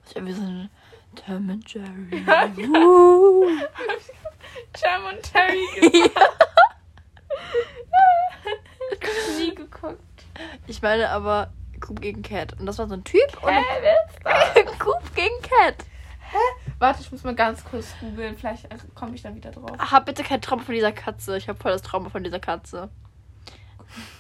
So 0.05 0.19
eine, 0.19 0.71
Tom 1.15 1.51
and 1.51 1.73
Jerry. 1.73 2.25
Uh. 2.75 3.47
Jam 4.77 5.05
und 5.13 5.23
Terry 5.23 5.67
gesagt. 5.91 6.49
Nie 9.39 9.55
geguckt. 9.55 9.99
Ich 10.67 10.83
meine 10.83 11.11
aber 11.11 11.53
Coop 11.81 12.01
gegen 12.01 12.23
Cat. 12.23 12.59
Und 12.59 12.67
das 12.67 12.79
war 12.79 12.89
so 12.89 12.95
ein 12.95 13.05
Typ 13.05 13.21
und 13.43 13.51
Hä, 13.51 13.63
wer 13.81 13.95
ist 14.07 14.19
das? 14.25 14.55
Coop 14.79 15.15
gegen 15.15 15.41
Cat. 15.43 15.77
Warte, 16.83 17.01
ich 17.01 17.13
muss 17.13 17.23
mal 17.23 17.37
ganz 17.37 17.63
kurz 17.63 17.95
googeln. 18.01 18.37
Vielleicht 18.37 18.65
äh, 18.65 18.77
komme 18.97 19.15
ich 19.15 19.23
da 19.23 19.33
wieder 19.33 19.53
drauf. 19.53 19.71
Hab 19.79 20.05
bitte 20.05 20.25
kein 20.25 20.43
Trauma 20.43 20.65
von 20.65 20.75
dieser 20.75 20.91
Katze. 20.91 21.37
Ich 21.37 21.49
habe 21.49 21.57
voll 21.57 21.71
das 21.71 21.83
Trauma 21.83 22.11
von 22.11 22.25
dieser 22.25 22.41
Katze. 22.41 22.91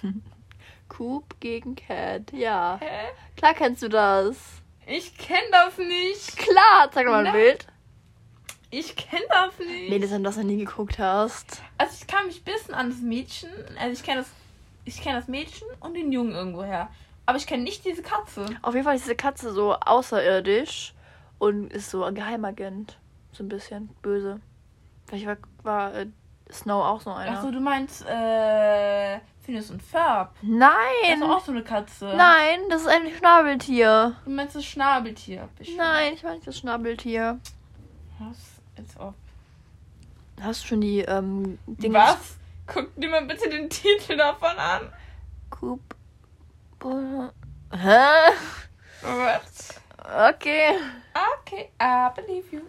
Coop 0.89 1.41
gegen 1.41 1.75
Cat. 1.75 2.33
Ja. 2.33 2.79
Hä? 2.81 3.09
Klar 3.37 3.55
kennst 3.55 3.83
du 3.83 3.89
das. 3.89 4.37
Ich 4.87 5.19
kenne 5.19 5.41
das 5.51 5.77
nicht. 5.77 6.37
Klar, 6.37 6.89
zeig 6.93 7.09
mal 7.09 7.27
ein. 7.27 7.33
Bild. 7.33 7.67
Ich 8.71 8.95
kenne 8.95 9.25
das 9.29 9.59
nicht. 9.59 9.91
Nee, 9.91 9.99
das 9.99 10.13
ist, 10.13 10.25
dass 10.25 10.37
du 10.37 10.45
nie 10.45 10.59
geguckt 10.59 11.01
hast. 11.01 11.63
Also 11.79 11.97
ich 12.01 12.07
kann 12.07 12.29
mich 12.29 12.43
ein 12.43 12.45
bisschen 12.45 12.75
an 12.75 12.91
das 12.91 13.01
Mädchen, 13.01 13.51
also 13.77 13.93
ich 13.93 14.05
kenne 14.05 14.21
das, 14.21 14.31
ich 14.85 15.03
kenne 15.03 15.19
das 15.19 15.27
Mädchen 15.27 15.67
und 15.81 15.95
den 15.95 16.13
Jungen 16.13 16.31
irgendwo 16.31 16.63
her. 16.63 16.93
Aber 17.27 17.39
ich 17.39 17.49
kenne 17.49 17.65
nicht 17.65 17.85
diese 17.85 18.03
Katze. 18.03 18.47
Auf 18.63 18.75
jeden 18.75 18.85
Fall 18.85 18.95
ist 18.95 19.05
diese 19.05 19.17
Katze 19.17 19.53
so 19.53 19.75
außerirdisch 19.75 20.95
und 21.43 21.73
ist 21.73 21.91
so 21.91 22.05
ein 22.05 22.15
Geheimagent. 22.15 22.99
So 23.33 23.43
ein 23.43 23.49
bisschen 23.49 23.89
böse. 24.01 24.41
Vielleicht 25.07 25.27
war, 25.27 25.37
war 25.65 25.95
äh, 25.95 26.07
Snow 26.53 26.85
auch 26.85 27.01
so 27.01 27.11
einer. 27.11 27.37
Achso, 27.37 27.51
du 27.51 27.59
meinst, 27.59 28.07
äh, 28.07 29.19
Phineas 29.41 29.69
und 29.73 29.83
Ferb. 29.83 30.37
Das 30.41 30.49
Nein! 30.49 31.17
ist 31.17 31.23
auch 31.25 31.45
so 31.45 31.51
eine 31.51 31.65
Katze. 31.65 32.15
Nein, 32.17 32.61
das 32.71 32.83
ist 32.83 32.87
ein 32.87 33.11
Schnabeltier. 33.19 34.15
Du 34.25 34.31
meinst 34.31 34.55
das 34.55 34.65
Schnabeltier. 34.65 35.49
bestimmt. 35.59 35.79
Nein, 35.79 36.13
ich 36.15 36.23
meine 36.23 36.37
nicht 36.37 36.47
das 36.47 36.59
Schnabeltier. 36.59 37.41
Was? 38.21 38.39
Als 38.79 39.01
ob. 39.01 39.15
Hast 40.41 40.63
du 40.63 40.69
schon 40.69 40.81
die 40.81 41.01
ähm, 41.01 41.59
Dinge? 41.67 41.99
Was? 41.99 42.37
Guck 42.69 42.95
dir 42.95 43.09
mal 43.11 43.25
bitte 43.27 43.51
den 43.51 43.69
Titel 43.69 44.17
davon 44.17 44.57
an. 44.57 44.93
Coop. 45.51 45.81
Hä? 47.73 48.33
What? 49.03 50.35
Okay. 50.35 50.77
Okay, 51.53 51.69
I 51.79 52.09
believe 52.17 52.51
you. 52.51 52.63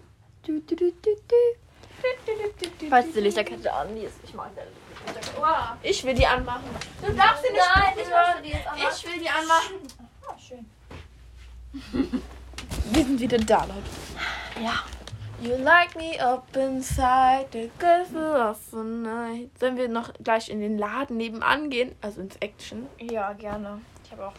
Du, 0.46 0.60
du, 0.60 0.76
du, 0.76 0.92
du, 0.92 1.16
du. 1.16 2.90
Falls 2.90 3.14
die 3.14 3.22
Lichterkette 3.22 3.72
an, 3.72 3.96
die 3.96 4.02
ist. 4.02 4.18
Ich 4.26 4.34
mag 4.34 4.54
deine 4.58 4.68
Lichterkette. 4.72 5.38
Wow. 5.40 5.78
Ich 5.82 6.04
will 6.04 6.14
die 6.14 6.28
anmachen. 6.28 6.66
Du 7.02 7.14
darfst 7.14 7.46
sie 7.46 7.54
nicht 7.54 7.64
Nein, 7.76 7.94
ich 7.96 8.10
möchte 8.10 8.42
die 8.44 8.50
jetzt 8.50 8.68
anmachen. 8.68 8.92
Ich 8.94 9.06
will 9.06 9.20
die 9.22 9.30
anmachen. 9.30 9.76
Ah, 10.28 10.38
schön. 10.38 10.66
Wir 12.92 13.06
sind 13.06 13.20
wieder 13.22 13.38
da, 13.38 13.64
Leute. 13.64 14.62
Ja. 14.62 14.84
You 15.42 15.56
like 15.64 15.96
me 15.96 16.20
up 16.20 16.54
inside 16.54 17.48
the 17.54 17.72
castle 17.80 18.50
of 18.50 18.60
the 18.72 18.84
night. 18.84 19.58
Sollen 19.60 19.78
wir 19.78 19.88
noch 19.88 20.14
gleich 20.22 20.50
in 20.50 20.60
den 20.60 20.78
Laden 20.78 21.16
nebenan 21.16 21.70
gehen? 21.70 21.96
Also 22.02 22.20
ins 22.20 22.36
Action. 22.38 22.88
Ja, 23.00 23.32
gerne. 23.32 23.82
Ich 24.04 24.12
habe 24.12 24.28
auch 24.28 24.34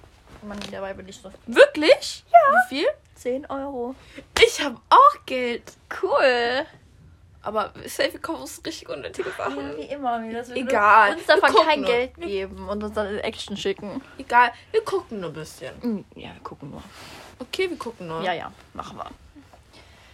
Money 0.49 0.71
dabei, 0.71 0.93
bin 0.95 1.09
ich 1.09 1.17
so. 1.17 1.31
Wirklich? 1.47 2.25
Ja. 2.31 2.39
Wie 2.69 2.77
viel? 2.77 2.87
10 3.17 3.47
Euro. 3.47 3.95
Ich 4.45 4.61
habe 4.63 4.77
auch 4.91 5.27
Geld. 5.27 5.63
Cool. 6.03 6.67
Aber 7.43 7.73
safe, 7.87 8.19
kaufen 8.19 8.41
uns 8.43 8.61
richtig 8.65 8.89
unnötige 8.89 9.29
Ja, 9.29 9.37
Sachen. 9.45 9.77
wie 9.77 9.83
immer. 9.83 10.21
Das 10.33 10.51
Egal. 10.51 11.13
Uns 11.15 11.27
davon 11.27 11.55
kein 11.67 11.81
nur. 11.83 11.91
Geld 11.91 12.15
geben 12.17 12.69
und 12.69 12.83
uns 12.83 12.95
dann 12.95 13.07
in 13.07 13.19
Action 13.19 13.57
schicken. 13.57 14.03
Egal, 14.19 14.51
wir 14.73 14.83
gucken 14.83 15.21
nur 15.21 15.31
ein 15.31 15.35
bisschen. 15.35 15.75
Hm, 15.83 16.05
Ja, 16.15 16.31
wir 16.35 16.41
gucken 16.43 16.71
nur. 16.71 16.83
Okay, 17.39 17.69
wir 17.69 17.77
gucken 17.79 18.07
nur. 18.07 18.23
Ja, 18.23 18.33
ja, 18.33 18.51
machen 18.73 18.97
wir. 18.97 19.11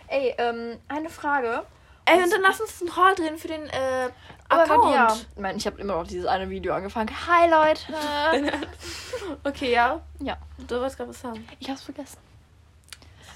Ey, 0.08 0.34
ähm, 0.38 0.78
eine 0.88 1.08
Frage. 1.08 1.62
Ey, 2.04 2.20
und 2.22 2.32
dann 2.32 2.42
lass 2.42 2.60
uns 2.60 2.80
einen 2.80 2.96
Haul 2.96 3.14
drehen 3.14 3.38
für 3.38 3.46
den 3.48 3.62
äh, 3.68 4.08
Aber 4.50 4.62
Account. 4.62 4.94
Ja. 4.94 5.16
Ich 5.34 5.40
meine, 5.40 5.58
ich 5.58 5.66
habe 5.66 5.80
immer 5.80 5.94
noch 5.94 6.06
dieses 6.06 6.26
eine 6.26 6.50
Video 6.50 6.74
angefangen. 6.74 7.10
Hi, 7.26 7.48
Leute. 7.48 8.58
okay, 9.44 9.72
ja. 9.72 10.00
ja, 10.18 10.36
Du 10.66 10.76
wolltest 10.76 10.96
gerade 10.96 11.10
was 11.10 11.20
sagen. 11.20 11.48
ich 11.58 11.70
hab's 11.70 11.82
vergessen. 11.82 12.18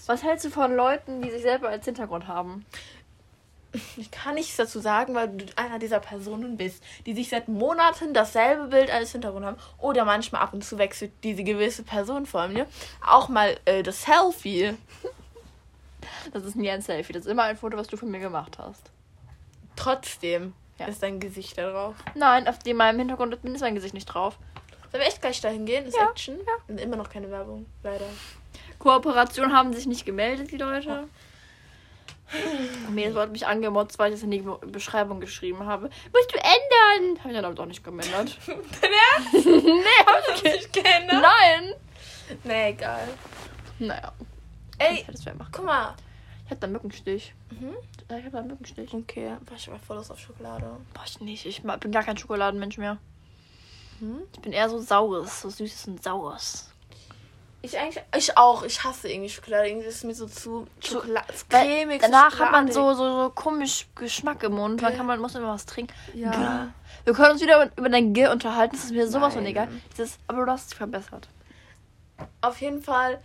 Was 0.07 0.23
hältst 0.23 0.45
du 0.45 0.51
von 0.51 0.75
Leuten, 0.75 1.23
die 1.23 1.31
sich 1.31 1.43
selber 1.43 1.69
als 1.69 1.85
Hintergrund 1.85 2.29
haben? 2.29 2.67
Ich 3.97 4.11
kann 4.11 4.35
nichts 4.35 4.57
dazu 4.57 4.79
sagen, 4.79 5.15
weil 5.15 5.29
du 5.29 5.47
einer 5.57 5.79
dieser 5.79 5.99
Personen 5.99 6.57
bist, 6.57 6.83
die 7.07 7.15
sich 7.15 7.29
seit 7.29 7.49
Monaten 7.49 8.13
dasselbe 8.13 8.67
Bild 8.69 8.91
als 8.93 9.13
Hintergrund 9.13 9.47
haben. 9.47 9.57
Oder 9.79 10.05
manchmal 10.05 10.43
ab 10.43 10.53
und 10.53 10.65
zu 10.65 10.79
wechselt 10.79 11.13
diese 11.23 11.43
gewisse 11.43 11.83
Person 11.83 12.27
vor 12.27 12.49
mir. 12.49 12.67
Auch 13.05 13.29
mal 13.29 13.57
äh, 13.65 13.83
das 13.83 14.03
Selfie. 14.03 14.77
Das 16.33 16.45
ist 16.45 16.57
nie 16.57 16.71
ein 16.71 16.83
Selfie. 16.83 17.13
Das 17.13 17.25
ist 17.25 17.31
immer 17.31 17.45
ein 17.45 17.57
Foto, 17.57 17.77
was 17.77 17.89
du 17.89 17.97
von 17.97 18.11
mir 18.11 18.21
gemacht 18.21 18.59
hast. 18.59 18.91
Trotzdem 19.75 20.55
Ja. 20.79 20.87
ist 20.87 21.03
dein 21.03 21.21
Gesicht 21.21 21.57
da 21.57 21.71
drauf. 21.71 21.95
Nein, 22.15 22.49
auf 22.49 22.59
dem 22.61 22.77
meinem 22.79 22.99
Hintergrund 22.99 23.33
ist 23.35 23.61
mein 23.61 23.75
Gesicht 23.75 23.95
nicht 23.95 24.07
drauf. 24.07 24.39
Sollen 24.91 25.03
wir 25.03 25.09
echt 25.09 25.21
gleich 25.21 25.41
dahin 25.41 25.67
gehen? 25.67 25.87
Ist 25.87 25.97
Ja, 25.97 26.09
Action? 26.11 26.39
Und 26.69 26.81
immer 26.81 26.97
noch 26.97 27.09
keine 27.11 27.31
Werbung, 27.31 27.67
leider. 27.83 28.07
Kooperation 28.79 29.53
haben 29.53 29.73
sich 29.73 29.87
nicht 29.87 30.05
gemeldet, 30.05 30.51
die 30.51 30.57
Leute. 30.57 31.09
Mir 32.91 33.15
wurde 33.15 33.31
mich 33.31 33.47
angemotzt, 33.47 33.99
weil 33.99 34.09
ich 34.11 34.17
das 34.17 34.25
in 34.25 34.31
die 34.31 34.41
Be- 34.41 34.59
Beschreibung 34.67 35.21
geschrieben 35.21 35.67
habe. 35.67 35.89
Musst 36.13 36.33
du 36.33 36.37
ändern? 36.39 37.19
Habe 37.21 37.29
ich 37.31 37.35
dann 37.37 37.45
aber 37.45 37.55
doch 37.55 37.67
nicht 37.67 37.85
geändert. 37.85 38.37
Dein 38.47 38.91
Ernst? 39.33 39.47
nee, 39.47 40.05
hab 40.05 40.43
du 40.43 40.49
nicht 40.49 40.73
geändert? 40.73 41.23
Nein! 41.23 41.75
Nee, 42.43 42.71
egal. 42.71 43.07
Naja, 43.79 44.13
Ey, 44.79 45.05
ja 45.25 45.33
guck 45.53 45.65
mal. 45.65 45.95
Ich 46.55 46.57
hab 46.57 46.61
da 46.61 46.67
Mückenstich. 46.69 47.35
Mhm. 47.51 47.75
Ja, 48.09 48.19
Ich 48.19 48.25
hab 48.27 48.33
da 48.33 48.43
Mückenstich. 48.43 48.95
Okay, 48.95 49.33
war 49.45 49.57
ich 49.57 49.69
aber 49.69 49.81
voll 49.81 49.97
Lust 49.97 50.13
auf 50.13 50.21
Schokolade. 50.21 50.65
Boah, 50.93 51.03
ich 51.05 51.21
nicht. 51.21 51.47
Ich 51.47 51.63
bin 51.63 51.91
gar 51.91 52.05
kein 52.05 52.17
Schokoladenmensch 52.17 52.79
mehr. 52.79 52.99
Hm? 53.99 54.23
Ich 54.33 54.41
bin 54.41 54.53
eher 54.53 54.71
so 54.71 54.79
saures, 54.79 55.41
so 55.41 55.51
süßes 55.51 55.89
und 55.89 56.03
saures. 56.05 56.71
Ich 57.63 57.77
eigentlich, 57.77 58.05
ich 58.17 58.39
auch. 58.39 58.63
Ich 58.63 58.85
hasse 58.85 59.09
irgendwie 59.09 59.31
Schokolade. 59.31 59.69
Irgendwie 59.69 59.89
ist 59.89 59.97
es 59.97 60.05
mir 60.05 60.15
so 60.15 60.29
zu 60.29 60.69
Schokolade. 60.79 61.27
Cremig. 61.49 62.01
danach 62.01 62.39
hat 62.39 62.53
man 62.53 62.71
so, 62.71 62.95
so, 62.95 63.23
so 63.23 63.31
komisch 63.31 63.89
Geschmack 63.97 64.45
im 64.45 64.53
Mund. 64.53 64.81
Man 64.81 64.97
kann 64.97 65.07
man 65.07 65.19
muss 65.19 65.35
immer 65.35 65.55
was 65.55 65.67
trinken. 65.67 65.93
Ja. 66.15 66.31
Gell. 66.31 66.69
Wir 67.03 67.15
können 67.15 67.33
uns 67.33 67.43
wieder 67.43 67.69
über, 67.77 67.89
dein 67.89 68.13
Gier 68.13 68.31
unterhalten. 68.31 68.77
Das 68.77 68.85
ist 68.85 68.93
mir 68.93 69.09
sowas 69.09 69.35
von 69.35 69.43
Nein. 69.43 69.51
egal. 69.51 69.69
Dieses, 69.91 70.19
aber 70.29 70.47
du 70.47 70.53
hast 70.53 70.71
dich 70.71 70.79
verbessert. 70.79 71.27
Auf 72.43 72.61
jeden 72.61 72.81
Fall. 72.81 73.21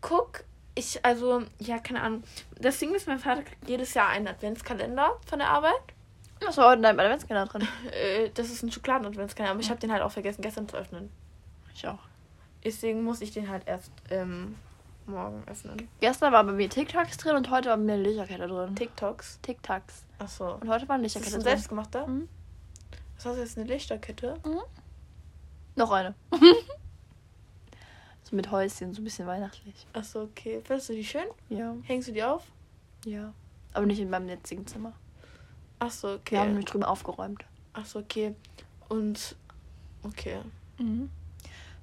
Guck, 0.00 0.44
ich, 0.76 1.04
also, 1.04 1.42
ja, 1.58 1.78
keine 1.78 2.02
Ahnung. 2.02 2.22
Das 2.60 2.78
Ding 2.78 2.94
ist, 2.94 3.08
mein 3.08 3.18
Vater 3.18 3.42
kriegt 3.42 3.68
jedes 3.68 3.94
Jahr 3.94 4.08
einen 4.10 4.28
Adventskalender 4.28 5.16
von 5.26 5.38
der 5.40 5.48
Arbeit. 5.48 5.72
Was 6.44 6.58
war 6.58 6.66
heute 6.68 6.76
in 6.76 6.82
deinem 6.82 7.00
Adventskalender 7.00 7.50
drin? 7.50 7.66
Äh, 7.92 8.30
das 8.34 8.50
ist 8.50 8.62
ein 8.62 8.70
Schokoladen-Adventskalender, 8.70 9.52
aber 9.52 9.60
ich 9.60 9.70
habe 9.70 9.80
den 9.80 9.90
halt 9.90 10.02
auch 10.02 10.12
vergessen, 10.12 10.42
gestern 10.42 10.68
zu 10.68 10.76
öffnen. 10.76 11.10
Ich 11.74 11.86
auch. 11.88 11.98
Deswegen 12.62 13.02
muss 13.02 13.20
ich 13.22 13.32
den 13.32 13.48
halt 13.48 13.66
erst 13.66 13.90
ähm, 14.10 14.54
morgen 15.06 15.42
öffnen. 15.46 15.88
Gestern 16.00 16.32
war 16.32 16.44
bei 16.44 16.52
mir 16.52 16.68
TikToks 16.68 17.16
drin 17.16 17.36
und 17.36 17.50
heute 17.50 17.70
war 17.70 17.76
bei 17.76 17.82
mir 17.82 17.94
eine 17.94 18.02
Lichterkette 18.02 18.46
drin. 18.46 18.74
TikToks. 18.76 19.40
TikToks. 19.42 20.04
Achso. 20.18 20.54
Und 20.56 20.68
heute 20.68 20.88
war 20.88 20.96
eine 20.96 21.04
Das 21.04 21.14
ist 21.16 21.22
Lichterkette 21.22 21.36
ein 21.36 21.42
drin. 21.42 21.50
selbstgemachter? 21.52 22.06
Mhm. 22.06 22.28
Was 23.16 23.24
hast 23.24 23.36
du 23.36 23.40
jetzt, 23.40 23.58
eine 23.58 23.66
Lichterkette? 23.66 24.34
Noch 25.74 25.90
eine. 25.90 26.14
so 28.28 28.34
mit 28.34 28.50
Häuschen, 28.50 28.92
so 28.92 29.00
ein 29.00 29.04
bisschen 29.04 29.28
weihnachtlich. 29.28 29.86
Achso, 29.92 30.22
okay. 30.22 30.60
Findest 30.64 30.88
du 30.88 30.94
die 30.94 31.04
schön? 31.04 31.26
Ja. 31.48 31.76
Hängst 31.84 32.08
du 32.08 32.12
die 32.12 32.24
auf? 32.24 32.42
Ja. 33.04 33.32
Aber 33.72 33.86
nicht 33.86 34.00
in 34.00 34.10
meinem 34.10 34.28
jetzigen 34.28 34.66
Zimmer. 34.66 34.92
Achso, 35.78 36.14
okay. 36.14 36.32
Wir 36.32 36.40
haben 36.40 36.48
nämlich 36.48 36.64
drüben 36.64 36.82
aufgeräumt. 36.82 37.44
Achso, 37.72 38.00
okay. 38.00 38.34
Und. 38.88 39.36
Okay. 40.02 40.38
Mhm. 40.78 41.08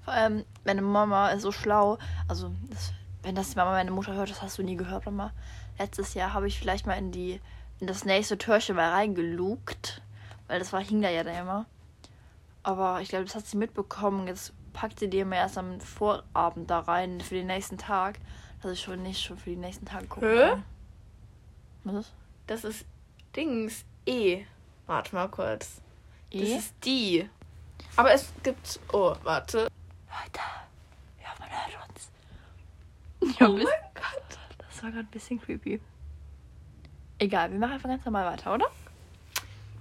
Vor 0.04 0.14
allem, 0.14 0.44
meine 0.66 0.82
Mama 0.82 1.30
ist 1.30 1.44
so 1.44 1.54
schlau. 1.54 1.98
Also, 2.28 2.52
das, 2.70 2.92
wenn 3.22 3.36
das 3.36 3.52
die 3.52 3.56
Mama 3.56 3.72
meine 3.72 3.92
Mutter 3.92 4.14
hört, 4.14 4.30
das 4.30 4.42
hast 4.42 4.58
du 4.58 4.64
nie 4.64 4.76
gehört, 4.76 5.06
Mama. 5.06 5.32
Letztes 5.80 6.14
Jahr 6.14 6.34
habe 6.34 6.48
ich 6.48 6.60
vielleicht 6.60 6.86
mal 6.86 6.98
in 6.98 7.14
die 7.14 7.40
in 7.80 7.88
das 7.88 8.04
nächste 8.04 8.38
Türchen 8.38 8.76
mal 8.76 8.92
reingelugt. 8.92 10.02
Weil 10.48 10.60
das 10.60 10.74
war, 10.74 10.84
hing 10.84 11.02
da 11.02 11.10
ja 11.10 11.24
dann 11.24 11.38
immer. 11.38 11.66
Aber 12.64 13.00
ich 13.00 13.08
glaube, 13.08 13.24
das 13.24 13.36
hat 13.36 13.46
sie 13.46 13.56
mitbekommen. 13.56 14.28
Jetzt 14.28 14.52
packt 14.74 15.00
sie 15.00 15.10
die 15.10 15.20
immer 15.20 15.36
erst 15.38 15.58
am 15.58 15.80
Vorabend 15.80 16.70
da 16.70 16.80
rein 16.80 17.22
für 17.22 17.36
den 17.36 17.48
nächsten 17.48 17.78
Tag. 17.78 18.20
Dass 18.62 18.72
ich 18.74 18.82
schon 18.82 19.04
nicht 19.04 19.22
schon 19.22 19.38
für 19.38 19.50
die 19.52 19.56
nächsten 19.58 19.86
Tage 19.86 20.08
gucken 20.08 20.30
Hä? 20.30 20.50
kann. 20.50 20.64
Was 21.84 21.96
ist? 21.96 22.14
Das 22.48 22.64
ist 22.64 22.86
Dings 23.36 23.86
E. 24.06 24.44
Warte 24.88 25.14
mal 25.16 25.28
kurz. 25.30 25.82
Das 26.32 26.42
E? 26.42 26.56
ist 26.56 26.74
die. 26.84 27.30
Aber 27.96 28.12
es 28.14 28.32
gibt. 28.44 28.80
Oh, 28.92 29.16
warte. 29.24 29.64
Leute, 29.64 30.40
ja, 31.22 31.30
man 31.40 31.50
hört 31.50 31.90
uns. 31.90 32.10
Oh 33.22 33.26
Ja, 33.40 33.48
mein 33.50 33.58
bis- 33.58 33.66
Gott. 33.94 34.40
das 34.58 34.84
war 34.84 34.92
gerade 34.92 35.04
ein 35.08 35.12
bisschen 35.12 35.42
creepy. 35.42 35.80
Egal, 37.20 37.52
wir 37.52 37.60
machen 37.60 37.74
einfach 37.74 37.90
ganz 37.90 38.04
normal 38.06 38.26
weiter, 38.32 38.54
oder? 38.54 38.68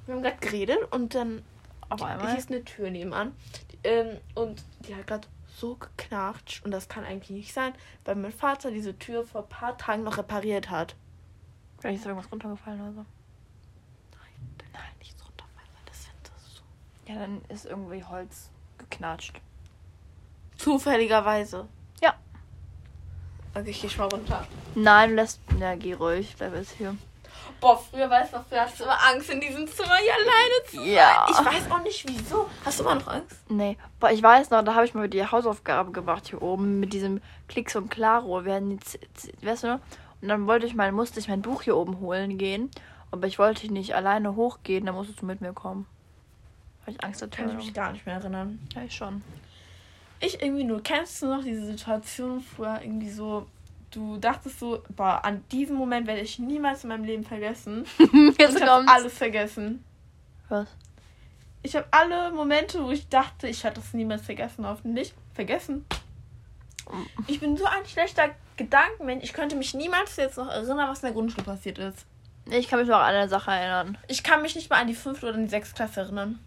Wir 0.07 0.15
haben 0.15 0.23
gerade 0.23 0.37
geredet 0.39 0.79
und 0.93 1.15
dann. 1.15 1.43
Auf 1.89 2.01
Hier 2.01 2.09
einmal. 2.09 2.37
ist 2.37 2.51
eine 2.51 2.65
Tür 2.65 2.91
nebenan. 2.91 3.33
Ähm, 3.85 4.19
und 4.35 4.63
die 4.87 4.95
hat 4.95 5.07
gerade 5.07 5.29
so 5.57 5.77
geknatscht 5.77 6.65
und 6.65 6.71
das 6.71 6.89
kann 6.89 7.05
eigentlich 7.05 7.31
nicht 7.31 7.53
sein, 7.53 7.75
weil 8.05 8.17
mein 8.17 8.33
Vater 8.33 8.71
diese 8.71 8.99
Tür 8.99 9.25
vor 9.27 9.43
ein 9.43 9.49
paar 9.49 9.77
Tagen 9.77 10.03
noch 10.03 10.19
repariert 10.19 10.71
hat. 10.71 10.97
Vielleicht 11.79 12.01
ist 12.01 12.07
irgendwas 12.07 12.31
runtergefallen 12.31 12.81
oder 12.81 12.93
so. 12.93 13.07
Nein, 14.13 14.71
nein, 14.73 14.83
nichts 14.99 15.25
runterfallen, 15.25 15.69
weil 15.73 15.83
das 15.87 16.05
Fenster 16.05 16.33
so. 16.39 16.63
Ja, 17.13 17.19
dann 17.19 17.43
ist 17.49 17.67
irgendwie 17.67 18.05
Holz 18.05 18.51
geknatscht. 18.79 19.41
Zufälligerweise. 20.57 21.69
Ja. 22.01 22.15
Okay, 23.55 23.71
ich 23.71 23.83
geh 23.83 23.89
schon 23.89 24.07
mal 24.07 24.17
runter. 24.17 24.47
Nein, 24.75 25.17
lässt. 25.17 25.41
Ja, 25.59 25.75
geh 25.75 25.95
ruhig, 25.95 26.35
bleib 26.39 26.55
jetzt 26.55 26.73
hier. 26.73 26.97
Boah, 27.63 27.79
früher 27.79 28.11
weißt 28.11 28.33
du 28.33 28.39
noch, 28.39 28.47
früher 28.47 28.63
hast 28.63 28.79
du 28.81 28.85
immer 28.85 28.99
Angst, 29.09 29.31
in 29.31 29.41
diesem 29.41 29.69
Zimmer 29.69 29.95
hier 29.95 30.13
alleine 30.13 30.69
zu 30.69 30.77
sein. 30.79 30.91
Ja. 30.91 31.27
Ich 31.31 31.37
weiß 31.39 31.71
auch 31.71 31.83
nicht 31.83 32.09
wieso. 32.09 32.51
Hast 32.65 32.81
du 32.81 32.83
immer 32.83 32.97
noch 32.97 33.07
Angst? 33.07 33.37
Nee, 33.49 33.79
boah, 34.01 34.11
ich 34.11 34.21
weiß 34.21 34.51
noch, 34.51 34.65
da 34.65 34.75
habe 34.75 34.85
ich 34.85 34.95
mal 34.95 35.09
die 35.09 35.25
Hausaufgabe 35.25 35.93
gemacht 35.93 36.27
hier 36.29 36.43
oben 36.43 36.81
mit 36.81 36.93
diesem 36.93 37.23
Klicks 37.47 37.77
und 37.77 37.89
Claro. 37.89 38.45
Wir 38.45 38.55
hatten 38.55 38.79
die, 38.79 39.47
weißt 39.47 39.63
du 39.63 39.67
noch? 39.69 39.81
Und 40.21 40.29
dann 40.29 40.49
wollte 40.49 40.67
ich 40.67 40.75
mal, 40.75 40.91
musste 40.91 41.21
ich 41.21 41.29
mein 41.29 41.41
Buch 41.41 41.63
hier 41.63 41.77
oben 41.77 42.01
holen 42.01 42.37
gehen. 42.37 42.69
Aber 43.13 43.29
ich 43.29 43.39
wollte 43.39 43.73
nicht 43.73 43.95
alleine 43.95 44.35
hochgehen, 44.35 44.85
dann 44.85 44.97
musstest 44.97 45.23
du 45.23 45.27
mit 45.27 45.41
mir 45.41 45.53
kommen. 45.53 45.87
Weil 46.85 46.95
ich 46.95 47.05
Angst 47.05 47.23
hatte. 47.23 47.37
Kann 47.37 47.51
ich 47.51 47.57
mich 47.57 47.75
gar 47.75 47.93
nicht 47.93 48.07
mehr 48.07 48.17
erinnern. 48.17 48.59
Ja, 48.75 48.83
ich 48.83 48.97
schon. 48.97 49.23
Ich 50.19 50.43
irgendwie 50.43 50.65
nur. 50.65 50.83
Kennst 50.83 51.23
du 51.23 51.27
noch 51.27 51.45
diese 51.45 51.65
Situation 51.65 52.41
früher 52.41 52.81
irgendwie 52.83 53.11
so, 53.11 53.47
du 53.93 54.17
dachtest 54.19 54.59
so, 54.59 54.83
boah, 54.97 55.25
an 55.25 55.45
diesen 55.53 55.77
Moment 55.77 56.07
werde 56.07 56.21
ich 56.21 56.39
niemals 56.39 56.85
in 56.85 56.89
meinem 56.89 57.05
Leben 57.05 57.25
vergessen. 57.25 57.85
Jetzt 58.39 58.57
ich 58.57 58.63
habe 58.63 58.89
alles 58.89 59.17
vergessen. 59.17 59.85
Was? 60.49 60.69
Ich 61.63 61.77
habe 61.77 61.87
alle 61.93 62.33
Momente, 62.33 62.83
wo 62.83 62.91
ich 62.91 63.09
dachte, 63.09 63.47
ich 63.47 63.63
werde 63.63 63.81
das 63.81 63.95
niemals 63.95 64.23
vergessen, 64.23 64.67
hoffentlich. 64.67 65.15
Vergessen. 65.35 65.87
Ich 67.29 67.39
bin 67.39 67.57
so 67.57 67.65
ein 67.65 67.87
schlechter 67.87 68.31
Gedankenmensch. 68.57 69.23
Ich 69.25 69.33
könnte 69.33 69.57
mich 69.57 69.73
niemals 69.73 70.17
jetzt 70.17 70.37
noch 70.37 70.49
erinnern, 70.49 70.89
was 70.91 70.99
in 70.99 71.07
der 71.07 71.13
Grundschule 71.13 71.45
passiert 71.45 71.79
ist. 71.79 72.05
Ich 72.51 72.69
kann 72.69 72.81
mich 72.81 72.89
noch 72.89 72.99
an 72.99 73.15
eine 73.15 73.29
Sache 73.29 73.53
erinnern. 73.53 73.97
Ich 74.09 74.25
kann 74.25 74.43
mich 74.43 74.57
nicht 74.57 74.69
mal 74.69 74.81
an 74.81 74.89
die 74.89 74.95
fünfte 74.95 75.29
oder 75.29 75.39
die 75.39 75.49
sechste 75.49 75.77
Klasse 75.77 76.01
erinnern. 76.01 76.41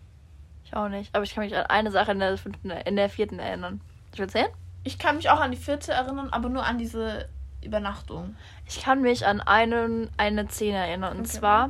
Ich 0.66 0.76
auch 0.76 0.90
nicht. 0.90 1.16
Aber 1.16 1.24
ich 1.24 1.34
kann 1.34 1.46
mich 1.46 1.56
an 1.56 1.66
eine 1.68 1.92
Sache 1.92 2.12
in 2.12 2.20
der, 2.20 2.38
fünften, 2.38 2.70
in 2.70 2.96
der 2.98 3.10
vierten 3.10 3.40
erinnern. 3.40 3.80
Soll 4.12 4.26
ich 4.26 4.34
erzählen? 4.36 4.54
Ich 4.84 5.00
kann 5.00 5.16
mich 5.16 5.30
auch 5.30 5.40
an 5.40 5.52
die 5.52 5.58
vierte 5.58 5.94
erinnern, 5.94 6.30
aber 6.32 6.50
nur 6.50 6.66
an 6.66 6.78
diese 6.78 7.30
Übernachtung. 7.66 8.36
Ich 8.68 8.82
kann 8.84 9.02
mich 9.02 9.26
an 9.26 9.42
einen, 9.42 10.10
eine 10.18 10.48
Szene 10.50 10.78
erinnern. 10.78 11.18
Und 11.18 11.26
Okay. 11.28 11.38
zwar 11.40 11.70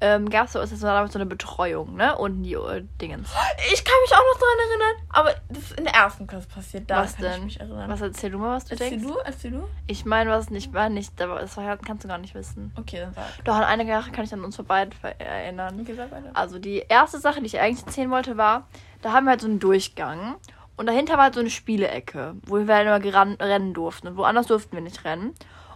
ähm, 0.00 0.28
gab 0.28 0.46
es 0.48 0.52
damals 0.80 1.12
so 1.12 1.18
eine 1.18 1.24
Betreuung, 1.24 1.94
ne? 1.96 2.18
Und 2.18 2.42
die 2.42 2.54
äh, 2.54 2.84
Dingens. 3.00 3.30
Ich 3.72 3.84
kann 3.84 3.94
mich 4.02 4.12
auch 4.12 4.18
noch 4.18 4.40
daran 4.40 4.58
erinnern, 4.68 5.08
aber 5.08 5.34
das 5.48 5.58
ist 5.70 5.78
in 5.78 5.84
der 5.84 5.94
ersten 5.94 6.26
Klasse 6.26 6.46
passiert. 6.48 6.90
Da 6.90 6.96
was 6.98 7.14
kann 7.14 7.22
denn? 7.24 7.34
ich 7.38 7.44
mich 7.44 7.60
erinnern. 7.60 7.88
Was 7.88 8.00
erzähl 8.02 8.30
du 8.30 8.38
mal, 8.38 8.56
was 8.56 8.64
du 8.66 8.72
Erzähl 8.72 8.90
denkst? 8.90 9.06
du? 9.06 9.18
Erzähl 9.24 9.50
du? 9.52 9.68
Ich 9.86 10.04
meine, 10.04 10.28
was 10.30 10.50
nicht, 10.50 10.74
war 10.74 10.88
nicht, 10.90 11.22
aber 11.22 11.40
das 11.40 11.56
war, 11.56 11.76
kannst 11.78 12.04
du 12.04 12.08
gar 12.08 12.18
nicht 12.18 12.34
wissen. 12.34 12.72
Okay, 12.76 13.00
dann 13.00 13.14
sag. 13.14 13.44
Doch, 13.44 13.54
an 13.54 13.62
eine 13.62 13.86
Sache 13.86 14.10
kann 14.10 14.24
ich 14.24 14.32
an 14.34 14.44
uns 14.44 14.56
vorbei 14.56 14.88
ver- 15.00 15.18
erinnern. 15.20 15.78
Okay, 15.80 15.94
sag 15.96 16.10
weiter. 16.10 16.30
Also 16.34 16.58
die 16.58 16.80
erste 16.88 17.18
Sache, 17.18 17.40
die 17.40 17.46
ich 17.46 17.60
eigentlich 17.60 17.86
erzählen 17.86 18.10
wollte, 18.10 18.36
war, 18.36 18.66
da 19.00 19.12
haben 19.12 19.24
wir 19.24 19.30
halt 19.30 19.40
so 19.42 19.46
einen 19.46 19.60
Durchgang. 19.60 20.34
Und 20.76 20.86
dahinter 20.86 21.18
war 21.18 21.32
so 21.32 21.40
eine 21.40 21.50
Spielecke, 21.50 22.34
wo 22.46 22.56
wir 22.58 22.74
halt 22.74 22.86
immer 22.86 23.00
geran 23.00 23.34
rennen 23.34 23.74
durften. 23.74 24.08
Und 24.08 24.16
woanders 24.16 24.46
durften 24.46 24.72
wir 24.72 24.80
nicht 24.80 25.04
rennen. 25.04 25.34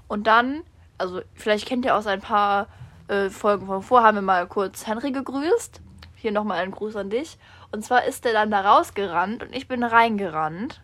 Und 0.09 0.27
dann, 0.27 0.63
also 0.97 1.21
vielleicht 1.35 1.67
kennt 1.67 1.85
ihr 1.85 1.95
aus 1.95 2.07
ein 2.07 2.21
paar 2.21 2.67
äh, 3.07 3.31
Folgen 3.31 3.67
von 3.67 3.83
vor, 3.83 4.03
haben 4.03 4.17
wir 4.17 4.23
mal 4.23 4.47
kurz 4.47 4.87
Henry 4.87 5.13
gegrüßt. 5.13 5.81
Hier 6.17 6.33
nochmal 6.33 6.59
einen 6.59 6.73
Gruß 6.73 6.97
an 6.97 7.11
dich. 7.11 7.39
Und 7.71 7.85
zwar 7.85 8.05
ist 8.05 8.25
der 8.25 8.33
dann 8.33 8.51
da 8.51 8.61
rausgerannt 8.61 9.43
und 9.43 9.55
ich 9.55 9.69
bin 9.69 9.85
reingerannt. 9.85 10.81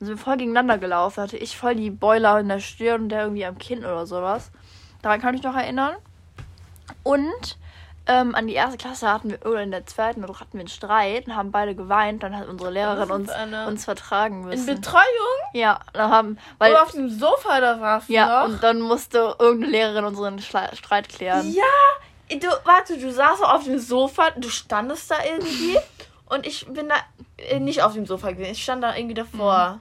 Und 0.00 0.06
sind 0.06 0.18
voll 0.18 0.36
gegeneinander 0.36 0.78
gelaufen. 0.78 1.22
Hatte 1.22 1.36
ich 1.36 1.58
voll 1.58 1.74
die 1.74 1.90
Boiler 1.90 2.40
in 2.40 2.48
der 2.48 2.60
Stirn 2.60 3.02
und 3.02 3.08
der 3.10 3.22
irgendwie 3.22 3.44
am 3.44 3.58
Kinn 3.58 3.80
oder 3.80 4.06
sowas. 4.06 4.50
Daran 5.02 5.20
kann 5.20 5.34
ich 5.34 5.42
mich 5.42 5.52
noch 5.52 5.58
erinnern. 5.58 5.96
Und 7.02 7.58
ähm, 8.08 8.34
an 8.34 8.46
die 8.46 8.54
erste 8.54 8.78
Klasse 8.78 9.12
hatten 9.12 9.30
wir, 9.30 9.46
oder 9.46 9.62
in 9.62 9.70
der 9.70 9.86
zweiten, 9.86 10.24
oder 10.24 10.40
hatten 10.40 10.54
wir 10.54 10.60
einen 10.60 10.68
Streit 10.68 11.26
und 11.26 11.36
haben 11.36 11.52
beide 11.52 11.74
geweint. 11.74 12.22
Dann 12.22 12.36
hat 12.36 12.48
unsere 12.48 12.70
Lehrerin 12.70 13.10
uns, 13.10 13.30
uns 13.66 13.84
vertragen 13.84 14.42
In 14.42 14.48
müssen. 14.48 14.66
Betreuung? 14.66 15.02
ja, 15.52 15.80
dann 15.92 16.10
haben, 16.10 16.38
weil, 16.58 16.72
Oder 16.72 16.82
auf 16.82 16.92
dem 16.92 17.10
Sofa 17.10 17.60
da 17.60 17.80
warst 17.80 18.08
ja, 18.08 18.40
noch? 18.40 18.48
und 18.48 18.62
dann 18.62 18.80
musste 18.80 19.36
irgendeine 19.38 19.72
Lehrerin 19.72 20.04
unseren 20.04 20.38
Schla 20.40 20.74
Streit 20.74 21.08
klären. 21.08 21.50
Ja, 21.52 21.62
du, 22.36 22.46
warte, 22.64 22.98
du 22.98 23.12
saßt 23.12 23.44
auf 23.44 23.64
dem 23.64 23.78
Sofa, 23.78 24.30
du 24.36 24.48
standest 24.48 25.10
da 25.10 25.16
irgendwie 25.24 25.78
und 26.26 26.46
ich 26.46 26.66
bin 26.66 26.88
da 26.88 26.96
äh, 27.36 27.60
nicht 27.60 27.82
auf 27.82 27.94
dem 27.94 28.06
Sofa 28.06 28.32
gewesen. 28.32 28.52
Ich 28.52 28.62
stand 28.62 28.82
da 28.82 28.96
irgendwie 28.96 29.14
davor. 29.14 29.80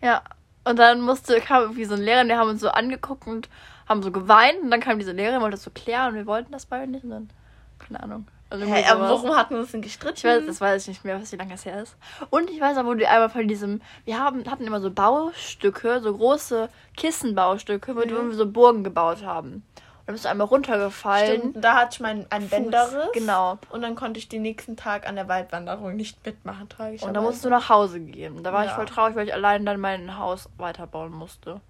Ja. 0.00 0.22
Und 0.64 0.78
dann 0.78 1.00
musste, 1.00 1.40
kam 1.40 1.62
irgendwie 1.62 1.84
so 1.84 1.94
ein 1.94 2.00
Lehrer, 2.00 2.24
der 2.24 2.38
haben 2.38 2.48
uns 2.48 2.60
so 2.60 2.70
angeguckt 2.70 3.26
und 3.26 3.48
haben 3.86 4.02
so 4.02 4.10
geweint. 4.10 4.62
Und 4.62 4.70
dann 4.70 4.80
kam 4.80 4.98
diese 4.98 5.12
Lehrerin, 5.12 5.40
wollte 5.40 5.56
das 5.56 5.64
so 5.64 5.70
klären 5.70 6.10
und 6.10 6.14
wir 6.14 6.26
wollten 6.26 6.52
das 6.52 6.66
beide 6.66 6.90
nicht. 6.90 7.04
Und 7.04 7.10
dann, 7.10 7.30
keine 7.78 8.02
Ahnung. 8.02 8.26
Also 8.50 8.66
Hey, 8.66 8.84
aber 8.88 9.08
warum 9.08 9.34
hatten 9.34 9.54
wir 9.54 9.60
uns 9.60 9.72
denn 9.72 9.82
gestritten? 9.82 10.16
Ich 10.18 10.24
weiß, 10.24 10.46
das 10.46 10.60
weiß 10.60 10.82
ich 10.82 10.88
nicht 10.88 11.04
mehr, 11.04 11.20
was 11.20 11.32
wie 11.32 11.36
lange 11.36 11.54
es 11.54 11.64
her 11.64 11.82
ist. 11.82 11.96
Und 12.30 12.50
ich 12.50 12.60
weiß 12.60 12.76
aber, 12.76 12.90
wo 12.90 12.94
die 12.94 13.06
einmal 13.06 13.30
von 13.30 13.48
diesem, 13.48 13.80
wir 14.04 14.18
haben, 14.18 14.48
hatten 14.48 14.64
immer 14.66 14.80
so 14.80 14.90
Baustücke, 14.90 16.00
so 16.00 16.14
große 16.16 16.68
Kissenbaustücke, 16.96 17.94
mit 17.94 18.10
Mhm. 18.10 18.14
denen 18.14 18.28
wir 18.30 18.36
so 18.36 18.46
Burgen 18.46 18.84
gebaut 18.84 19.24
haben. 19.24 19.48
Und 19.74 20.08
dann 20.08 20.14
bist 20.14 20.24
du 20.26 20.28
einmal 20.28 20.46
runtergefallen. 20.46 21.38
Stimmt, 21.40 21.64
da 21.64 21.74
hatte 21.76 21.94
ich 21.94 22.00
mein, 22.00 22.26
ein 22.30 22.42
Fuß. 22.42 22.50
Bänderriss. 22.50 23.08
Genau. 23.14 23.58
Und 23.70 23.80
dann 23.82 23.94
konnte 23.94 24.18
ich 24.18 24.28
den 24.28 24.42
nächsten 24.42 24.76
Tag 24.76 25.08
an 25.08 25.16
der 25.16 25.28
Waldwanderung 25.28 25.96
nicht 25.96 26.24
mitmachen, 26.26 26.68
trage 26.68 26.94
ich. 26.96 27.02
Und 27.02 27.14
dann 27.14 27.24
musst 27.24 27.44
du 27.44 27.48
nach 27.48 27.70
Hause 27.70 28.00
gehen. 28.00 28.42
Da 28.44 28.52
war 28.52 28.64
ich 28.64 28.70
Ja. 28.70 28.76
voll 28.76 28.84
traurig, 28.84 29.16
weil 29.16 29.26
ich 29.26 29.32
allein 29.34 29.64
dann 29.64 29.80
mein 29.80 30.18
Haus 30.18 30.48
weiterbauen 30.58 31.10
musste. 31.12 31.60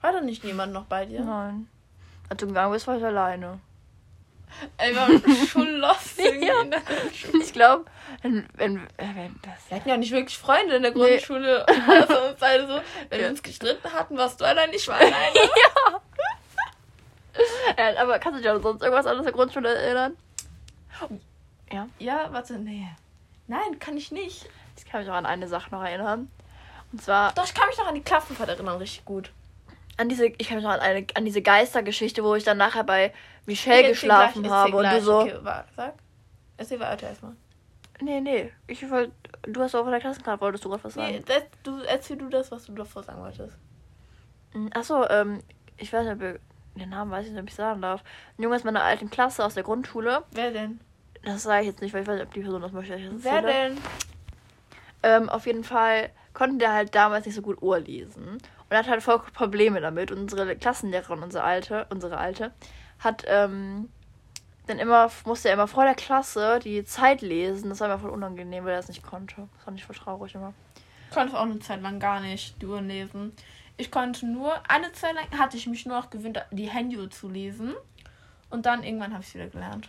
War 0.00 0.12
da 0.12 0.20
nicht 0.20 0.44
jemand 0.44 0.72
noch 0.72 0.84
bei 0.84 1.04
dir? 1.04 1.22
Nein. 1.22 1.66
Als 2.30 2.40
du 2.40 2.46
gegangen 2.46 2.72
bist, 2.72 2.86
war 2.86 2.96
ich 2.96 3.04
alleine. 3.04 3.58
Ey, 4.78 4.92
wir 4.94 5.00
waren 5.00 5.22
schon 5.48 5.76
lost 5.78 6.18
Ja. 6.18 6.60
in 6.62 6.70
der 6.70 6.80
Grundschule. 6.80 7.42
Ich 7.42 7.52
glaube, 7.52 7.84
wenn, 8.22 8.46
wenn, 8.54 8.76
äh, 8.96 9.08
wenn 9.14 9.34
das. 9.42 9.68
Wir 9.68 9.76
hatten 9.78 9.88
ja 9.88 9.94
auch 9.96 9.98
nicht 9.98 10.12
wirklich 10.12 10.38
Freunde 10.38 10.76
in 10.76 10.82
der 10.82 10.92
Nee. 10.92 10.98
Grundschule. 11.16 11.66
Also 11.66 12.18
uns 12.30 12.40
alle 12.42 12.66
so, 12.66 12.80
wenn 13.10 13.18
Ja. 13.20 13.24
wir 13.24 13.30
uns 13.30 13.42
gestritten 13.42 13.92
hatten, 13.92 14.16
warst 14.16 14.40
du 14.40 14.44
allein, 14.44 14.70
ich 14.72 14.86
war 14.88 14.96
alleine. 14.96 15.14
Äh, 17.76 17.96
aber 17.96 18.18
kannst 18.20 18.38
du 18.38 18.42
dich 18.42 18.50
an 18.50 18.62
sonst 18.62 18.80
irgendwas 18.82 19.06
anderes 19.06 19.24
der 19.24 19.32
Grundschule 19.32 19.74
erinnern? 19.74 20.16
Ja. 21.72 21.88
ja, 21.98 22.28
warte, 22.32 22.54
nee. 22.54 22.86
Nein, 23.48 23.78
kann 23.80 23.96
ich 23.96 24.12
nicht. 24.12 24.46
Ich 24.76 24.84
kann 24.84 25.00
mich 25.00 25.10
auch 25.10 25.14
an 25.14 25.26
eine 25.26 25.48
Sache 25.48 25.70
noch 25.72 25.82
erinnern. 25.82 26.30
Und 26.92 27.02
zwar 27.02 27.32
Doch, 27.32 27.44
ich 27.44 27.52
kann 27.54 27.66
mich 27.68 27.76
noch 27.78 27.88
an 27.88 27.96
die 27.96 28.02
Klassenfahrt 28.02 28.48
erinnern, 28.50 28.78
richtig 28.78 29.04
gut. 29.04 29.30
an 29.96 30.08
diese, 30.08 30.26
ich 30.26 30.46
kann 30.46 30.56
mich 30.58 30.64
noch 30.64 30.70
an, 30.72 30.78
eine, 30.80 31.04
an 31.14 31.24
diese 31.24 31.42
Geistergeschichte, 31.42 32.22
wo 32.22 32.36
ich 32.36 32.44
dann 32.44 32.56
nachher 32.58 32.84
bei 32.84 33.12
Michelle 33.46 33.88
geschlafen 33.88 34.42
gleich, 34.42 34.52
habe 34.52 34.76
und 34.76 34.84
du 34.90 35.00
so. 35.00 35.20
Okay, 35.20 35.34
wa- 35.42 35.64
sag. 35.76 35.94
Erzähl 36.56 36.80
weiter 36.80 37.08
erstmal. 37.08 37.32
Nee, 38.00 38.20
nee. 38.20 38.52
Ich 38.66 38.88
wollte. 38.90 39.12
Du 39.42 39.60
hast 39.60 39.74
auch 39.74 39.82
von 39.82 39.90
der 39.90 40.00
Klassenkarte, 40.00 40.40
wolltest 40.40 40.64
du 40.64 40.70
gerade 40.70 40.84
was 40.84 40.94
sagen? 40.94 41.12
Nee, 41.12 41.22
das, 41.26 41.42
du, 41.62 41.78
erzähl 41.82 42.16
du 42.16 42.28
das, 42.28 42.50
was 42.50 42.64
du 42.64 42.72
davor 42.72 43.02
sagen 43.02 43.20
wolltest. 43.20 43.56
Achso, 44.72 45.06
ähm, 45.08 45.40
ich 45.76 45.92
weiß 45.92 46.04
nicht, 46.04 46.14
ob 46.14 46.22
ihr, 46.22 46.38
den 46.76 46.88
Namen 46.90 47.10
weiß 47.10 47.26
ich 47.26 47.32
nicht, 47.32 47.40
ob 47.42 47.48
ich 47.48 47.54
sagen 47.54 47.82
darf. 47.82 48.02
Ein 48.38 48.42
Junge 48.44 48.56
aus 48.56 48.64
meiner 48.64 48.82
alten 48.82 49.10
Klasse 49.10 49.44
aus 49.44 49.54
der 49.54 49.64
Grundschule. 49.64 50.22
Wer 50.30 50.50
denn? 50.52 50.80
Das 51.24 51.42
sage 51.42 51.62
ich 51.62 51.66
jetzt 51.68 51.82
nicht, 51.82 51.92
weil 51.92 52.02
ich 52.02 52.08
weiß 52.08 52.16
nicht, 52.16 52.26
ob 52.26 52.34
die 52.34 52.40
Person 52.40 52.62
das 52.62 52.72
möchte. 52.72 52.94
ich 52.94 53.08
Wer 53.22 53.42
denn? 53.42 53.78
Ähm, 55.02 55.28
auf 55.28 55.46
jeden 55.46 55.64
Fall 55.64 56.10
konnte 56.32 56.58
der 56.58 56.72
halt 56.72 56.94
damals 56.94 57.26
nicht 57.26 57.34
so 57.34 57.42
gut 57.42 57.60
Uhr 57.62 57.78
lesen. 57.80 58.38
Und 58.70 58.76
hat 58.76 58.88
halt 58.88 59.02
voll 59.02 59.20
Probleme 59.34 59.80
damit. 59.80 60.10
Und 60.10 60.18
unsere 60.18 60.56
Klassenlehrerin, 60.56 61.22
unsere 61.22 61.44
alte, 61.44 61.86
unsere 61.90 62.16
alte, 62.18 62.52
hat, 62.98 63.24
ähm, 63.26 63.88
dann 64.66 64.78
immer, 64.78 65.10
musste 65.24 65.48
er 65.48 65.54
immer 65.54 65.68
vor 65.68 65.84
der 65.84 65.94
Klasse 65.94 66.58
die 66.62 66.84
Zeit 66.84 67.20
lesen. 67.20 67.68
Das 67.68 67.80
war 67.80 67.88
immer 67.88 67.98
voll 67.98 68.10
unangenehm, 68.10 68.64
weil 68.64 68.72
er 68.72 68.78
das 68.78 68.88
nicht 68.88 69.02
konnte. 69.02 69.48
Das 69.54 69.64
fand 69.64 69.78
ich 69.78 69.84
voll 69.84 69.96
traurig 69.96 70.34
immer. 70.34 70.54
Ich 71.10 71.14
konnte 71.14 71.38
auch 71.38 71.42
eine 71.42 71.60
Zeit 71.60 71.82
lang 71.82 72.00
gar 72.00 72.20
nicht 72.20 72.60
die 72.60 72.66
Uhren 72.66 72.88
lesen. 72.88 73.32
Ich 73.76 73.90
konnte 73.90 74.26
nur, 74.26 74.52
eine 74.68 74.92
Zeit 74.92 75.14
lang 75.14 75.38
hatte 75.38 75.56
ich 75.56 75.66
mich 75.66 75.84
nur 75.84 75.98
noch 75.98 76.10
gewöhnt, 76.10 76.40
die 76.50 76.70
Handyuhr 76.70 77.10
zu 77.10 77.28
lesen. 77.28 77.74
Und 78.50 78.66
dann 78.66 78.84
irgendwann 78.84 79.12
habe 79.12 79.22
ich 79.22 79.28
es 79.28 79.34
wieder 79.34 79.48
gelernt. 79.48 79.88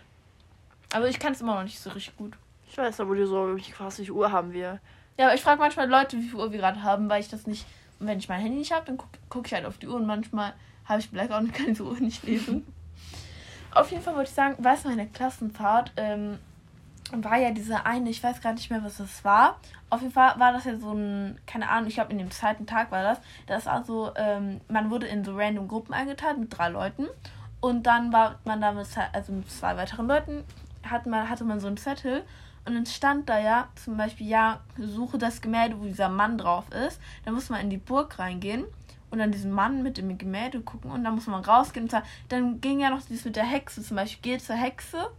Aber 0.93 1.07
ich 1.07 1.19
kann 1.19 1.33
es 1.33 1.41
immer 1.41 1.55
noch 1.55 1.63
nicht 1.63 1.79
so 1.79 1.89
richtig 1.91 2.17
gut. 2.17 2.33
Ich 2.69 2.77
weiß 2.77 2.99
aber, 2.99 3.15
die 3.15 3.25
so, 3.25 3.55
wie 3.55 3.61
krass, 3.61 3.99
wie 3.99 4.09
Uhr 4.11 4.31
haben 4.31 4.53
wir? 4.53 4.79
Ja, 5.17 5.27
aber 5.27 5.35
ich 5.35 5.41
frage 5.41 5.59
manchmal 5.59 5.89
Leute, 5.89 6.17
wie 6.17 6.27
viel 6.27 6.39
Uhr 6.39 6.51
wir 6.51 6.59
gerade 6.59 6.83
haben, 6.83 7.09
weil 7.09 7.21
ich 7.21 7.29
das 7.29 7.47
nicht. 7.47 7.65
Und 7.99 8.07
wenn 8.07 8.19
ich 8.19 8.27
mein 8.27 8.41
Handy 8.41 8.57
nicht 8.57 8.73
habe, 8.73 8.85
dann 8.85 8.97
gucke 8.97 9.17
guck 9.29 9.47
ich 9.47 9.53
halt 9.53 9.65
auf 9.65 9.77
die 9.77 9.87
Uhr 9.87 9.95
und 9.95 10.05
manchmal 10.05 10.53
habe 10.85 10.99
ich 10.99 11.09
Blackout 11.09 11.41
und 11.41 11.53
kann 11.53 11.67
diese 11.67 11.83
Uhr 11.83 11.99
nicht 11.99 12.23
lesen. 12.23 12.65
auf 13.75 13.91
jeden 13.91 14.03
Fall 14.03 14.15
wollte 14.15 14.29
ich 14.29 14.35
sagen, 14.35 14.55
du, 14.57 14.89
meine 14.89 15.07
Klassenfahrt 15.07 15.91
ähm, 15.97 16.39
war 17.11 17.37
ja 17.37 17.51
diese 17.51 17.85
eine, 17.85 18.09
ich 18.09 18.23
weiß 18.23 18.41
gar 18.41 18.53
nicht 18.53 18.69
mehr, 18.71 18.83
was 18.83 18.97
das 18.97 19.23
war. 19.23 19.59
Auf 19.89 20.01
jeden 20.01 20.13
Fall 20.13 20.39
war 20.39 20.53
das 20.53 20.65
ja 20.65 20.77
so 20.77 20.93
ein, 20.93 21.37
keine 21.45 21.69
Ahnung, 21.69 21.87
ich 21.87 21.95
glaube 21.95 22.11
in 22.11 22.17
dem 22.17 22.31
zweiten 22.31 22.65
Tag 22.65 22.91
war 22.91 23.03
das. 23.03 23.19
Das 23.47 23.65
war 23.65 23.83
so, 23.83 24.11
ähm, 24.15 24.61
man 24.67 24.89
wurde 24.89 25.07
in 25.07 25.23
so 25.23 25.35
random 25.35 25.67
Gruppen 25.67 25.93
eingeteilt 25.93 26.37
mit 26.37 26.57
drei 26.57 26.69
Leuten. 26.69 27.05
Und 27.59 27.83
dann 27.83 28.11
war 28.11 28.39
man 28.45 28.61
da 28.61 28.71
mit, 28.71 28.87
also 29.13 29.31
mit 29.31 29.49
zwei 29.51 29.77
weiteren 29.77 30.07
Leuten, 30.07 30.43
hat 30.83 31.05
man, 31.05 31.29
hatte 31.29 31.43
man 31.43 31.59
so 31.59 31.67
einen 31.67 31.77
Zettel. 31.77 32.23
Und 32.65 32.73
dann 32.73 32.85
stand 32.85 33.29
da 33.29 33.39
ja 33.39 33.67
zum 33.75 33.97
Beispiel, 33.97 34.27
ja, 34.27 34.61
suche 34.77 35.17
das 35.17 35.41
Gemälde, 35.41 35.79
wo 35.79 35.83
dieser 35.83 36.09
Mann 36.09 36.37
drauf 36.37 36.65
ist. 36.71 36.99
Dann 37.23 37.35
muss 37.35 37.49
man 37.49 37.61
in 37.61 37.69
die 37.69 37.77
Burg 37.77 38.17
reingehen 38.17 38.65
und 39.15 39.19
dann 39.19 39.31
diesen 39.31 39.51
Mann 39.51 39.81
mit 39.83 39.97
dem 39.97 40.17
Gemälde 40.17 40.59
gucken 40.61 40.91
und 40.91 41.03
dann 41.03 41.15
muss 41.15 41.27
man 41.27 41.43
rausgehen. 41.43 41.85
Und 41.85 41.89
zwar, 41.89 42.03
dann 42.29 42.59
ging 42.61 42.79
ja 42.79 42.89
noch 42.89 43.01
dieses 43.01 43.25
mit 43.25 43.35
der 43.35 43.45
Hexe 43.45 43.81
zum 43.81 43.95
Beispiel, 43.97 44.33
geh 44.33 44.37
zur 44.39 44.55
Hexe 44.55 45.09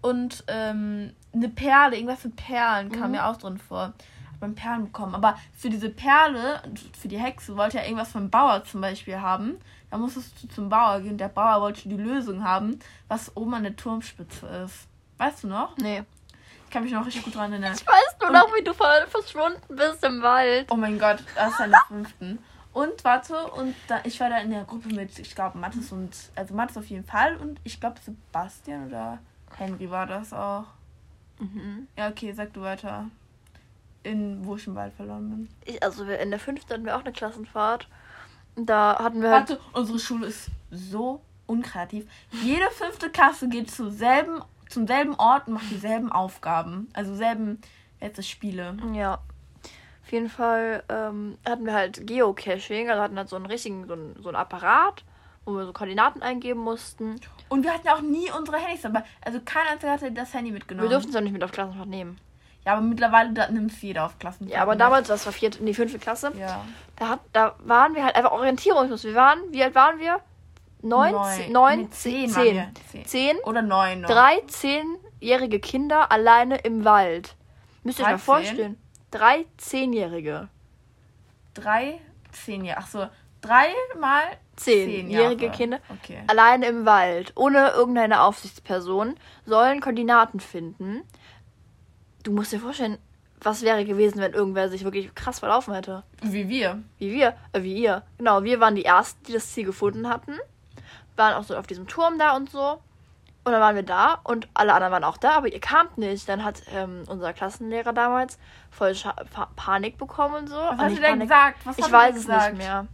und 0.00 0.42
ähm, 0.48 1.12
eine 1.32 1.48
Perle, 1.48 1.96
irgendwas 1.96 2.24
mit 2.24 2.36
Perlen 2.36 2.90
kam 2.90 3.04
Mhm. 3.04 3.10
mir 3.12 3.26
auch 3.26 3.36
drin 3.36 3.58
vor. 3.58 3.92
Hat 4.32 4.40
man 4.40 4.54
Perlen 4.54 4.86
bekommen. 4.86 5.14
Aber 5.14 5.36
für 5.54 5.70
diese 5.70 5.88
Perle, 5.90 6.60
für 6.98 7.08
die 7.08 7.18
Hexe, 7.18 7.56
wollte 7.56 7.76
ja 7.78 7.84
irgendwas 7.84 8.10
vom 8.12 8.28
Bauer 8.30 8.64
zum 8.64 8.80
Beispiel 8.80 9.20
haben. 9.20 9.58
Da 9.90 9.98
musstest 9.98 10.42
du 10.42 10.48
zum 10.48 10.68
Bauer 10.68 11.00
gehen. 11.00 11.18
Der 11.18 11.28
Bauer 11.28 11.60
wollte 11.60 11.88
die 11.88 11.96
Lösung 11.96 12.42
haben, 12.42 12.78
was 13.08 13.36
oben 13.36 13.54
an 13.54 13.62
der 13.62 13.76
Turmspitze 13.76 14.46
ist. 14.64 14.88
Weißt 15.18 15.44
du 15.44 15.48
noch? 15.48 15.76
Nee. 15.76 16.02
Ich 16.64 16.70
kann 16.70 16.82
mich 16.84 16.92
noch 16.92 17.04
richtig 17.04 17.22
gut 17.24 17.34
dran 17.36 17.52
erinnern. 17.52 17.74
Ich 17.74 17.86
weiß 17.86 18.16
nur 18.22 18.30
noch, 18.30 18.48
wie 18.56 18.64
du 18.64 18.72
ver- 18.72 19.06
verschwunden 19.06 19.60
bist 19.76 20.02
im 20.04 20.22
Wald. 20.22 20.66
Oh 20.70 20.76
mein 20.76 20.98
Gott, 20.98 21.18
das 21.36 21.52
ist 21.52 21.60
an 21.60 21.70
der 21.70 21.82
fünften. 21.86 22.38
Und 22.72 23.04
warte, 23.04 23.36
und 23.52 23.74
da, 23.88 24.00
ich 24.04 24.18
war 24.20 24.30
da 24.30 24.38
in 24.38 24.50
der 24.50 24.64
Gruppe 24.64 24.88
mit, 24.88 25.18
ich 25.18 25.34
glaube, 25.34 25.58
Mathis 25.58 25.92
und, 25.92 26.10
also 26.36 26.54
Mathis 26.54 26.78
auf 26.78 26.86
jeden 26.86 27.04
Fall 27.04 27.36
und 27.36 27.60
ich 27.64 27.78
glaube 27.80 27.96
Sebastian 28.02 28.88
oder 28.88 29.18
Henry 29.56 29.90
war 29.90 30.06
das 30.06 30.32
auch. 30.32 30.64
Mhm. 31.38 31.86
Ja, 31.98 32.08
okay, 32.08 32.32
sag 32.32 32.52
du 32.54 32.62
weiter. 32.62 33.06
In, 34.04 34.44
wo 34.44 34.56
ich 34.56 34.66
im 34.66 34.74
Wald 34.74 34.92
verloren 34.94 35.28
bin. 35.30 35.48
Ich, 35.64 35.82
also 35.82 36.06
wir- 36.08 36.18
in 36.18 36.30
der 36.30 36.40
fünften 36.40 36.72
hatten 36.72 36.84
wir 36.84 36.96
auch 36.96 37.02
eine 37.02 37.12
Klassenfahrt. 37.12 37.88
Da 38.56 38.98
hatten 38.98 39.22
wir 39.22 39.30
halt. 39.30 39.50
Warte, 39.50 39.60
unsere 39.74 39.98
Schule 39.98 40.26
ist 40.26 40.48
so 40.70 41.20
unkreativ. 41.46 42.06
Jede 42.42 42.68
fünfte 42.70 43.10
Klasse 43.10 43.48
geht 43.48 43.70
zum 43.70 43.90
selben, 43.90 44.40
zum 44.68 44.86
selben 44.86 45.14
Ort 45.16 45.46
und 45.46 45.54
macht 45.54 45.70
dieselben 45.70 46.10
Aufgaben. 46.10 46.88
Also 46.94 47.14
selben, 47.14 47.60
jetzt 48.00 48.18
das 48.18 48.28
Spiele. 48.28 48.76
Ja. 48.92 49.18
Auf 50.04 50.12
jeden 50.12 50.28
Fall 50.28 50.82
ähm, 50.88 51.38
hatten 51.48 51.64
wir 51.64 51.72
halt 51.74 52.06
Geocaching, 52.06 52.90
also 52.90 53.02
hatten 53.02 53.16
halt 53.16 53.28
so 53.28 53.36
einen 53.36 53.46
richtigen, 53.46 53.86
so 53.86 53.94
einen, 53.94 54.16
so 54.20 54.28
einen 54.28 54.36
Apparat, 54.36 55.04
wo 55.44 55.52
wir 55.56 55.64
so 55.64 55.72
Koordinaten 55.72 56.22
eingeben 56.22 56.60
mussten. 56.60 57.20
Und 57.48 57.62
wir 57.64 57.72
hatten 57.72 57.88
auch 57.88 58.00
nie 58.00 58.30
unsere 58.36 58.58
Handys 58.58 58.82
dabei. 58.82 59.04
Also 59.24 59.40
kein 59.44 59.66
einziger 59.68 59.92
hatte 59.92 60.10
das 60.12 60.34
Handy 60.34 60.50
mitgenommen. 60.50 60.88
Wir 60.88 60.94
durften 60.94 61.10
es 61.10 61.16
auch 61.16 61.20
nicht 61.20 61.32
mit 61.32 61.42
auf 61.44 61.52
Klassenfahrt 61.52 61.88
nehmen. 61.88 62.18
Ja, 62.64 62.72
aber 62.74 62.82
mittlerweile 62.82 63.32
da 63.32 63.48
nimmt 63.48 63.72
es 63.72 63.82
jeder 63.82 64.04
auf 64.06 64.18
Klassen. 64.18 64.48
Ja, 64.48 64.62
aber 64.62 64.76
damals, 64.76 65.08
das 65.08 65.26
war 65.26 65.32
vierte, 65.32 65.62
nee, 65.64 65.74
fünfte 65.74 65.98
Klasse, 65.98 66.32
Ja. 66.38 66.64
da, 66.96 67.08
hat, 67.08 67.20
da 67.32 67.54
waren 67.58 67.94
wir 67.94 68.04
halt 68.04 68.14
einfach 68.14 68.30
orientierungslos. 68.32 69.02
Wir 69.04 69.14
waren, 69.14 69.40
wie 69.50 69.62
alt 69.64 69.74
waren 69.74 69.98
wir? 69.98 70.20
Neun, 70.80 71.12
Neun. 71.12 71.52
neun, 71.52 71.92
zehn, 71.92 72.28
zehn 72.28 72.72
zehn. 72.90 73.04
Zehn. 73.04 73.36
Oder 73.44 73.62
neun 73.62 74.00
noch. 74.00 74.10
drei 74.10 74.40
zehnjährige 74.48 75.60
Kinder 75.60 76.10
alleine 76.10 76.56
im 76.58 76.84
Wald. 76.84 77.36
Müsst 77.84 77.98
ihr 78.00 78.04
euch 78.04 78.12
mal 78.12 78.18
vorstellen. 78.18 78.76
Drei 79.12 79.44
zehnjährige. 79.58 80.48
Drei, 81.54 82.00
zehn 82.32 82.64
Jahre. 82.64 82.80
Ach 82.82 82.86
so, 82.88 83.06
drei 83.42 83.68
mal 84.00 84.22
Zehnjährige 84.56 85.46
Jahre. 85.46 85.56
Kinder. 85.56 85.78
Okay. 85.88 86.22
alleine 86.26 86.66
im 86.66 86.84
Wald, 86.84 87.32
ohne 87.36 87.70
irgendeine 87.70 88.22
Aufsichtsperson, 88.22 89.14
sollen 89.46 89.80
Koordinaten 89.80 90.40
finden. 90.40 91.02
Du 92.22 92.32
musst 92.32 92.52
dir 92.52 92.60
vorstellen, 92.60 92.98
was 93.40 93.62
wäre 93.62 93.84
gewesen, 93.84 94.20
wenn 94.20 94.32
irgendwer 94.32 94.68
sich 94.68 94.84
wirklich 94.84 95.14
krass 95.14 95.40
verlaufen 95.40 95.74
hätte. 95.74 96.04
Wie 96.22 96.48
wir. 96.48 96.82
Wie 96.98 97.12
wir, 97.12 97.34
äh, 97.52 97.62
wie 97.62 97.74
ihr. 97.74 98.02
Genau, 98.18 98.44
wir 98.44 98.60
waren 98.60 98.76
die 98.76 98.84
Ersten, 98.84 99.24
die 99.24 99.32
das 99.32 99.52
Ziel 99.52 99.64
gefunden 99.64 100.08
hatten. 100.08 100.38
Waren 101.16 101.34
auch 101.34 101.44
so 101.44 101.56
auf 101.56 101.66
diesem 101.66 101.86
Turm 101.86 102.18
da 102.18 102.36
und 102.36 102.50
so. 102.50 102.78
Und 103.44 103.50
dann 103.50 103.60
waren 103.60 103.74
wir 103.74 103.82
da 103.82 104.20
und 104.22 104.48
alle 104.54 104.72
anderen 104.72 104.92
waren 104.92 105.04
auch 105.04 105.16
da, 105.16 105.32
aber 105.32 105.52
ihr 105.52 105.60
kamt 105.60 105.98
nicht. 105.98 106.28
Dann 106.28 106.44
hat 106.44 106.62
ähm, 106.72 107.02
unser 107.08 107.32
Klassenlehrer 107.32 107.92
damals 107.92 108.38
voll 108.70 108.94
Scha 108.94 109.12
pa 109.12 109.48
Panik 109.56 109.98
bekommen 109.98 110.34
und 110.34 110.48
so. 110.48 110.54
Was 110.54 110.78
hast 110.78 110.96
du 110.96 111.00
denn 111.00 111.02
Panik. 111.02 111.28
gesagt? 111.28 111.58
Was 111.64 111.78
Ich 111.78 111.90
weiß 111.90 112.16
es 112.16 112.28
nicht 112.28 112.54
mehr. 112.54 112.86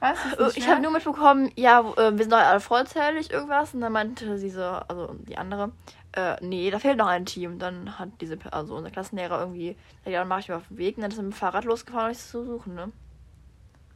Es 0.00 0.38
nicht 0.38 0.56
Ich 0.58 0.68
habe 0.68 0.82
nur 0.82 0.90
mitbekommen, 0.92 1.50
ja, 1.56 1.80
äh, 1.80 2.12
wir 2.12 2.18
sind 2.18 2.32
doch 2.32 2.38
alle 2.38 2.60
vollzählig 2.60 3.30
irgendwas. 3.30 3.72
Und 3.72 3.80
dann 3.80 3.92
meinte 3.92 4.38
sie 4.38 4.50
so, 4.50 4.62
also 4.62 5.14
die 5.20 5.38
andere, 5.38 5.72
äh, 6.12 6.36
nee, 6.42 6.70
da 6.70 6.78
fehlt 6.78 6.98
noch 6.98 7.06
ein 7.06 7.24
Team. 7.24 7.58
Dann 7.58 7.98
hat 7.98 8.10
diese, 8.20 8.38
also 8.50 8.76
unser 8.76 8.90
Klassenlehrer 8.90 9.40
irgendwie, 9.40 9.74
ja, 10.04 10.18
dann 10.20 10.28
mache 10.28 10.40
ich 10.40 10.48
mich 10.48 10.56
auf 10.56 10.68
den 10.68 10.76
Weg. 10.76 10.96
Und 10.96 11.02
dann 11.02 11.10
ist 11.12 11.18
er 11.18 11.22
mit 11.22 11.32
dem 11.32 11.36
Fahrrad 11.36 11.64
losgefahren, 11.64 12.06
um 12.06 12.10
mich 12.10 12.18
zu 12.18 12.44
suchen, 12.44 12.74
ne? 12.74 12.92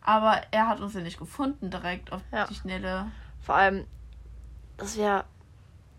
Aber 0.01 0.41
er 0.51 0.69
hat 0.69 0.81
uns 0.81 0.95
ja 0.95 1.01
nicht 1.01 1.19
gefunden 1.19 1.71
direkt 1.71 2.13
auf 2.13 2.21
Ja. 2.33 2.47
die 2.47 2.55
Schnelle. 2.55 3.07
Vor 3.41 3.55
allem, 3.55 3.87
das 4.77 4.97
wäre. 4.99 5.25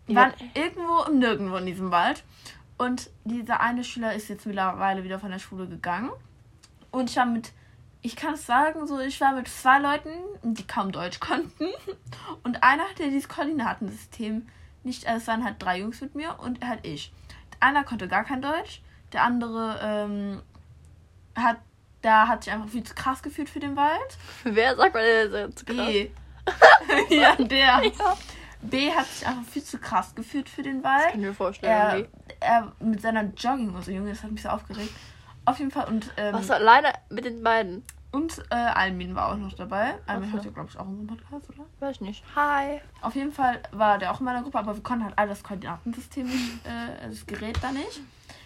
Wir 0.08 0.16
waren 0.16 0.34
irgendwo 0.54 1.04
im 1.04 1.20
Nirgendwo 1.20 1.58
in 1.58 1.66
diesem 1.66 1.92
Wald. 1.92 2.24
Und 2.78 3.10
dieser 3.24 3.62
eine 3.62 3.84
Schüler 3.84 4.14
ist 4.14 4.28
jetzt 4.28 4.46
mittlerweile 4.46 5.04
wieder 5.04 5.20
von 5.20 5.32
der 5.32 5.40
Schule 5.40 5.68
gegangen. 5.68 6.12
Und 6.92 7.10
ich 7.10 7.16
war 7.16 7.26
mit, 7.26 7.52
ich 8.02 8.16
kann 8.16 8.34
es 8.34 8.46
sagen, 8.46 8.86
so, 8.88 9.00
ich 9.00 9.20
war 9.22 9.34
mit 9.34 9.48
zwei 9.48 9.80
Leuten, 9.80 10.12
die 10.44 10.68
kaum 10.68 10.92
Deutsch 10.92 11.20
konnten. 11.20 11.68
Und 12.44 12.64
einer 12.64 12.84
hatte 12.84 13.04
dieses 13.04 13.30
Koordinatensystem 13.30 14.48
nicht, 14.84 15.08
also 15.08 15.18
es 15.18 15.28
waren 15.28 15.44
halt 15.44 15.56
drei 15.60 15.80
Jungs 15.80 16.00
mit 16.02 16.14
mir 16.16 16.38
und 16.40 16.64
halt 16.66 16.86
ich. 16.86 17.12
Einer 17.60 17.84
konnte 17.84 18.08
gar 18.08 18.24
kein 18.24 18.42
Deutsch. 18.42 18.82
Der 19.14 19.24
andere 19.24 19.80
ähm, 19.82 20.42
hat, 21.36 21.58
da 22.02 22.28
hat 22.28 22.44
sich 22.44 22.54
einfach 22.54 22.70
viel 22.70 22.84
zu 22.84 22.94
krass 22.94 23.24
gefühlt 23.24 23.50
für 23.50 23.60
den 23.60 23.76
Wald. 23.76 24.18
Wer 24.44 24.76
sagt 24.76 24.94
mal, 24.94 25.02
der 25.02 25.24
ist 25.24 25.34
jetzt 25.34 25.66
krass. 25.66 25.88
B. 25.88 26.10
ja, 27.16 27.36
der. 27.36 27.58
Ja. 27.58 28.18
B 28.70 28.92
hat 28.92 29.06
sich 29.08 29.28
einfach 29.28 29.44
viel 29.44 29.64
zu 29.64 29.78
krass 29.78 30.16
gefühlt 30.16 30.50
für 30.50 30.64
den 30.64 30.82
Das 30.82 30.92
Wald. 30.92 31.12
kann 31.12 31.20
ich 31.20 31.26
mir 31.28 31.34
vorstellen. 31.34 32.08
Er, 32.40 32.60
er 32.60 32.72
mit 32.80 33.02
seiner 33.02 33.24
Jogginghose, 33.24 33.94
Junge, 33.94 34.10
das 34.10 34.24
hat 34.24 34.32
mich 34.32 34.42
so 34.42 34.50
aufgeregt. 34.50 34.92
Auf 35.46 35.60
jeden 35.60 35.72
Fall. 35.72 35.88
Und, 35.88 36.12
ähm, 36.18 36.36
du 36.36 36.54
alleine 36.54 36.94
mit 37.10 37.26
den 37.26 37.44
beiden? 37.44 37.84
und 38.16 38.40
äh, 38.50 38.56
Almin 38.56 39.14
war 39.14 39.32
auch 39.32 39.38
noch 39.38 39.54
dabei. 39.54 39.96
Almin 40.08 40.30
so. 40.30 40.36
hört 40.36 40.46
ja, 40.46 40.52
glaube 40.52 40.70
ich, 40.70 40.80
auch 40.80 40.88
unseren 40.88 41.08
Podcast, 41.08 41.50
oder? 41.50 41.66
Weiß 41.82 41.96
ich 41.96 42.02
nicht. 42.02 42.24
Hi. 42.36 42.80
Auf 43.02 43.14
jeden 43.16 43.34
Fall 43.34 43.62
war 43.72 43.98
der 43.98 44.12
auch 44.12 44.20
in 44.20 44.26
meiner 44.26 44.42
Gruppe, 44.42 44.58
aber 44.58 44.74
wir 44.74 44.84
konnten 44.84 45.04
halt 45.04 45.18
all 45.18 45.28
das 45.28 45.44
Koordinatensystem 45.44 46.28
äh, 46.28 47.10
das 47.10 47.26
Gerät 47.26 47.60
da 47.62 47.72
nicht. 47.72 48.00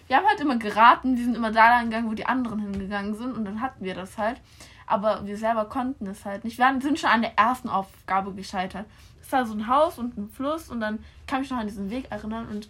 Wir 0.08 0.16
haben 0.16 0.26
halt 0.26 0.40
immer 0.40 0.56
geraten, 0.56 1.14
die 1.14 1.22
sind 1.22 1.36
immer 1.36 1.52
da 1.52 1.68
lang 1.68 1.84
gegangen, 1.84 2.10
wo 2.10 2.14
die 2.14 2.26
anderen 2.26 2.58
hingegangen 2.58 3.14
sind 3.14 3.36
und 3.36 3.44
dann 3.44 3.60
hatten 3.60 3.84
wir 3.84 3.94
das 3.94 4.18
halt. 4.18 4.40
Aber 4.90 5.26
wir 5.26 5.36
selber 5.36 5.64
konnten 5.66 6.06
es 6.06 6.24
halt 6.24 6.44
nicht. 6.44 6.58
Wir 6.58 6.64
waren- 6.66 6.80
sind 6.80 6.98
schon 6.98 7.10
an 7.10 7.22
der 7.22 7.38
ersten 7.38 7.68
Aufgabe 7.68 8.32
gescheitert. 8.32 8.86
Es 9.22 9.30
war 9.32 9.46
so 9.46 9.54
ein 9.54 9.66
Haus 9.68 9.98
und 9.98 10.16
ein 10.18 10.28
Fluss 10.28 10.68
und 10.68 10.80
dann 10.80 10.98
kann 11.26 11.42
ich 11.42 11.50
noch 11.50 11.58
an 11.58 11.66
diesen 11.68 11.90
Weg 11.90 12.10
erinnern 12.10 12.48
und 12.48 12.68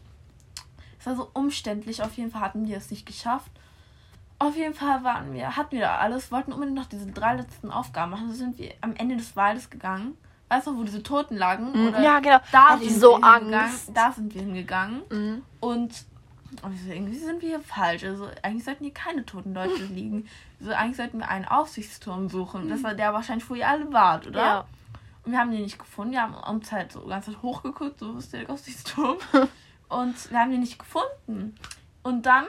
es 0.98 1.06
war 1.06 1.16
so 1.16 1.30
umständlich. 1.33 2.02
Auf 2.02 2.14
jeden 2.18 2.30
Fall 2.30 2.42
hatten 2.42 2.68
wir 2.68 2.76
es 2.76 2.90
nicht 2.90 3.06
geschafft. 3.06 3.50
Auf 4.38 4.56
jeden 4.56 4.74
Fall 4.74 5.02
waren 5.04 5.33
wir, 5.33 5.56
hatten 5.56 5.72
wir 5.72 5.80
da 5.83 5.96
alles, 5.98 6.30
wollten 6.33 6.52
unbedingt 6.52 6.76
noch 6.76 6.87
diese 6.87 7.06
drei 7.06 7.37
letzten 7.37 7.70
Aufgaben 7.70 8.11
machen. 8.11 8.28
So 8.28 8.35
sind 8.35 8.59
wir 8.59 8.72
am 8.80 8.94
Ende 8.96 9.16
des 9.16 9.37
Waldes 9.37 9.70
gegangen. 9.70 10.16
Weißt 10.48 10.66
du, 10.66 10.76
wo 10.76 10.83
diese 10.83 11.02
Toten 11.02 11.37
lagen? 11.37 11.72
Mhm. 11.72 11.94
ja, 12.02 12.18
genau. 12.20 12.38
da 12.50 12.70
hatte 12.70 12.83
ich 12.85 12.90
sind 12.90 13.00
so 13.00 13.18
wir 13.18 13.35
hingegangen. 13.35 13.54
Angst. 13.54 13.90
Da 13.94 14.12
sind 14.12 14.35
wir 14.35 14.42
hingegangen. 14.42 15.02
Mhm. 15.11 15.42
Und 15.61 16.04
und 16.63 16.75
ich 16.75 16.83
so, 16.83 16.91
irgendwie 16.91 17.17
sind 17.17 17.43
wir 17.43 17.49
hier 17.51 17.61
falsch. 17.61 18.05
Also 18.05 18.29
eigentlich 18.43 18.65
sollten 18.65 18.85
hier 18.85 18.95
keine 18.95 19.25
toten 19.25 19.55
Leute 19.55 19.85
liegen. 19.91 20.29
Also 20.59 20.73
eigentlich 20.73 20.97
sollten 20.97 21.19
wir 21.19 21.29
einen 21.29 21.45
Aufsichtsturm 21.45 22.29
suchen. 22.29 22.69
Das 22.69 22.83
war 22.83 22.95
der 22.95 23.13
wahrscheinlich, 23.13 23.49
wo 23.49 23.55
ihr 23.55 23.69
alle 23.69 23.93
wart, 23.93 24.27
oder? 24.27 24.41
Ja. 24.41 24.65
Und 25.25 25.33
wir 25.33 25.39
haben 25.39 25.51
den 25.51 25.63
nicht 25.63 25.79
gefunden. 25.79 26.13
Wir 26.13 26.23
haben 26.23 26.35
uns 26.35 26.73
halt 26.73 26.93
so 26.93 27.07
ganz 27.07 27.29
hochgeguckt, 27.43 27.99
so 27.99 28.17
ist 28.17 28.33
der 28.33 28.49
Aufsichtsturm. 28.51 29.19
Und 29.89 30.31
wir 30.31 30.39
haben 30.39 30.51
den 30.51 30.61
nicht 30.61 30.79
gefunden. 30.79 31.57
Und 32.03 32.27
dann 32.27 32.47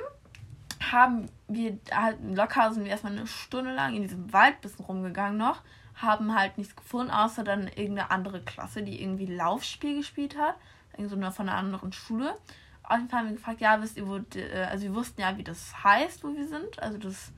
haben 0.92 1.30
wir 1.48 1.78
halt 1.92 2.18
locker 2.24 2.74
sind 2.74 2.84
wir 2.84 2.92
erstmal 2.92 3.14
eine 3.14 3.28
Stunde 3.28 3.74
lang 3.74 3.96
in 3.96 4.04
diesem 4.04 4.32
Wald 4.34 4.62
bisschen 4.62 4.86
rumgegangen 4.86 5.38
noch, 5.38 5.62
haben 5.96 6.36
halt 6.36 6.58
nichts 6.58 6.76
gefunden, 6.76 7.12
außer 7.12 7.44
dann 7.44 7.68
irgendeine 7.68 8.10
andere 8.10 8.42
Klasse, 8.42 8.82
die 8.82 9.02
irgendwie 9.02 9.26
Laufspiel 9.26 9.98
gespielt 9.98 10.38
hat. 10.38 10.56
Irgendwie 10.94 11.10
so 11.10 11.16
eine 11.16 11.32
von 11.32 11.48
einer 11.48 11.58
anderen 11.58 11.94
Schule. 11.94 12.36
Auf 12.84 12.98
jeden 12.98 13.10
Fall 13.10 13.20
haben 13.20 13.30
wir 13.30 13.36
gefragt, 13.36 13.62
ja, 13.62 13.82
wisst 13.82 13.98
ihr, 13.98 14.08
wo, 14.08 14.17
äh, 14.36 14.63
also 14.70 14.84
wir 14.84 14.96
wussten 14.96 15.22
ja, 15.22 15.38
wie 15.38 15.44
das 15.44 15.84
heißt, 15.84 16.24
wo 16.24 16.36
wir 16.36 16.48
sind. 16.48 16.82
Also 16.82 16.98
das 16.98 17.32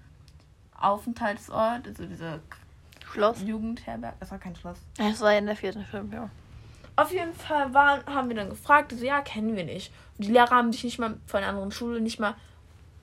Aufenthaltsort, 0.80 1.88
also 1.88 2.06
diese 2.06 2.40
Schloss. 3.12 3.42
Jugendherberg. 3.42 4.16
Das 4.20 4.32
war 4.32 4.40
kein 4.40 4.56
Schloss. 4.56 4.78
Das 4.98 5.22
war 5.22 5.36
in 5.38 5.46
der 5.46 5.56
vierten 5.56 5.86
Film, 5.86 6.12
ja. 6.12 6.30
Auf 6.96 7.12
jeden 7.12 7.34
Fall 7.34 7.74
waren, 7.74 8.06
haben 8.06 8.30
wir 8.30 8.36
dann 8.36 8.50
gefragt, 8.50 8.92
so, 8.92 9.04
ja, 9.04 9.22
kennen 9.22 9.56
wir 9.56 9.64
nicht. 9.64 9.92
Und 10.18 10.26
die 10.26 10.32
Lehrer 10.32 10.52
haben 10.52 10.72
sich 10.72 10.84
nicht 10.84 11.00
mal 11.00 11.18
von 11.26 11.40
einer 11.40 11.50
anderen 11.50 11.72
Schule 11.72 12.02
nicht 12.02 12.20
mal 12.20 12.36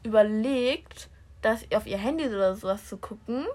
überlegt, 0.03 1.09
dass 1.43 1.65
auf 1.73 1.87
ihr 1.87 1.99
Handy 1.99 2.27
oder 2.27 2.55
sowas 2.55 2.89
zu 2.89 2.97
gucken. 2.99 3.47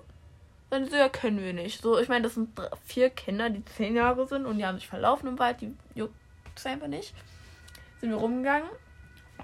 Dann 0.69 0.89
so, 0.89 0.95
ja, 0.95 1.09
kennen 1.09 1.39
wir 1.39 1.53
nicht. 1.53 1.81
So, 1.81 1.99
ich 1.99 2.09
meine, 2.09 2.23
das 2.23 2.33
sind 2.33 2.57
drei- 2.57 2.69
vier 2.85 3.09
Kinder, 3.09 3.49
die 3.49 3.63
zehn 3.65 3.95
Jahre 3.95 4.27
sind 4.27 4.45
und 4.45 4.57
die 4.57 4.65
haben 4.65 4.77
sich 4.77 4.87
verlaufen 4.87 5.27
im 5.27 5.39
Wald, 5.39 5.61
die 5.61 5.73
juckt 5.93 6.13
es 6.55 6.65
einfach 6.65 6.87
nicht. 6.87 7.13
Sind 8.01 8.09
wir 8.09 8.17
rumgegangen 8.17 8.67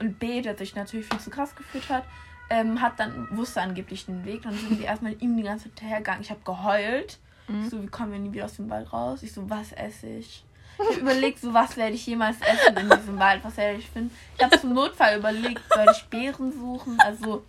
und 0.02 0.20
B, 0.20 0.42
der 0.42 0.58
sich 0.58 0.76
natürlich 0.76 1.08
viel 1.08 1.20
zu 1.20 1.30
krass 1.30 1.56
gefühlt 1.56 1.88
hat, 1.90 2.04
ähm, 2.50 2.82
hat 2.82 3.00
dann, 3.00 3.28
wusste 3.32 3.62
angeblich 3.62 4.06
den 4.06 4.26
Weg. 4.26 4.42
Dann 4.44 4.58
sind 4.58 4.78
wir 4.80 4.86
erstmal 4.86 5.14
ihm 5.22 5.38
die 5.38 5.44
ganze 5.44 5.66
Zeit 5.66 5.80
hinterhergegangen. 5.80 6.22
Ich 6.22 6.30
habe 6.30 6.42
geheult. 6.44 7.18
Mhm. 7.48 7.70
So, 7.70 7.82
wie 7.82 7.88
kommen 7.88 8.12
wir 8.12 8.20
nie 8.20 8.34
wieder 8.34 8.46
aus 8.46 8.56
dem 8.58 8.70
Wald 8.70 8.92
raus? 8.92 9.24
Ich 9.24 9.32
so, 9.34 9.50
was 9.50 9.72
esse 9.72 10.08
ich? 10.08 10.44
Ich 10.80 10.88
habe 10.88 11.00
überlegt, 11.00 11.40
so 11.40 11.54
was 11.54 11.78
werde 11.78 11.94
ich 11.94 12.06
jemals 12.08 12.38
essen 12.42 12.76
in 12.78 12.90
diesem 12.90 13.20
Wald, 13.20 13.44
was 13.44 13.56
werde 13.58 13.78
ich 13.78 13.88
finden. 13.90 14.14
Ich 14.38 14.44
habe 14.44 14.60
zum 14.60 14.74
Notfall 14.74 15.18
überlegt, 15.20 15.62
soll 15.74 15.86
ich 15.92 16.04
Beeren 16.06 16.52
suchen? 16.52 17.00
Also, 17.00 17.46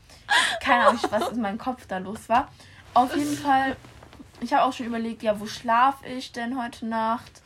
keine 0.61 0.87
Ahnung, 0.89 1.01
was 1.11 1.29
in 1.31 1.41
meinem 1.41 1.59
Kopf 1.59 1.87
da 1.87 1.99
los 1.99 2.29
war. 2.29 2.49
Auf 2.95 3.17
jeden 3.17 3.37
Fall, 3.37 3.77
ich 4.41 4.53
habe 4.53 4.65
auch 4.65 4.73
schon 4.73 4.87
überlegt, 4.87 5.23
ja, 5.23 5.39
wo 5.41 5.47
schlafe 5.47 6.07
ich 6.07 6.33
denn 6.33 6.61
heute 6.61 6.85
Nacht? 6.87 7.41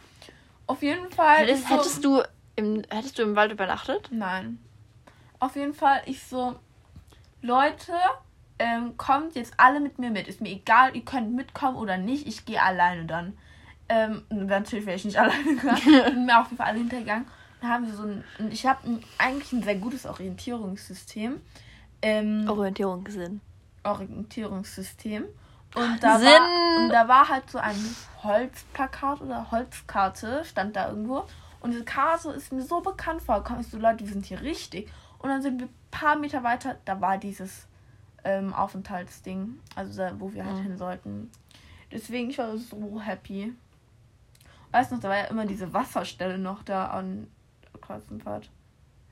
Auf 0.67 0.83
jeden 0.83 1.09
Fall. 1.11 1.39
Hättest, 1.47 1.69
so- 1.69 1.75
hättest, 1.77 2.05
du 2.05 2.23
im, 2.57 2.83
hättest 2.91 3.19
du 3.19 3.23
im 3.23 3.37
Wald 3.37 3.53
übernachtet? 3.53 4.09
Nein. 4.11 4.59
Auf 5.39 5.57
jeden 5.57 5.75
Fall, 5.75 6.03
ich 6.07 6.23
so, 6.23 6.57
Leute, 7.43 7.93
ähm, 8.59 8.97
kommt 8.97 9.35
jetzt 9.35 9.55
alle 9.59 9.81
mit 9.81 9.99
mir 9.99 10.11
mit. 10.11 10.29
Ist 10.29 10.41
mir 10.41 10.51
egal, 10.51 10.97
ihr 10.97 11.05
könnt 11.05 11.35
mitkommen 11.35 11.77
oder 11.77 11.99
nicht. 11.99 12.27
Ich 12.27 12.45
gehe 12.45 12.63
alleine 12.63 13.05
dann. 13.05 13.37
Ähm, 13.89 14.23
natürlich 14.31 14.87
wäre 14.87 14.97
ich 14.97 15.05
nicht 15.05 15.17
alleine 15.21 15.45
gegangen. 15.45 15.77
Sind 16.07 16.27
mir 16.27 16.41
auf 16.41 16.47
jeden 16.47 16.57
Fall 16.57 16.67
alle 16.67 16.79
hintergegangen. 16.79 17.27
Dann 17.61 17.71
haben 17.71 17.87
wir 17.87 17.95
so 17.95 18.05
ein, 18.05 18.25
ich 18.51 18.67
habe 18.67 19.01
eigentlich 19.19 19.53
ein 19.53 19.63
sehr 19.63 19.77
gutes 19.77 20.07
Orientierungssystem. 20.07 21.41
Ähm, 22.03 22.49
Orientierungssinn. 22.49 23.41
Orientierungssystem. 23.85 25.25
Und 25.75 26.03
da, 26.03 26.19
Sinn. 26.19 26.29
war, 26.29 26.83
und 26.83 26.89
da 26.91 27.09
war 27.09 27.29
halt 27.29 27.51
so 27.51 27.59
ein 27.59 27.77
Holzplakat 28.23 29.21
oder 29.21 29.51
Holzkarte, 29.51 30.45
stand 30.45 30.77
da 30.77 30.89
irgendwo. 30.89 31.25
Und 31.61 31.73
diese 31.73 31.85
Karte 31.85 32.31
ist 32.31 32.53
mir 32.53 32.63
so 32.63 32.81
bekannt 32.81 33.23
vorgekommen. 33.23 33.61
Ich 33.61 33.69
so, 33.69 33.79
Leute, 33.79 34.01
wir 34.01 34.13
sind 34.13 34.27
hier 34.27 34.41
richtig. 34.41 34.91
Und 35.19 35.29
dann 35.31 35.43
sind 35.43 35.61
wir 35.61 35.67
ein 35.67 35.75
paar 35.91 36.17
Meter 36.17 36.43
weiter, 36.43 36.77
da 36.85 37.01
war 37.01 37.19
dieses 37.19 37.67
ähm, 38.25 38.53
Aufenthaltsding, 38.53 39.59
also 39.75 39.97
da, 39.99 40.19
wo 40.19 40.33
wir 40.33 40.45
halt 40.45 40.57
Mhm. 40.59 40.63
hin 40.63 40.79
sollten. 40.79 41.31
Deswegen, 41.93 42.31
ich 42.31 42.39
war 42.39 42.57
so 42.59 43.01
happy. 43.01 43.53
Weißt 44.73 44.91
du 44.91 44.97
noch, 44.97 45.03
da 45.03 45.09
war 45.09 45.17
ja 45.19 45.25
immer 45.25 45.47
diese 45.47 45.73
Wasserstelle 45.73 46.37
noch 46.39 46.63
da 46.65 46.87
an 46.87 47.29
Kreuzenfahrt. 47.81 48.51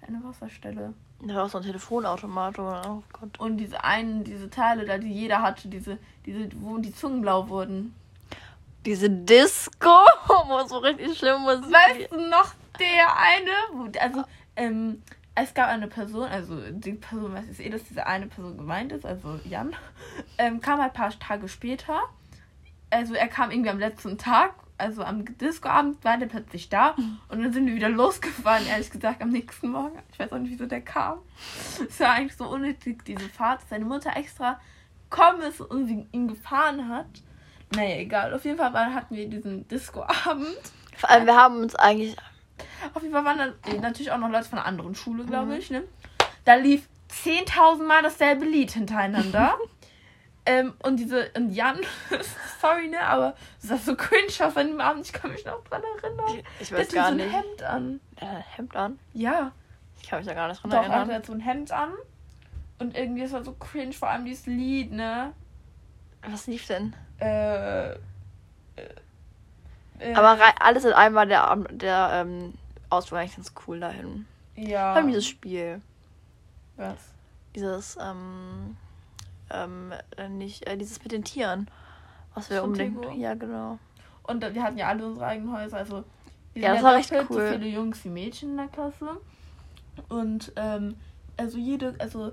Eine 0.07 0.23
Wasserstelle. 0.25 0.93
Da 1.23 1.35
war 1.37 1.45
auch 1.45 1.49
so 1.49 1.59
ein 1.59 1.65
Telefonautomat. 1.65 2.59
Oder? 2.59 2.83
Oh 2.91 3.03
Gott. 3.13 3.39
Und 3.39 3.57
diese 3.57 3.83
einen, 3.85 4.25
diese 4.25 4.51
Teile 4.51 4.85
da, 4.85 4.99
die 4.99 5.13
jeder 5.13 5.41
hatte, 5.41 5.69
diese, 5.69 5.99
diese, 6.27 6.49
wo 6.61 6.77
die 6.79 6.93
Zungen 6.93 7.23
blau 7.23 7.49
wurden. 7.49 7.95
Diese 8.85 9.09
Disco, 9.09 9.89
wo 10.49 10.67
so 10.67 10.79
richtig 10.79 11.17
schlimm 11.17 11.43
Musik. 11.43 11.73
Weißt 11.73 12.13
du 12.13 12.29
noch, 12.29 12.53
der 12.79 13.17
eine, 13.17 13.51
wo, 13.73 13.89
also, 14.01 14.25
ähm, 14.57 15.03
es 15.35 15.55
gab 15.55 15.69
eine 15.69 15.89
Person, 15.89 16.25
also 16.25 16.61
die 16.71 16.93
Person 16.93 17.35
weiß 17.35 17.47
jetzt 17.49 17.61
eh, 17.61 17.71
dass 17.71 17.85
diese 17.85 18.07
eine 18.07 18.27
Person 18.27 18.57
gemeint 18.57 18.93
ist, 18.93 19.05
also 19.05 19.41
Jan, 19.45 19.75
ähm, 20.39 20.61
kam 20.61 20.81
halt 20.81 20.93
ein 20.93 20.97
paar 20.97 21.19
Tage 21.19 21.49
später. 21.49 22.01
Also 22.91 23.15
er 23.15 23.27
kam 23.27 23.51
irgendwie 23.51 23.71
am 23.71 23.79
letzten 23.81 24.19
Tag, 24.19 24.55
also 24.79 25.03
am 25.03 25.25
Discoabend 25.39 26.05
war 26.05 26.17
der 26.17 26.27
plötzlich 26.27 26.69
da 26.69 26.95
und 27.29 27.43
dann 27.43 27.53
sind 27.53 27.67
wir 27.67 27.75
wieder 27.75 27.89
losgefahren, 27.89 28.67
ehrlich 28.67 28.91
gesagt, 28.91 29.23
am 29.23 29.31
nächsten 29.31 29.71
Morgen. 29.71 29.99
Ich 30.13 30.19
weiß 30.19 30.33
auch 30.33 30.39
nicht, 30.39 30.53
wieso 30.53 30.67
der 30.67 30.81
kam. 30.81 31.19
Es 31.89 31.99
war 31.99 32.11
eigentlich 32.11 32.37
so 32.37 32.49
unnötig, 32.49 33.05
diese 33.05 33.29
Fahrt, 33.29 33.63
dass 33.63 33.69
seine 33.71 33.85
Mutter 33.85 34.17
extra 34.17 34.61
gekommen 35.11 35.43
ist 35.43 35.61
und 35.61 36.09
ihn 36.13 36.29
gefahren 36.29 36.89
hat. 36.89 37.07
Naja, 37.75 37.97
egal. 37.97 38.35
Auf 38.35 38.45
jeden 38.45 38.59
Fall 38.59 38.73
hatten 38.73 39.17
wir 39.17 39.29
diesen 39.29 39.67
Discoabend. 39.69 40.59
Vor 40.97 41.11
allem, 41.11 41.27
wir 41.27 41.37
haben 41.37 41.57
uns 41.59 41.75
eigentlich. 41.75 42.17
Auf 42.95 43.03
jeden 43.03 43.15
Fall 43.15 43.25
waren 43.25 43.39
dann 43.39 43.53
äh, 43.75 43.79
natürlich 43.79 44.11
auch 44.13 44.19
noch 44.19 44.29
Leute 44.31 44.45
von 44.49 44.59
einer 44.59 44.67
anderen 44.69 44.95
Schule, 44.95 45.25
glaube 45.25 45.53
Mhm. 45.53 45.59
ich. 45.59 45.71
Ne? 45.71 45.83
Da 46.45 46.55
lief 46.55 46.89
10.000 47.25 47.83
Mal 47.85 48.03
dasselbe 48.03 48.45
Lied 48.45 48.73
hintereinander. 48.73 49.57
ähm, 50.47 50.75
und 50.83 50.97
diese, 50.99 51.31
und 51.37 51.51
Jan, 51.53 51.79
sorry, 52.61 52.89
ne, 52.89 53.01
aber 53.01 53.35
es 53.63 53.69
sah 53.69 53.77
so 53.79 53.97
cringe 53.97 54.27
aus 54.41 54.57
an 54.57 54.69
dem 54.69 54.81
Abend, 54.81 55.07
ich 55.07 55.13
kann 55.13 55.31
mich 55.33 55.45
noch 55.45 55.63
dran 55.65 55.83
erinnern. 56.03 56.43
Ich 56.61 56.69
Der 56.69 56.79
weiß 56.79 56.93
gar 56.93 57.07
so 57.07 57.11
ein 57.13 57.17
nicht. 57.17 57.33
Hemd 57.33 57.63
an. 57.63 58.01
Hat 58.21 58.29
ein 58.29 58.45
Hemd 58.57 58.77
an. 58.77 58.99
Ja, 59.15 59.53
Ich 60.03 60.09
kann 60.09 60.19
mich 60.19 60.27
da 60.29 60.35
gar 60.35 60.49
nicht 60.49 60.63
dran 60.63 60.71
doch, 60.71 60.79
er 60.79 60.85
erinnern. 60.85 61.15
hatte 61.15 61.27
so 61.27 61.33
ein 61.33 61.41
Hemd 61.41 61.73
an. 61.73 61.93
Und 62.79 62.97
irgendwie 62.97 63.23
ist 63.23 63.33
er 63.33 63.43
so 63.45 63.53
cringe, 63.53 63.93
vor 63.93 64.09
allem 64.11 64.25
dieses 64.25 64.47
Lied, 64.47 64.93
ne? 64.93 65.33
Was 66.27 66.47
lief 66.47 66.67
denn? 66.67 66.95
Äh, 67.19 67.95
äh, 69.99 70.15
Aber 70.15 70.39
alles 70.61 70.85
in 70.85 70.93
allem 70.93 71.15
war 71.15 71.27
der, 71.27 71.57
der 71.71 72.11
ähm, 72.13 72.55
Ausflug 72.91 73.21
eigentlich 73.21 73.37
ganz 73.37 73.53
cool 73.67 73.81
dahin. 73.81 74.27
ja. 74.57 74.93
Vor 74.93 74.97
allem 74.97 75.09
dieses 75.09 75.27
Spiel. 75.27 75.81
was? 76.77 76.97
Dieses, 77.55 77.97
ähm, 78.01 78.77
ähm, 79.51 79.93
äh, 80.17 80.29
nicht, 80.29 80.67
äh, 80.67 80.77
dieses 80.77 81.03
mit 81.03 81.13
den 81.13 81.25
Tieren. 81.25 81.69
Was 82.35 82.51
wir 82.51 82.65
unbedingt. 82.65 82.99
Ja, 83.17 83.35
genau. 83.35 83.79
Und 84.25 84.43
wir 84.55 84.63
hatten 84.63 84.79
ja 84.79 84.89
alle 84.89 85.07
unsere 85.07 85.27
eigenen 85.27 85.57
Häuser. 85.57 85.77
Also 85.77 86.05
wir 86.53 86.63
Ja, 86.63 86.75
das 86.75 86.83
war 86.83 86.97
echt 86.97 87.13
doppelt 87.13 87.31
cool. 87.31 87.47
so 87.47 87.53
viele 87.53 87.67
Jungs 87.69 88.05
wie 88.05 88.09
Mädchen 88.09 88.51
in 88.51 88.57
der 88.57 88.69
Klasse. 88.69 89.09
Und 90.09 90.53
ähm, 90.57 90.97
also 91.37 91.59
jede, 91.59 91.95
also 91.99 92.33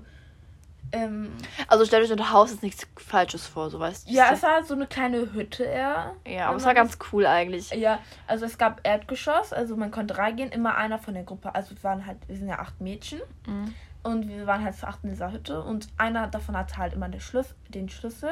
ähm, 0.92 1.32
Also 1.68 1.84
stellt 1.84 2.04
euch 2.04 2.10
unter 2.12 2.30
Haus 2.32 2.50
jetzt 2.50 2.62
nichts 2.62 2.86
Falsches 2.96 3.46
vor, 3.46 3.70
so 3.70 3.80
weißt 3.80 4.08
du. 4.08 4.12
ja, 4.12 4.32
es 4.32 4.42
war 4.42 4.62
so 4.62 4.74
eine 4.74 4.86
kleine 4.86 5.32
Hütte 5.32 5.64
eher. 5.64 6.14
Ja, 6.26 6.48
aber 6.48 6.56
es 6.58 6.64
war 6.64 6.74
ganz 6.74 6.98
cool 7.12 7.26
eigentlich. 7.26 7.70
Ja, 7.70 7.98
also 8.26 8.44
es 8.44 8.58
gab 8.58 8.80
Erdgeschoss, 8.86 9.52
also 9.52 9.76
man 9.76 9.90
konnte 9.90 10.18
reingehen, 10.18 10.50
immer 10.50 10.76
einer 10.76 10.98
von 10.98 11.14
der 11.14 11.22
Gruppe. 11.24 11.54
Also 11.54 11.74
wir 11.74 11.82
waren 11.84 12.06
halt, 12.06 12.18
wir 12.28 12.36
sind 12.36 12.48
ja 12.48 12.58
acht 12.58 12.80
Mädchen 12.80 13.20
Mhm. 13.46 13.74
und 14.02 14.28
wir 14.28 14.46
waren 14.46 14.62
halt 14.64 14.74
zu 14.76 14.86
acht 14.86 15.00
in 15.02 15.10
dieser 15.10 15.32
Hütte 15.32 15.62
und 15.62 15.88
einer 15.96 16.26
davon 16.28 16.56
hatte 16.56 16.76
halt 16.76 16.92
immer 16.92 17.08
den, 17.08 17.20
Schlüs 17.20 17.54
den 17.68 17.88
Schlüssel. 17.88 18.30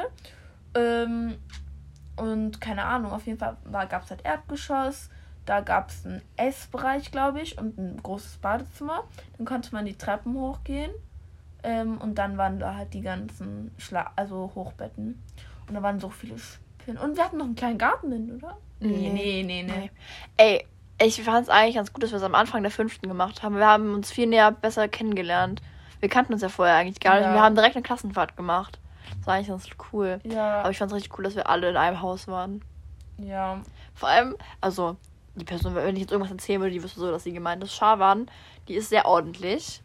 Ähm, 0.75 1.37
und 2.15 2.61
keine 2.61 2.83
Ahnung, 2.85 3.11
auf 3.11 3.25
jeden 3.25 3.39
Fall 3.39 3.57
gab 3.89 4.03
es 4.03 4.09
halt 4.11 4.23
Erdgeschoss. 4.25 5.09
Da 5.45 5.61
gab 5.61 5.89
es 5.89 6.05
einen 6.05 6.21
Essbereich, 6.37 7.11
glaube 7.11 7.41
ich, 7.41 7.57
und 7.57 7.77
ein 7.77 7.99
großes 8.03 8.37
Badezimmer. 8.37 9.05
Dann 9.37 9.45
konnte 9.45 9.73
man 9.73 9.85
die 9.85 9.97
Treppen 9.97 10.35
hochgehen. 10.35 10.91
Ähm, 11.63 11.97
und 11.99 12.15
dann 12.15 12.37
waren 12.37 12.59
da 12.59 12.75
halt 12.75 12.93
die 12.93 13.01
ganzen 13.01 13.71
Schla 13.77 14.11
also 14.15 14.51
Hochbetten. 14.55 15.21
Und 15.67 15.75
da 15.75 15.83
waren 15.83 15.99
so 15.99 16.09
viele 16.09 16.37
Spinnen. 16.37 17.01
Und 17.01 17.17
wir 17.17 17.23
hatten 17.23 17.37
noch 17.37 17.45
einen 17.45 17.55
kleinen 17.55 17.77
Garten 17.77 18.09
drin, 18.09 18.35
oder? 18.37 18.57
Nee. 18.79 19.11
nee, 19.13 19.43
nee. 19.45 19.63
nee. 19.63 19.63
Nee. 19.63 19.91
Ey, 20.37 20.65
ich 21.01 21.21
fand 21.21 21.43
es 21.43 21.49
eigentlich 21.49 21.75
ganz 21.75 21.93
gut, 21.93 22.03
dass 22.03 22.11
wir 22.11 22.17
es 22.17 22.23
am 22.23 22.35
Anfang 22.35 22.63
der 22.63 22.71
fünften 22.71 23.07
gemacht 23.07 23.43
haben. 23.43 23.57
Wir 23.57 23.67
haben 23.67 23.93
uns 23.93 24.11
viel 24.11 24.27
näher 24.27 24.51
besser 24.51 24.87
kennengelernt. 24.87 25.61
Wir 25.99 26.09
kannten 26.09 26.33
uns 26.33 26.41
ja 26.41 26.49
vorher 26.49 26.75
eigentlich 26.75 26.99
gar 26.99 27.15
nicht. 27.15 27.25
Ja. 27.25 27.33
Wir 27.33 27.41
haben 27.41 27.55
direkt 27.55 27.75
eine 27.75 27.83
Klassenfahrt 27.83 28.35
gemacht. 28.35 28.79
Das 29.17 29.27
war 29.27 29.35
eigentlich 29.35 29.49
ganz 29.49 29.67
cool. 29.93 30.19
Ja, 30.23 30.61
Aber 30.61 30.71
ich 30.71 30.77
fand 30.77 30.91
es 30.91 30.95
richtig 30.95 31.17
cool, 31.17 31.23
dass 31.23 31.35
wir 31.35 31.47
alle 31.47 31.69
in 31.69 31.77
einem 31.77 32.01
Haus 32.01 32.27
waren. 32.27 32.63
ja. 33.17 33.61
Vor 33.93 34.09
allem, 34.09 34.35
also 34.61 34.95
die 35.35 35.45
Person, 35.45 35.75
wenn 35.75 35.95
ich 35.95 36.01
jetzt 36.01 36.11
irgendwas 36.11 36.31
erzählen 36.31 36.59
würde, 36.59 36.73
die 36.73 36.81
wüsste 36.81 36.99
so, 36.99 37.11
dass 37.11 37.23
sie 37.23 37.33
gemeint 37.33 37.63
ist. 37.63 37.75
Schawan, 37.75 38.29
die 38.67 38.73
ist 38.73 38.89
sehr 38.89 39.05
ordentlich. 39.05 39.83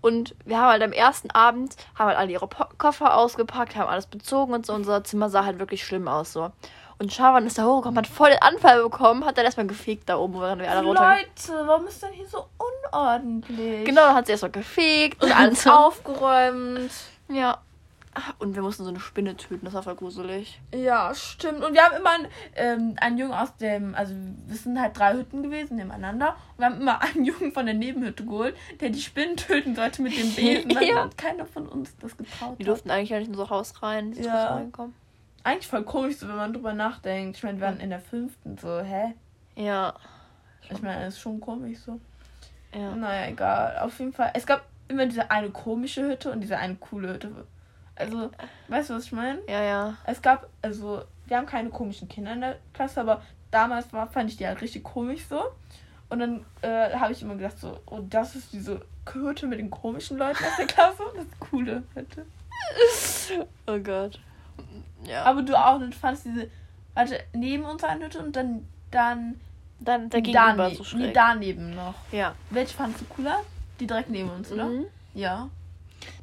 Und 0.00 0.34
wir 0.44 0.58
haben 0.58 0.68
halt 0.68 0.82
am 0.82 0.92
ersten 0.92 1.30
Abend, 1.32 1.76
haben 1.98 2.08
halt 2.08 2.18
alle 2.18 2.30
ihre 2.30 2.46
po 2.46 2.64
Koffer 2.78 3.16
ausgepackt, 3.16 3.74
haben 3.76 3.88
alles 3.88 4.06
bezogen 4.06 4.52
und 4.52 4.64
so. 4.66 4.72
Unser 4.72 5.02
Zimmer 5.04 5.28
sah 5.28 5.44
halt 5.44 5.58
wirklich 5.58 5.84
schlimm 5.84 6.06
aus 6.08 6.32
so. 6.32 6.52
Und 7.00 7.12
Schawan 7.12 7.46
ist 7.46 7.58
da 7.58 7.64
hochgekommen, 7.64 7.98
hat 7.98 8.08
voll 8.08 8.30
den 8.30 8.42
Anfall 8.42 8.82
bekommen, 8.82 9.24
hat 9.24 9.38
dann 9.38 9.44
erstmal 9.44 9.66
gefegt 9.68 10.08
da 10.08 10.16
oben, 10.16 10.40
während 10.40 10.62
wir 10.62 10.70
alle 10.70 10.84
runter. 10.84 11.16
Leute, 11.16 11.66
warum 11.66 11.86
ist 11.86 12.02
denn 12.02 12.12
hier 12.12 12.26
so 12.26 12.46
unordentlich? 12.58 13.84
Genau, 13.84 14.02
dann 14.06 14.14
hat 14.16 14.26
sie 14.26 14.32
erstmal 14.32 14.50
gefegt 14.50 15.22
Und 15.22 15.32
alles. 15.36 15.66
aufgeräumt. 15.66 16.90
Ja. 17.28 17.58
Und 18.38 18.54
wir 18.54 18.62
mussten 18.62 18.84
so 18.84 18.90
eine 18.90 19.00
Spinne 19.00 19.36
töten, 19.36 19.64
das 19.64 19.74
war 19.74 19.82
voll 19.82 19.94
gruselig. 19.96 20.60
Ja, 20.74 21.14
stimmt. 21.14 21.62
Und 21.64 21.74
wir 21.74 21.82
haben 21.84 21.96
immer 21.96 22.10
einen, 22.10 22.26
ähm, 22.56 22.96
einen 23.00 23.18
Jungen 23.18 23.32
aus 23.34 23.56
dem, 23.56 23.94
also 23.94 24.14
wir 24.46 24.56
sind 24.56 24.80
halt 24.80 24.98
drei 24.98 25.14
Hütten 25.14 25.42
gewesen 25.42 25.76
nebeneinander. 25.76 26.36
Und 26.52 26.58
wir 26.58 26.66
haben 26.66 26.80
immer 26.80 27.00
einen 27.02 27.24
Jungen 27.24 27.52
von 27.52 27.66
der 27.66 27.74
Nebenhütte 27.74 28.24
geholt, 28.24 28.56
der 28.80 28.90
die 28.90 29.00
Spinnen 29.00 29.36
töten 29.36 29.74
sollte 29.74 30.02
mit 30.02 30.16
dem 30.16 30.34
Besen. 30.34 30.70
Ja. 30.82 31.04
hat 31.04 31.18
keiner 31.18 31.44
von 31.46 31.66
uns 31.68 31.96
das 31.98 32.16
getraut. 32.16 32.56
Die 32.58 32.62
hat. 32.64 32.68
durften 32.68 32.90
eigentlich 32.90 33.10
gar 33.10 33.18
nicht 33.18 33.28
in 33.28 33.34
unser 33.34 33.50
Haus 33.50 33.82
rein. 33.82 34.12
Die 34.12 34.22
Ja. 34.22 34.32
trotzdem 34.32 34.56
reingekommen. 34.56 34.94
Eigentlich 35.44 35.66
voll 35.68 35.84
komisch, 35.84 36.16
so, 36.16 36.28
wenn 36.28 36.36
man 36.36 36.52
drüber 36.52 36.74
nachdenkt. 36.74 37.36
Ich 37.36 37.42
meine, 37.42 37.58
wir 37.58 37.66
waren 37.66 37.80
in 37.80 37.90
der 37.90 38.00
fünften, 38.00 38.58
so, 38.58 38.80
hä? 38.80 39.14
Ja. 39.56 39.94
Ich 40.70 40.82
meine, 40.82 41.04
das 41.04 41.14
ist 41.14 41.20
schon 41.20 41.40
komisch 41.40 41.78
so. 41.78 41.98
Ja. 42.74 42.94
Naja, 42.94 43.28
egal. 43.30 43.78
Auf 43.78 43.98
jeden 43.98 44.12
Fall. 44.12 44.30
Es 44.34 44.44
gab 44.46 44.64
immer 44.88 45.06
diese 45.06 45.30
eine 45.30 45.50
komische 45.50 46.02
Hütte 46.06 46.30
und 46.30 46.40
diese 46.40 46.58
eine 46.58 46.74
coole 46.76 47.14
Hütte. 47.14 47.30
Also, 47.98 48.30
weißt 48.68 48.90
du, 48.90 48.94
was 48.94 49.04
ich 49.04 49.12
meine? 49.12 49.40
Ja, 49.48 49.62
ja. 49.62 49.96
Es 50.04 50.22
gab, 50.22 50.48
also, 50.62 51.02
wir 51.26 51.36
haben 51.36 51.46
keine 51.46 51.70
komischen 51.70 52.08
Kinder 52.08 52.32
in 52.32 52.40
der 52.40 52.58
Klasse, 52.72 53.00
aber 53.00 53.22
damals 53.50 53.92
war, 53.92 54.06
fand 54.08 54.30
ich 54.30 54.36
die 54.36 54.46
halt 54.46 54.60
richtig 54.60 54.84
komisch 54.84 55.26
so. 55.28 55.42
Und 56.10 56.20
dann 56.20 56.44
äh, 56.62 56.94
habe 56.94 57.12
ich 57.12 57.20
immer 57.20 57.34
gedacht, 57.34 57.58
so, 57.58 57.80
oh, 57.86 58.00
das 58.08 58.34
ist 58.34 58.52
diese 58.52 58.80
Hütte 59.12 59.46
mit 59.46 59.58
den 59.58 59.70
komischen 59.70 60.16
Leuten 60.16 60.42
aus 60.44 60.56
der 60.58 60.66
Klasse. 60.66 61.02
Das 61.14 61.24
ist 61.24 61.30
eine 61.32 61.50
coole 61.50 61.82
Hütte. 61.94 62.26
Oh 63.66 63.78
Gott. 63.78 64.18
Ja. 65.04 65.24
Aber 65.24 65.42
du 65.42 65.54
auch, 65.54 65.78
du 65.78 65.92
fandst 65.92 66.24
diese, 66.24 66.48
warte, 66.94 67.20
neben 67.32 67.64
uns 67.64 67.84
eine 67.84 68.06
Hütte 68.06 68.20
und 68.20 68.34
dann, 68.34 68.66
dann 68.90 69.38
dann 69.80 70.10
der 70.10 70.20
Gegenüber 70.20 70.54
daneben, 70.56 70.84
so 70.84 70.96
nee, 70.96 71.04
schräg. 71.04 71.14
daneben 71.14 71.74
noch. 71.74 71.94
Ja. 72.12 72.34
Welche 72.50 72.74
fandst 72.74 73.00
du 73.00 73.04
cooler? 73.06 73.40
Die 73.80 73.86
direkt 73.86 74.10
neben 74.10 74.30
uns, 74.30 74.50
oder? 74.50 74.66
Mhm. 74.66 74.86
Ja. 75.14 75.48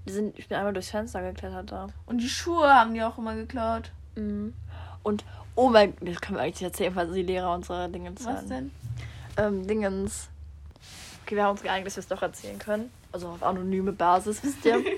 Die 0.05 0.11
sind, 0.11 0.37
ich 0.37 0.47
bin 0.47 0.57
einmal 0.57 0.73
durchs 0.73 0.89
Fenster 0.89 1.21
geklettert 1.21 1.71
da. 1.71 1.87
Und 2.05 2.19
die 2.19 2.29
Schuhe 2.29 2.73
haben 2.73 2.93
die 2.93 3.03
auch 3.03 3.17
immer 3.17 3.35
geklaut. 3.35 3.91
Mhm. 4.15 4.53
Und, 5.03 5.23
oh 5.55 5.69
mein 5.69 5.93
das 6.01 6.21
können 6.21 6.37
wir 6.37 6.43
eigentlich 6.43 6.61
nicht 6.61 6.63
erzählen, 6.63 6.93
falls 6.93 7.13
die 7.13 7.23
Lehrer 7.23 7.53
unsere 7.53 7.89
Dinge 7.89 8.11
Was 8.15 8.23
zahlen. 8.23 8.49
denn? 8.49 8.71
ähm, 9.37 9.67
Dingens. 9.67 10.29
Okay, 11.23 11.35
wir 11.35 11.43
haben 11.43 11.51
uns 11.51 11.63
geeinigt, 11.63 11.87
dass 11.87 11.95
wir 11.95 12.01
es 12.01 12.07
doch 12.07 12.21
erzählen 12.21 12.59
können. 12.59 12.91
Also 13.11 13.29
auf 13.29 13.43
anonyme 13.43 13.91
Basis, 13.91 14.43
wisst 14.43 14.65
ihr. 14.65 14.83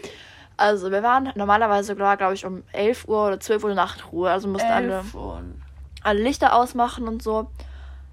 Also, 0.59 0.89
wir 0.91 1.03
waren 1.03 1.31
normalerweise, 1.35 1.95
glaube 1.95 2.33
ich, 2.33 2.43
um 2.43 2.63
11 2.71 3.07
Uhr 3.07 3.27
oder 3.27 3.39
12 3.39 3.63
Uhr 3.63 3.75
Nachtruhe. 3.75 4.31
Also 4.31 4.47
mussten 4.47 4.67
alle, 4.67 5.03
alle 6.01 6.23
Lichter 6.23 6.55
ausmachen 6.55 7.07
und 7.07 7.21
so. 7.21 7.51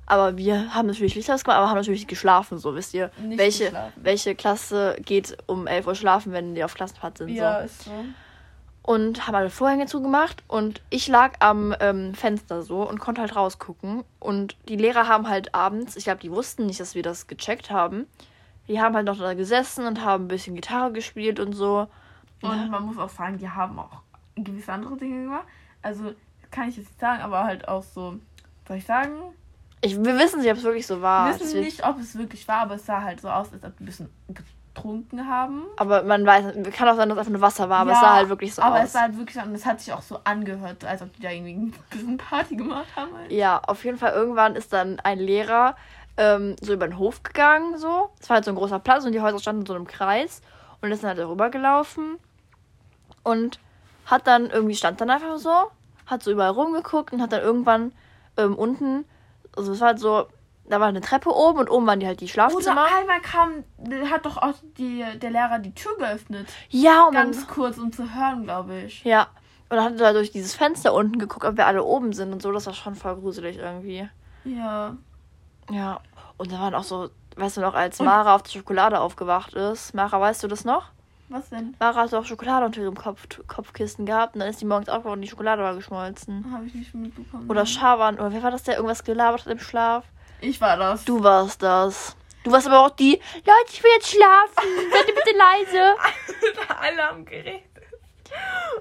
Aber 0.06 0.36
wir 0.36 0.74
haben 0.74 0.86
natürlich 0.86 1.14
Lichter 1.14 1.34
ausgemacht, 1.34 1.58
aber 1.58 1.68
haben 1.70 1.78
natürlich 1.78 2.06
geschlafen, 2.06 2.58
so 2.58 2.74
wisst 2.74 2.92
ihr. 2.94 3.10
Nicht 3.22 3.38
welche, 3.38 3.64
geschlafen. 3.64 3.92
welche 3.96 4.34
Klasse 4.34 4.96
geht 5.04 5.36
um 5.46 5.66
11 5.66 5.86
Uhr 5.86 5.94
schlafen, 5.94 6.32
wenn 6.32 6.54
die 6.54 6.62
auf 6.64 6.74
Klassenfahrt 6.74 7.18
sind. 7.18 7.30
Ja, 7.30 7.60
So. 7.60 7.64
ist 7.64 7.82
so. 7.84 7.90
Und 8.82 9.26
haben 9.26 9.34
alle 9.34 9.48
Vorhänge 9.48 9.86
zugemacht 9.86 10.42
und 10.46 10.82
ich 10.90 11.08
lag 11.08 11.36
am 11.40 11.74
ähm, 11.80 12.12
Fenster 12.14 12.62
so 12.62 12.86
und 12.86 12.98
konnte 12.98 13.22
halt 13.22 13.34
rausgucken. 13.34 14.04
Und 14.20 14.56
die 14.68 14.76
Lehrer 14.76 15.08
haben 15.08 15.26
halt 15.26 15.54
abends, 15.54 15.96
ich 15.96 16.04
glaube, 16.04 16.20
die 16.20 16.30
wussten 16.30 16.66
nicht, 16.66 16.80
dass 16.80 16.94
wir 16.94 17.02
das 17.02 17.26
gecheckt 17.26 17.70
haben. 17.70 18.06
Die 18.68 18.82
haben 18.82 18.94
halt 18.94 19.06
noch 19.06 19.18
da 19.18 19.32
gesessen 19.32 19.86
und 19.86 20.04
haben 20.04 20.24
ein 20.24 20.28
bisschen 20.28 20.54
Gitarre 20.54 20.92
gespielt 20.92 21.40
und 21.40 21.54
so. 21.54 21.88
Und 22.42 22.68
man 22.70 22.82
muss 22.82 22.98
auch 22.98 23.08
sagen, 23.08 23.38
die 23.38 23.48
haben 23.48 23.78
auch 23.78 24.02
gewisse 24.36 24.70
andere 24.70 24.98
Dinge 24.98 25.22
gemacht. 25.24 25.46
Also, 25.80 26.12
kann 26.50 26.68
ich 26.68 26.76
jetzt 26.76 26.88
nicht 26.88 27.00
sagen, 27.00 27.22
aber 27.22 27.44
halt 27.44 27.66
auch 27.66 27.82
so, 27.82 28.16
soll 28.68 28.76
ich 28.76 28.84
sagen? 28.84 29.12
Ich, 29.84 29.96
wir 30.02 30.18
wissen 30.18 30.40
nicht, 30.40 30.50
ob 30.50 30.56
es 30.56 30.62
wirklich 30.64 30.86
so 30.86 31.02
war. 31.02 31.26
Wir 31.34 31.40
wissen 31.40 31.60
nicht, 31.60 31.86
ob 31.86 31.98
es 32.00 32.16
wirklich 32.16 32.46
war, 32.48 32.60
aber 32.62 32.76
es 32.76 32.86
sah 32.86 33.02
halt 33.02 33.20
so 33.20 33.28
aus, 33.28 33.52
als 33.52 33.64
ob 33.64 33.76
die 33.76 33.84
ein 33.84 33.86
bisschen 33.86 34.08
getrunken 34.74 35.28
haben. 35.28 35.64
Aber 35.76 36.02
man 36.02 36.24
weiß, 36.24 36.46
kann 36.72 36.88
auch 36.88 36.96
sein, 36.96 37.08
dass 37.08 37.16
es 37.16 37.20
einfach 37.20 37.32
nur 37.32 37.40
Wasser 37.40 37.68
war, 37.68 37.80
aber 37.80 37.92
es 37.92 37.98
Ja, 37.98 38.00
sah 38.00 38.14
halt 38.14 38.28
wirklich 38.28 38.54
so 38.54 38.62
aber 38.62 38.76
aus. 38.76 38.84
es 38.84 38.92
sah 38.92 39.02
halt 39.02 39.18
wirklich 39.18 39.38
an 39.40 39.48
und 39.50 39.54
es 39.54 39.66
hat 39.66 39.80
sich 39.80 39.92
auch 39.92 40.02
so 40.02 40.18
angehört, 40.24 40.84
als 40.84 41.02
ob 41.02 41.14
die 41.14 41.20
da 41.22 41.30
irgendwie 41.30 41.52
ein 41.52 41.74
bisschen 41.90 42.16
Party 42.16 42.56
gemacht 42.56 42.86
haben. 42.96 43.14
Halt. 43.14 43.30
Ja, 43.30 43.60
auf 43.66 43.84
jeden 43.84 43.98
Fall 43.98 44.12
irgendwann 44.12 44.56
ist 44.56 44.72
dann 44.72 45.00
ein 45.00 45.18
Lehrer 45.18 45.76
ähm, 46.16 46.56
so 46.60 46.72
über 46.72 46.88
den 46.88 46.98
Hof 46.98 47.22
gegangen, 47.22 47.76
so. 47.78 48.10
Es 48.20 48.28
war 48.30 48.36
halt 48.36 48.44
so 48.44 48.50
ein 48.52 48.56
großer 48.56 48.78
Platz 48.78 49.04
und 49.04 49.12
die 49.12 49.20
Häuser 49.20 49.38
standen 49.38 49.62
in 49.62 49.66
so 49.66 49.74
einem 49.74 49.86
Kreis 49.86 50.40
und 50.80 50.90
ist 50.92 51.02
dann 51.02 51.08
halt 51.10 51.18
darüber 51.18 51.50
gelaufen 51.50 52.18
und 53.22 53.58
hat 54.06 54.26
dann 54.26 54.50
irgendwie 54.50 54.74
stand 54.76 55.00
dann 55.00 55.10
einfach 55.10 55.38
so, 55.38 55.70
hat 56.06 56.22
so 56.22 56.30
überall 56.30 56.50
rumgeguckt 56.50 57.12
und 57.12 57.20
hat 57.22 57.32
dann 57.32 57.42
irgendwann 57.42 57.92
ähm, 58.36 58.54
unten, 58.56 59.04
also 59.56 59.72
es 59.72 59.80
war 59.80 59.88
halt 59.88 59.98
so, 60.00 60.26
da 60.68 60.80
war 60.80 60.88
eine 60.88 61.00
Treppe 61.00 61.30
oben 61.30 61.58
und 61.60 61.70
oben 61.70 61.86
waren 61.86 62.00
die 62.00 62.06
halt 62.06 62.20
die 62.20 62.24
Oder 62.24 62.32
Schlafzimmer. 62.32 62.86
einmal 62.98 63.20
kam, 63.20 63.64
hat 64.10 64.24
doch 64.26 64.36
auch 64.38 64.54
die, 64.78 65.04
der 65.20 65.30
Lehrer 65.30 65.58
die 65.58 65.74
Tür 65.74 65.96
geöffnet. 65.98 66.48
Ja, 66.70 67.06
und 67.06 67.14
dann, 67.14 67.32
Ganz 67.32 67.46
kurz, 67.46 67.76
um 67.78 67.92
zu 67.92 68.14
hören, 68.14 68.44
glaube 68.44 68.76
ich. 68.82 69.04
ja. 69.04 69.28
Und 69.70 69.78
dann 69.78 69.94
hat 69.94 70.00
er 70.00 70.12
durch 70.12 70.30
dieses 70.30 70.54
Fenster 70.54 70.92
unten 70.92 71.18
geguckt, 71.18 71.44
ob 71.44 71.56
wir 71.56 71.66
alle 71.66 71.82
oben 71.82 72.12
sind 72.12 72.32
und 72.32 72.42
so. 72.42 72.52
Das 72.52 72.66
war 72.66 72.74
schon 72.74 72.94
voll 72.94 73.16
gruselig 73.16 73.56
irgendwie. 73.58 74.08
Ja. 74.44 74.96
Ja, 75.70 76.00
und 76.36 76.52
da 76.52 76.60
waren 76.60 76.74
auch 76.74 76.84
so, 76.84 77.08
weißt 77.36 77.56
du 77.56 77.60
noch, 77.62 77.74
als 77.74 77.98
Und- 77.98 78.06
Mara 78.06 78.34
auf 78.34 78.42
der 78.42 78.50
Schokolade 78.50 79.00
aufgewacht 79.00 79.54
ist. 79.54 79.94
Mara, 79.94 80.20
weißt 80.20 80.42
du 80.44 80.48
das 80.48 80.64
noch? 80.64 80.90
Was 81.28 81.48
denn? 81.48 81.74
Mara 81.80 82.02
hat 82.02 82.14
auch 82.14 82.24
Schokolade 82.24 82.66
unter 82.66 82.80
ihrem 82.82 82.96
Kopf, 82.96 83.26
Kopfkissen 83.46 84.04
gehabt 84.06 84.34
und 84.34 84.40
dann 84.40 84.50
ist 84.50 84.60
die 84.60 84.66
morgens 84.66 84.88
aufgewacht 84.88 85.16
und 85.16 85.22
die 85.22 85.28
Schokolade 85.28 85.62
war 85.62 85.74
geschmolzen. 85.74 86.44
Habe 86.52 86.66
ich 86.66 86.74
nicht 86.74 86.94
mitbekommen. 86.94 87.48
Oder 87.48 87.64
Schawan, 87.66 88.16
oder 88.16 88.32
wer 88.32 88.42
war 88.42 88.50
das, 88.50 88.62
der 88.62 88.76
irgendwas 88.76 89.04
gelabert 89.04 89.46
hat 89.46 89.52
im 89.52 89.58
Schlaf? 89.58 90.04
Ich 90.40 90.60
war 90.60 90.76
das. 90.76 91.04
Du 91.04 91.22
warst 91.22 91.62
das. 91.62 92.16
Du 92.42 92.52
warst 92.52 92.66
aber 92.66 92.80
auch 92.80 92.90
die, 92.90 93.12
Leute, 93.12 93.70
ich 93.72 93.82
will 93.82 93.90
jetzt 93.94 94.10
schlafen. 94.10 94.68
Seid 94.92 95.08
ihr 95.08 95.14
bitte 95.14 95.36
leise? 95.38 95.94
Alle 96.78 97.02
haben 97.02 97.24
geredet. 97.24 97.62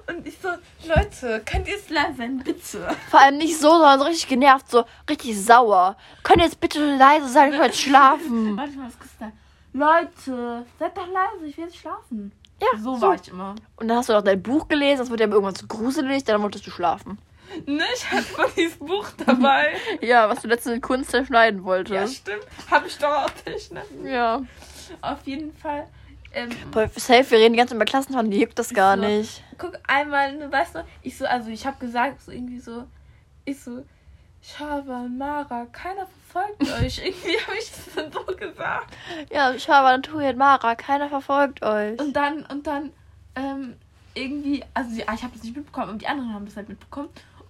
Und 0.08 0.28
ich 0.28 0.38
so, 0.42 0.50
Leute, 0.88 1.42
könnt 1.46 1.68
ihr 1.68 1.76
es 1.76 1.90
leise 1.90 2.18
sein, 2.18 2.40
bitte? 2.44 2.88
Vor 3.10 3.22
allem 3.22 3.38
nicht 3.38 3.58
so, 3.58 3.70
sondern 3.70 4.00
so 4.00 4.06
richtig 4.06 4.28
genervt, 4.28 4.70
so 4.70 4.84
richtig 5.10 5.42
sauer. 5.42 5.96
Könnt 6.24 6.40
ihr 6.40 6.46
jetzt 6.46 6.60
bitte 6.60 6.98
leise 6.98 7.30
sein, 7.30 7.54
ich 7.54 7.60
will 7.60 7.68
jetzt 7.68 7.80
schlafen. 7.80 8.58
Warte 8.58 8.72
mal, 8.74 8.88
was 8.88 9.00
Christa. 9.00 9.32
Leute, 9.74 10.66
seid 10.80 10.96
doch 10.98 11.08
leise, 11.08 11.46
ich 11.46 11.58
will 11.58 11.66
jetzt 11.66 11.78
schlafen. 11.78 12.32
Ja, 12.62 12.78
So 12.80 13.02
war 13.02 13.16
ich 13.16 13.28
immer. 13.30 13.56
Und 13.78 13.88
dann 13.88 13.98
hast 13.98 14.10
du 14.10 14.14
noch 14.14 14.22
dein 14.24 14.42
Buch 14.42 14.68
gelesen, 14.68 15.00
das 15.00 15.10
wurde 15.10 15.24
ja 15.24 15.30
irgendwann 15.30 15.56
zu 15.56 15.68
gruselig, 15.68 16.24
dann 16.24 16.42
wolltest 16.42 16.66
du 16.68 16.72
schlafen. 16.72 17.18
Ne, 17.66 17.84
ich 17.94 18.10
hatte 18.10 18.38
mal 18.38 18.48
dieses 18.56 18.78
Buch 18.78 19.08
dabei. 19.26 19.74
Ja, 20.02 20.30
was 20.30 20.42
du 20.42 20.48
letztens 20.48 20.76
in 20.76 20.82
Kunst 20.82 21.12
zerschneiden 21.12 21.60
ja, 21.62 21.66
wolltest. 21.66 22.16
stimmt. 22.18 22.46
Habe 22.72 22.88
ich 22.88 22.98
doch 22.98 23.10
auch 23.26 23.32
nicht, 23.46 23.72
ne? 23.72 23.82
Ja. 24.06 24.42
Auf 25.02 25.26
jeden 25.26 25.54
Fall. 25.58 25.88
Ähm, 26.34 26.50
Boah, 26.72 26.88
safe, 26.96 27.30
wir 27.32 27.40
reden 27.40 27.54
die 27.54 27.58
ganze 27.58 27.72
Zeit 27.72 27.76
über 27.78 27.86
Klassenfahren, 27.86 28.32
die 28.32 28.40
juckt 28.40 28.58
das 28.58 28.74
gar 28.74 28.96
So. 28.98 29.04
nicht. 29.04 29.44
guck 29.58 29.78
einmal, 29.88 30.36
ne, 30.36 30.52
weißt 30.52 30.76
du, 30.76 30.86
ich 31.04 31.18
so, 31.18 31.26
also 31.26 31.50
ich 31.50 31.66
habe 31.68 31.78
gesagt, 31.80 32.22
so 32.22 32.32
irgendwie 32.32 32.60
so, 32.60 32.86
ich 33.46 33.60
so, 33.62 33.84
Shava, 34.42 35.06
Mara, 35.10 35.66
keiner 35.72 36.08
verfolgt 36.32 36.62
euch. 36.82 37.00
Irgendwie 37.06 37.38
habe 37.46 37.58
ich 37.58 37.70
das 37.72 37.94
dann 37.96 38.12
so 38.12 38.23
gesagt. 38.50 38.94
Ja, 39.32 39.58
Shava, 39.58 39.98
Tujet, 40.00 40.38
Mara, 40.38 40.76
keiner 40.76 41.10
verfolgt 41.10 41.64
euch. 41.64 42.00
Und 42.00 42.14
dann, 42.14 42.46
und 42.46 42.66
dann, 42.68 42.92
ähm, 43.36 43.76
irgendwie, 44.14 44.64
also 44.74 44.92
die, 44.92 45.02
ich 45.02 45.24
habe 45.24 45.34
das 45.34 45.44
nicht 45.44 45.56
mitbekommen, 45.56 45.90
aber 45.90 45.98
die 45.98 46.08
anderen 46.08 46.34
haben 46.34 46.46
das 46.46 46.56
halt 46.56 46.70
mitbekommen. 46.70 47.10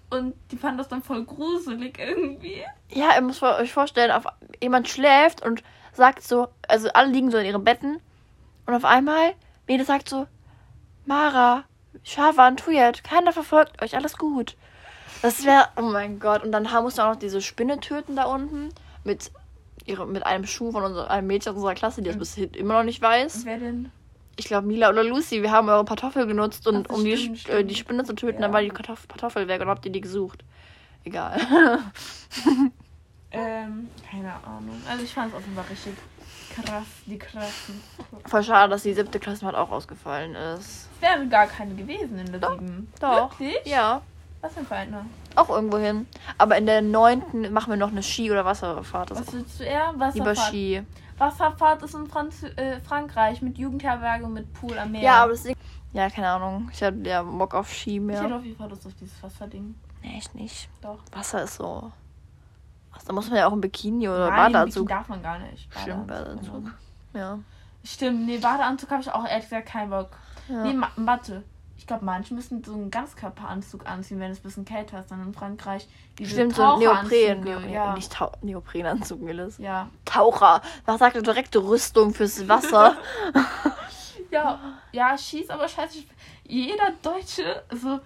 Und 0.09 0.35
die 0.51 0.57
fanden 0.57 0.77
das 0.77 0.87
dann 0.87 1.01
voll 1.01 1.23
gruselig 1.25 1.97
irgendwie. 1.97 2.61
Ja, 2.89 3.15
ihr 3.15 3.21
müsst 3.21 3.41
euch 3.41 3.73
vorstellen, 3.73 4.11
auf, 4.11 4.25
jemand 4.61 4.87
schläft 4.87 5.43
und 5.43 5.63
sagt 5.93 6.23
so, 6.23 6.47
also 6.67 6.89
alle 6.93 7.11
liegen 7.11 7.31
so 7.31 7.37
in 7.37 7.45
ihren 7.47 7.63
Betten 7.63 7.99
und 8.65 8.73
auf 8.75 8.85
einmal, 8.85 9.33
Mede 9.67 9.83
sagt 9.85 10.07
so, 10.09 10.27
Mara, 11.05 11.63
Shavan, 12.03 12.57
Tuyet, 12.57 13.03
keiner 13.03 13.33
verfolgt 13.33 13.81
euch, 13.81 13.95
alles 13.95 14.17
gut. 14.17 14.55
Das 15.21 15.45
wäre, 15.45 15.67
oh 15.77 15.81
mein 15.83 16.19
Gott. 16.19 16.43
Und 16.43 16.51
dann 16.51 16.71
haben- 16.71 16.83
musst 16.83 16.97
du 16.97 17.01
auch 17.01 17.13
noch 17.13 17.19
diese 17.19 17.41
Spinne 17.41 17.79
töten 17.79 18.15
da 18.15 18.25
unten 18.25 18.69
mit, 19.03 19.31
ihre, 19.85 20.05
mit 20.07 20.25
einem 20.25 20.45
Schuh 20.45 20.71
von 20.71 20.83
unser, 20.83 21.09
einem 21.11 21.27
Mädchen 21.27 21.51
aus 21.51 21.55
unserer 21.57 21.75
Klasse, 21.75 22.01
die 22.01 22.07
das 22.09 22.17
bis 22.17 22.35
hin 22.35 22.51
immer 22.53 22.75
noch 22.75 22.83
nicht 22.83 23.01
weiß. 23.01 23.45
Wer 23.45 23.57
denn? 23.57 23.91
Ich 24.35 24.45
glaube, 24.45 24.65
Mila 24.67 24.89
oder 24.89 25.03
Lucy, 25.03 25.41
wir 25.43 25.51
haben 25.51 25.69
eure 25.69 25.85
Kartoffel 25.85 26.25
genutzt, 26.25 26.67
und, 26.67 26.87
Ach, 26.89 26.95
um 26.95 27.03
die, 27.03 27.15
stimmt, 27.17 27.37
Sch- 27.37 27.41
stimmt. 27.41 27.57
Äh, 27.59 27.65
die 27.65 27.75
Spinne 27.75 28.03
zu 28.03 28.15
töten. 28.15 28.35
Ja. 28.35 28.41
Dann 28.41 28.53
war 28.53 28.61
die 28.61 28.69
Kartoffel, 28.69 29.07
Kartoffel 29.07 29.47
weg 29.47 29.61
und 29.61 29.67
habt 29.67 29.85
ihr 29.85 29.91
die 29.91 30.01
gesucht. 30.01 30.43
Egal. 31.03 31.39
Ähm, 33.35 33.89
keine 34.11 34.31
Ahnung. 34.45 34.79
Also 34.87 35.03
ich 35.03 35.11
fand 35.11 35.31
es 35.33 35.37
offenbar 35.39 35.65
richtig 35.67 35.93
krass, 36.53 36.85
die 37.07 37.17
krassen. 37.17 37.81
Voll 38.27 38.43
schade, 38.43 38.69
dass 38.69 38.83
die 38.83 38.93
siebte 38.93 39.19
Klassenfahrt 39.19 39.55
auch 39.55 39.71
ausgefallen 39.71 40.35
ist. 40.35 40.87
Es 40.95 41.01
wäre 41.01 41.25
gar 41.27 41.47
keine 41.47 41.73
gewesen 41.73 42.19
in 42.19 42.31
der 42.31 42.47
sieben. 42.51 42.91
Doch. 43.01 43.39
Wirklich? 43.39 43.57
Ja, 43.65 44.03
Was 44.41 44.53
für 44.53 44.59
ein 44.59 44.67
Verein? 44.67 45.09
Auch 45.37 45.49
irgendwo 45.49 45.77
hin. 45.77 46.07
Aber 46.37 46.57
in 46.57 46.65
der 46.65 46.81
neunten 46.81 47.51
machen 47.53 47.69
wir 47.71 47.77
noch 47.77 47.91
eine 47.91 48.03
Ski- 48.03 48.31
oder 48.31 48.45
Wasserfahrt. 48.45 49.11
Das 49.11 49.19
Was 49.19 49.33
willst 49.33 49.59
du 49.59 49.63
eher? 49.63 49.91
lieber 49.91 50.05
Wasserfahrt. 50.05 50.37
Ski. 50.47 50.83
Wasserfahrt 51.17 51.83
ist 51.83 51.93
in 51.95 52.07
Franz 52.07 52.43
äh, 52.43 52.79
Frankreich 52.81 53.41
mit 53.41 53.57
Jugendherberge 53.57 54.25
und 54.25 54.33
mit 54.33 54.51
Pool 54.53 54.77
am 54.77 54.91
Meer. 54.91 55.01
Ja, 55.01 55.23
aber 55.23 55.31
das 55.33 55.43
Ding. 55.43 55.55
Ja, 55.93 56.09
keine 56.09 56.29
Ahnung. 56.29 56.69
Ich 56.73 56.81
hatte 56.81 56.97
ja 57.03 57.21
Bock 57.21 57.53
auf 57.53 57.71
Ski 57.71 57.97
Ich 57.97 58.15
hätte 58.15 58.23
mehr. 58.27 58.35
auf 58.37 58.43
jeden 58.43 58.57
Fall 58.57 58.69
Lust 58.69 58.85
auf 58.87 58.93
dieses 58.99 59.21
Wasserding. 59.21 59.75
Nee, 60.01 60.17
ich 60.17 60.33
nicht. 60.33 60.69
Doch. 60.81 60.97
Wasser 61.11 61.43
ist 61.43 61.55
so. 61.55 61.91
Da 63.05 63.11
muss 63.13 63.27
man 63.29 63.37
ja 63.37 63.47
auch 63.47 63.51
ein 63.53 63.61
Bikini 63.61 64.07
oder 64.07 64.29
Nein, 64.29 64.53
Badeanzug. 64.53 64.85
Bikini 64.87 64.99
darf 64.99 65.09
man 65.09 65.21
gar 65.23 65.39
nicht. 65.39 65.67
Stimmt, 65.81 66.07
Badeanzug. 66.07 66.71
Ja. 67.13 67.37
Stimmt, 67.83 68.25
nee, 68.25 68.37
Badeanzug 68.37 68.89
habe 68.91 69.01
ich 69.01 69.11
auch 69.11 69.25
ehrlich 69.27 69.43
gesagt 69.45 69.67
keinen 69.67 69.89
Bock. 69.89 70.09
ja. 70.47 70.63
Nee, 70.63 70.73
Ma 70.73 70.89
warte. 70.95 71.43
Ich 71.83 71.87
glaube, 71.87 72.05
manche 72.05 72.33
müssen 72.33 72.63
so 72.63 72.71
einen 72.71 72.89
Ganzkörperanzug 72.91 73.85
anziehen, 73.85 74.17
wenn 74.21 74.31
es 74.31 74.39
ein 74.39 74.43
bisschen 74.43 74.63
kälter 74.63 75.01
ist. 75.01 75.11
Dann 75.11 75.21
in 75.21 75.33
Frankreich 75.33 75.85
diese 76.17 76.31
Stimmt, 76.31 76.55
so 76.55 76.77
Neopren. 76.77 77.09
Taucheranzüge, 77.09 77.59
Neo 77.59 77.59
Ja. 77.73 77.93
Nicht 77.93 78.13
Tau 78.13 78.31
Neoprenanzug, 78.41 79.21
Melis. 79.21 79.57
ja. 79.57 79.89
Taucher. 80.05 80.61
Was 80.85 80.99
sagt 80.99 81.17
eine 81.17 81.23
direkte 81.23 81.59
Rüstung 81.61 82.13
fürs 82.13 82.47
Wasser? 82.47 82.95
Ja, 84.31 84.59
ja, 84.93 85.15
schieß, 85.15 85.49
aber 85.51 85.67
scheiße. 85.67 85.99
Jeder 86.47 86.91
Deutsche, 87.03 87.63
so, 87.69 87.99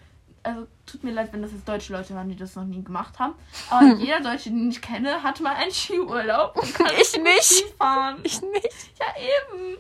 also 0.48 0.68
tut 0.86 1.04
mir 1.04 1.12
leid, 1.12 1.32
wenn 1.34 1.42
das 1.42 1.52
jetzt 1.52 1.68
deutsche 1.68 1.94
Leute 1.94 2.16
waren, 2.16 2.30
die 2.30 2.36
das 2.36 2.56
noch 2.56 2.64
nie 2.64 2.84
gemacht 2.84 3.20
haben. 3.20 3.34
Aber 3.70 3.96
jeder 3.96 4.22
Deutsche, 4.22 4.50
den 4.50 4.70
ich 4.70 4.82
kenne, 4.82 5.22
hat 5.22 5.40
mal 5.42 5.54
einen 5.56 5.72
Skiurlaub. 5.72 6.56
Ich 7.00 7.22
nicht. 7.22 7.44
Skifahren. 7.44 8.18
ich 8.24 8.42
nicht. 8.42 8.70
Ja, 9.00 9.06
eben. 9.20 9.78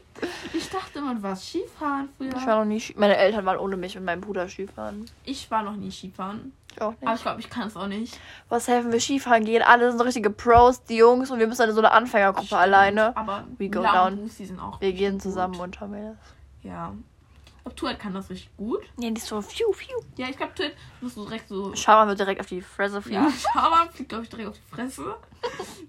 Ich 0.53 0.69
dachte 0.69 0.99
du 0.99 1.23
warst 1.23 1.47
Skifahren 1.47 2.09
früher. 2.17 2.35
Ich 2.35 2.45
war 2.45 2.59
noch 2.59 2.65
nie 2.65 2.79
Ski 2.79 2.95
Meine 2.97 3.17
Eltern 3.17 3.45
waren 3.45 3.57
ohne 3.57 3.77
mich 3.77 3.97
und 3.97 4.03
meinem 4.05 4.21
Bruder 4.21 4.49
Skifahren. 4.49 5.09
Ich 5.23 5.49
war 5.49 5.63
noch 5.63 5.75
nie 5.75 5.91
Skifahren. 5.91 6.53
Ich 6.71 6.81
auch 6.81 6.93
Aber 7.01 7.11
nicht. 7.11 7.15
ich 7.15 7.21
glaube, 7.21 7.39
ich 7.39 7.49
kann 7.49 7.67
es 7.67 7.75
auch 7.77 7.87
nicht. 7.87 8.19
Was 8.49 8.67
helfen 8.67 8.91
wir 8.91 8.99
Skifahren 8.99 9.45
gehen? 9.45 9.61
Alle 9.63 9.89
sind 9.89 9.97
so 9.97 10.03
richtige 10.03 10.29
Pros, 10.29 10.83
die 10.83 10.97
Jungs, 10.97 11.31
und 11.31 11.39
wir 11.39 11.47
müssen 11.47 11.67
in 11.67 11.73
so 11.73 11.79
eine 11.79 11.91
Anfängergruppe 11.91 12.47
Stimmt. 12.47 12.61
alleine. 12.61 13.15
Aber 13.17 13.45
We 13.57 13.69
go 13.69 13.81
down. 13.81 14.17
Lucy 14.23 14.45
sind 14.45 14.59
auch 14.59 14.79
Wir 14.81 14.93
gehen 14.93 15.19
zusammen 15.19 15.55
unter 15.59 15.87
mir. 15.87 16.17
Ja. 16.63 16.93
Glaube, 17.67 17.75
Tuat 17.75 17.99
kann 17.99 18.13
das 18.13 18.29
richtig 18.29 18.55
gut. 18.55 18.79
Ja, 18.97 19.09
die 19.09 19.17
ist 19.17 19.27
so 19.27 19.41
fiu, 19.41 19.71
fiu. 19.73 19.95
Ja, 20.15 20.27
ich 20.29 20.37
glaube, 20.37 20.53
Tuat 20.55 20.71
musst 21.01 21.17
du 21.17 21.25
direkt 21.25 21.49
so. 21.49 21.75
Schauer 21.75 22.07
wird 22.07 22.19
direkt 22.19 22.39
auf 22.39 22.47
die 22.47 22.61
Fresse 22.61 23.01
fliegen. 23.01 23.23
Ja, 23.25 23.31
Schaber 23.53 23.89
fliegt, 23.91 24.09
glaube 24.09 24.23
ich, 24.23 24.29
direkt 24.29 24.49
auf 24.49 24.55
die 24.57 24.75
Fresse. 24.75 25.15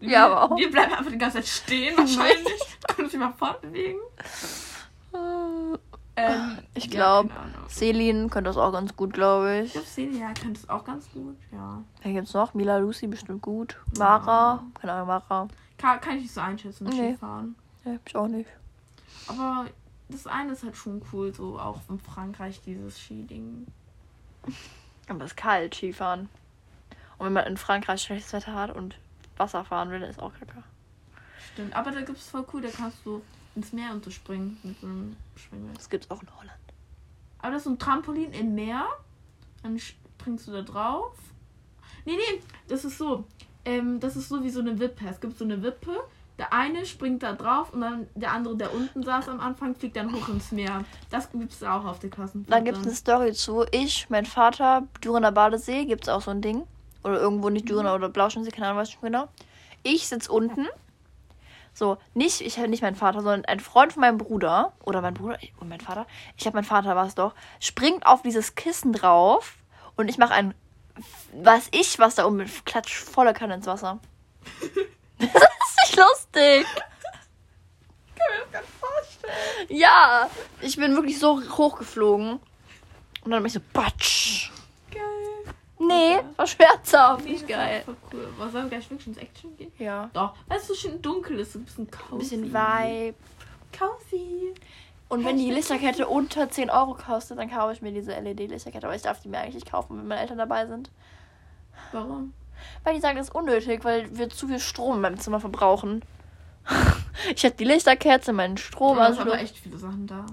Wir, 0.01 0.09
Ja, 0.11 0.27
aber 0.27 0.43
auch. 0.53 0.57
Wir 0.59 0.71
bleiben 0.71 0.93
einfach 0.93 1.11
die 1.13 1.19
ganze 1.19 1.37
Zeit 1.39 1.47
stehen, 1.47 1.97
wahrscheinlich. 1.97 2.61
Können 2.89 3.05
uns 3.07 3.13
nicht 3.13 3.21
mal 3.23 3.33
fortbewegen. 3.33 4.01
Ähm, 6.17 6.59
Ich 6.75 6.87
ja, 6.87 6.91
glaub, 6.91 7.29
keine 7.29 7.41
Ahnung. 7.41 7.69
Selin 7.69 8.29
könnte 8.31 8.51
das 8.51 8.57
auch 8.57 8.73
ganz 8.73 8.97
gut, 8.97 9.13
glaube 9.13 9.59
Ich 9.61 9.67
ich. 9.67 9.73
glaube, 9.73 9.87
Celia 9.87 10.27
könnte 10.35 10.61
es 10.61 10.69
auch 10.69 10.85
ganz 10.85 11.09
gut, 11.13 11.37
ja. 11.53 11.81
Wer 12.03 12.13
gibt's 12.13 12.35
noch? 12.35 12.55
Mila 12.55 12.79
Lucy 12.79 13.07
bestimmt 13.07 13.41
gut. 13.43 13.77
Mara. 13.97 14.65
Keine 14.81 14.93
Ahnung, 14.95 15.07
Mara. 15.07 15.49
Kann, 15.77 16.01
kann 16.01 16.17
ich 16.17 16.23
nicht 16.23 16.35
so 16.35 16.41
einschätzen 16.41 16.89
Nee. 16.89 17.13
Skifahren. 17.13 17.55
Ja, 17.85 17.93
ich 18.05 18.17
auch 18.17 18.27
nicht. 18.27 18.51
Aber 19.29 19.67
das 20.09 20.27
eine 20.27 20.53
ist 20.53 20.63
halt 20.63 20.77
schon 20.77 21.03
cool, 21.13 21.35
so 21.35 21.59
auch 21.59 21.81
in 21.89 21.99
Frankreich 21.99 22.61
dieses 22.65 22.99
Skiding. 22.99 23.67
Aber 25.09 25.25
es 25.25 25.33
ist 25.33 25.37
kalt, 25.37 25.75
Skifahren. 25.75 26.29
Und 27.19 27.27
wenn 27.27 27.33
man 27.33 27.47
in 27.47 27.57
Frankreich 27.57 28.03
schlechtes 28.03 28.33
Wetter 28.33 28.55
hat 28.55 28.75
und 28.75 28.97
Wasser 29.37 29.65
fahren 29.65 29.91
will, 29.91 30.03
ist 30.03 30.21
auch 30.21 30.33
kacke. 30.33 30.63
Stimmt. 31.53 31.75
Aber 31.75 31.91
da 31.91 32.01
gibt 32.01 32.19
es 32.19 32.29
voll 32.29 32.45
cool, 32.53 32.63
da 32.63 32.69
kannst 32.69 32.99
du 33.05 33.23
ins 33.55 33.73
Meer 33.73 33.93
unterspringen 33.93 34.59
mit 34.63 34.81
so 34.81 34.87
einem 34.87 35.17
Schwingel. 35.37 35.75
Das 35.75 35.91
gibt's 35.91 36.11
auch 36.11 36.23
in 36.23 36.29
Holland. 36.37 36.53
Aber 37.41 37.53
das 37.53 37.61
ist 37.61 37.65
so 37.65 37.71
ein 37.71 37.79
Trampolin 37.79 38.33
im 38.33 38.55
Meer. 38.55 38.87
Dann 39.63 39.79
springst 39.79 40.47
du 40.49 40.53
da 40.53 40.63
drauf. 40.63 41.17
Nee, 42.05 42.17
nee, 42.17 42.41
das 42.69 42.85
ist 42.85 42.99
so. 42.99 43.25
Ähm, 43.65 44.01
das 44.01 44.17
ist 44.17 44.29
so 44.29 44.43
wie 44.43 44.51
so 44.51 44.61
eine 44.61 44.79
Wippe. 44.79 45.07
Es 45.09 45.21
gibt 45.21 45.37
so 45.37 45.45
eine 45.45 45.63
Wippe. 45.63 46.01
Der 46.39 46.53
eine 46.53 46.87
springt 46.87 47.25
da 47.25 47.33
drauf 47.33 47.73
und 47.73 47.81
dann 47.81 48.07
der 48.15 48.31
andere, 48.31 48.57
der 48.57 48.73
unten 48.73 49.03
saß 49.03 49.29
am 49.29 49.41
Anfang, 49.41 49.75
fliegt 49.75 49.97
dann 49.97 50.15
hoch 50.15 50.29
ins 50.29 50.53
Meer. 50.53 50.85
Das 51.11 51.33
gibt 51.33 51.53
es 51.53 51.63
auch 51.65 51.85
auf 51.85 51.99
der 51.99 52.11
Klassenfahrt. 52.11 52.53
Da 52.53 52.65
gibt 52.65 52.79
es 52.79 52.87
eine 52.87 52.95
Story 52.95 53.33
zu. 53.33 53.65
Ich, 53.73 54.09
mein 54.09 54.25
Vater, 54.25 54.85
Dürener 55.03 55.33
Badesee, 55.33 55.85
gibt 55.85 56.05
es 56.05 56.09
auch 56.09 56.23
so 56.23 56.31
ein 56.31 56.41
Ding. 56.41 56.63
Oder 57.03 57.21
irgendwo 57.21 57.51
nicht 57.51 57.69
Dürener 57.69 57.95
oder 57.95 58.09
Blauschensee, 58.09 58.53
keine 58.53 58.69
Ahnung, 58.69 58.79
weiß 58.79 58.89
ich 58.89 58.95
nicht 58.95 59.03
genau. 59.03 59.29
Ich 59.83 60.07
sitze 60.07 60.31
unten. 60.31 60.67
So, 61.75 61.99
nicht, 62.15 62.41
ich 62.41 62.59
habe 62.59 62.69
nicht 62.69 62.83
meinen 62.83 62.97
Vater, 62.97 63.21
sondern 63.21 63.45
ein 63.45 63.61
Freund 63.61 63.93
von 63.93 64.03
meinem 64.03 64.19
Bruder. 64.19 64.73
Oder 64.85 65.01
mein 65.01 65.15
Bruder 65.15 65.39
und 65.59 65.69
mein 65.69 65.81
Vater. 65.81 66.07
Ich 66.37 66.43
glaube, 66.43 66.57
mein 66.57 66.65
Vater 66.65 66.95
war 66.95 67.07
es 67.07 67.17
doch. 67.17 67.35
Springt 67.59 68.07
auf 68.07 68.23
dieses 68.23 68.55
Kissen 68.55 68.93
drauf. 68.93 69.57
Und 69.97 70.09
ich 70.09 70.19
mache 70.19 70.35
ein, 70.35 70.55
was 71.33 71.69
ich, 71.73 71.99
was 71.99 72.15
da 72.15 72.27
oben 72.27 72.37
mit 72.37 72.65
klatsch 72.65 72.97
volle 72.97 73.33
Kanne 73.33 73.55
ins 73.55 73.67
Wasser. 73.67 73.99
das 75.33 75.43
ist 75.43 75.79
nicht 75.85 75.97
lustig. 75.97 76.67
kann 78.17 78.27
mir 78.31 78.41
das 78.43 78.53
gar 78.53 78.61
nicht 78.61 78.73
vorstellen. 78.81 79.67
Ja, 79.69 80.31
ich 80.61 80.77
bin 80.77 80.95
wirklich 80.95 81.19
so 81.19 81.41
hochgeflogen. 81.57 82.41
Und 83.25 83.31
dann 83.31 83.41
bin 83.43 83.47
ich 83.47 83.53
so, 83.53 83.61
batsch. 83.73 84.51
Geil. 84.91 85.03
Nee, 85.79 86.17
Okay. 86.17 86.25
war 86.37 86.47
schmerzhaft. 86.47 87.25
Nee, 87.25 87.33
Nicht 87.33 87.49
geil. 87.49 87.83
Voll 87.85 87.97
cool. 88.13 88.29
Was 88.39 88.53
sollen 88.53 88.65
wir 88.65 88.71
gleich 88.79 88.91
wirklich 88.91 89.09
ins 89.09 89.19
Action 89.19 89.57
gehen? 89.57 89.73
Ja. 89.79 90.09
Doch, 90.13 90.35
weil 90.47 90.59
es 90.59 90.67
so 90.69 90.75
schön 90.75 91.01
dunkel 91.03 91.39
ist, 91.41 91.53
so 91.53 91.59
ein 91.59 91.65
bisschen 91.65 91.91
cozy. 91.91 92.13
Ein 92.13 92.19
bisschen 92.19 92.55
Vibe. 92.55 93.15
Cozy. 93.79 94.55
Und 95.11 95.25
wenn 95.25 95.39
die 95.39 95.51
Lichterkette 95.51 96.07
unter 96.07 96.51
10 96.51 96.69
Euro 96.71 96.95
kostet, 96.95 97.39
dann 97.39 97.51
kaufe 97.51 97.73
ich 97.73 97.81
mir 97.83 97.93
diese 97.93 98.13
LED-Lichterkette. 98.13 98.87
Aber 98.87 98.95
ich 98.95 99.03
darf 99.03 99.21
die 99.23 99.29
mir 99.29 99.39
eigentlich 99.39 99.55
nicht 99.55 99.71
kaufen, 99.71 99.97
wenn 99.99 100.07
meine 100.07 100.21
Eltern 100.21 100.37
dabei 100.39 100.67
sind. 100.67 100.91
Warum? 101.93 102.35
Weil 102.85 102.95
die 102.95 103.01
sagen, 103.01 103.17
das 103.17 103.29
ist 103.29 103.35
unnötig, 103.35 103.85
weil 103.85 104.17
wir 104.17 104.29
zu 104.31 104.49
viel 104.49 104.61
Strom 104.61 104.97
in 104.97 105.01
meinem 105.01 105.21
Zimmer 105.21 105.41
verbrauchen. 105.41 106.03
ich 107.35 107.45
habe 107.45 107.55
die 107.55 107.65
Lichterkette, 107.65 108.33
meinen 108.33 108.57
Strom. 108.57 108.99
Oh, 108.99 109.01
Also 109.01 109.21
aber 109.23 109.39
echt 109.39 109.57
viele 109.57 109.79
Sachen 109.79 110.07
da. 110.07 110.27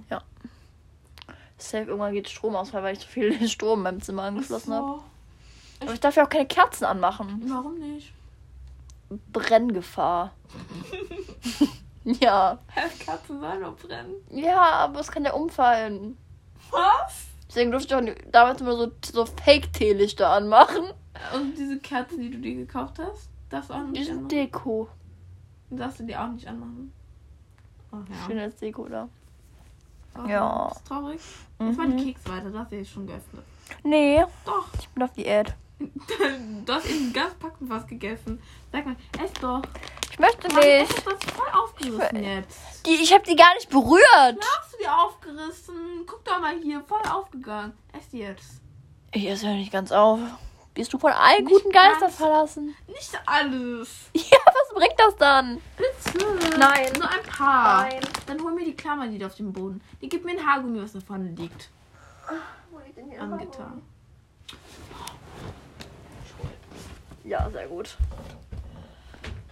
safe, 1.57 1.85
irgendwann 1.85 2.13
geht 2.13 2.29
Stromausfall, 2.29 2.83
weil 2.83 2.93
ich 2.93 2.99
so 2.99 3.07
viel 3.07 3.47
Strom 3.49 3.79
in 3.79 3.83
meinem 3.83 4.01
Zimmer 4.01 4.23
angeschlossen 4.23 4.73
habe. 4.73 4.87
So. 4.87 5.03
Aber 5.81 5.93
ich 5.93 5.99
darf 5.99 6.15
ja 6.15 6.25
auch 6.25 6.29
keine 6.29 6.47
Kerzen 6.47 6.85
anmachen. 6.85 7.41
Warum 7.47 7.77
nicht? 7.79 8.13
Brenngefahr. 9.31 10.33
ja. 12.03 12.57
Katzen 13.05 13.39
sollen 13.39 13.61
nur 13.61 13.75
brennen. 13.75 14.13
Ja, 14.31 14.61
aber 14.61 14.99
es 14.99 15.11
kann 15.11 15.25
ja 15.25 15.33
umfallen. 15.33 16.17
Was? 16.71 17.25
Deswegen 17.47 17.71
durfte 17.71 17.95
ich 17.95 18.09
auch 18.09 18.31
damals 18.31 18.61
immer 18.61 18.75
so, 18.75 18.91
so 19.03 19.25
Fake-Teelichter 19.25 20.29
anmachen. 20.29 20.85
Und 21.33 21.57
diese 21.57 21.79
Kerzen, 21.79 22.19
die 22.21 22.29
du 22.29 22.37
dir 22.39 22.55
gekauft 22.55 22.99
hast, 22.99 23.29
darfst 23.49 23.69
du 23.69 23.73
auch 23.73 23.83
nicht 23.83 23.97
Die 23.97 24.03
sind 24.03 24.13
anmachen. 24.17 24.29
Deko. 24.29 24.89
Darfst 25.69 25.99
du 25.99 26.03
die 26.03 26.15
auch 26.15 26.27
nicht 26.29 26.47
anmachen. 26.47 26.93
Oh 27.91 27.97
ja. 27.97 28.25
Schön 28.27 28.39
als 28.39 28.55
Deko, 28.57 28.83
oder? 28.83 29.09
Oh, 30.17 30.27
Ja. 30.27 30.67
Das 30.69 30.77
ist 30.77 30.87
traurig. 30.87 31.21
Jetzt 31.59 31.77
mal 31.77 31.87
die 31.89 31.93
Mhm. 31.93 32.05
Keks 32.05 32.27
weiter, 32.29 32.49
das 32.51 32.69
sehe 32.69 32.81
ich 32.81 32.91
schon 32.91 33.07
geöffnet. 33.07 33.43
Nee, 33.83 34.23
Doch. 34.45 34.67
ich 34.79 34.87
bin 34.89 35.03
auf 35.03 35.11
Diät. 35.13 35.53
du 36.65 36.73
hast 36.73 36.89
eben 36.89 37.11
ganz 37.11 37.33
packend 37.35 37.69
was 37.69 37.85
gegessen. 37.87 38.41
Sag 38.71 38.85
mal, 38.85 38.95
ess 39.21 39.33
doch. 39.41 39.61
Ich 40.09 40.19
möchte 40.19 40.47
Mann, 40.53 40.63
nicht. 40.63 40.89
doch, 40.97 41.03
das 41.13 41.13
ist 41.25 41.31
voll 41.31 41.47
aufgerissen 41.53 42.23
jetzt. 42.23 42.85
Die, 42.85 42.91
ich 42.91 43.13
habe 43.13 43.23
die 43.27 43.35
gar 43.35 43.53
nicht 43.55 43.69
berührt. 43.69 44.01
Klar 44.39 44.59
hast 44.61 44.73
du 44.73 44.77
die 44.81 44.87
aufgerissen. 44.87 45.75
Guck 46.07 46.23
doch 46.23 46.39
mal 46.39 46.55
hier, 46.61 46.81
voll 46.81 47.01
aufgegangen. 47.11 47.73
Ess 47.91 48.07
die 48.09 48.19
jetzt. 48.19 48.61
Ich 49.11 49.27
esse 49.27 49.47
ja 49.47 49.53
nicht 49.53 49.71
ganz 49.73 49.91
auf. 49.91 50.19
Bist 50.75 50.91
du 50.91 50.99
von 50.99 51.13
allen 51.13 51.45
Nicht 51.45 51.53
guten 51.53 51.71
Geistern 51.71 52.11
verlassen? 52.11 52.75
Nicht 52.87 53.17
alles. 53.25 54.09
Ja, 54.13 54.37
was 54.45 54.75
bringt 54.75 54.99
das 54.99 55.15
dann? 55.15 55.61
Bitte. 55.77 56.57
Nein. 56.59 56.91
Nur 56.99 57.09
ein 57.09 57.23
paar. 57.23 57.83
Nein. 57.83 58.01
Dann 58.27 58.43
hol 58.43 58.51
mir 58.53 58.65
die 58.65 58.75
Klammer, 58.75 59.07
die 59.07 59.17
da 59.17 59.27
auf 59.27 59.35
dem 59.35 59.53
Boden. 59.53 59.81
Die 60.01 60.09
gibt 60.09 60.25
mir 60.25 60.31
ein 60.31 60.45
Haargummi, 60.45 60.81
was 60.81 60.91
da 60.91 60.99
vorne 60.99 61.29
liegt. 61.29 61.69
Angetan. 63.17 63.81
Ja, 67.23 67.49
sehr 67.49 67.67
gut. 67.67 67.97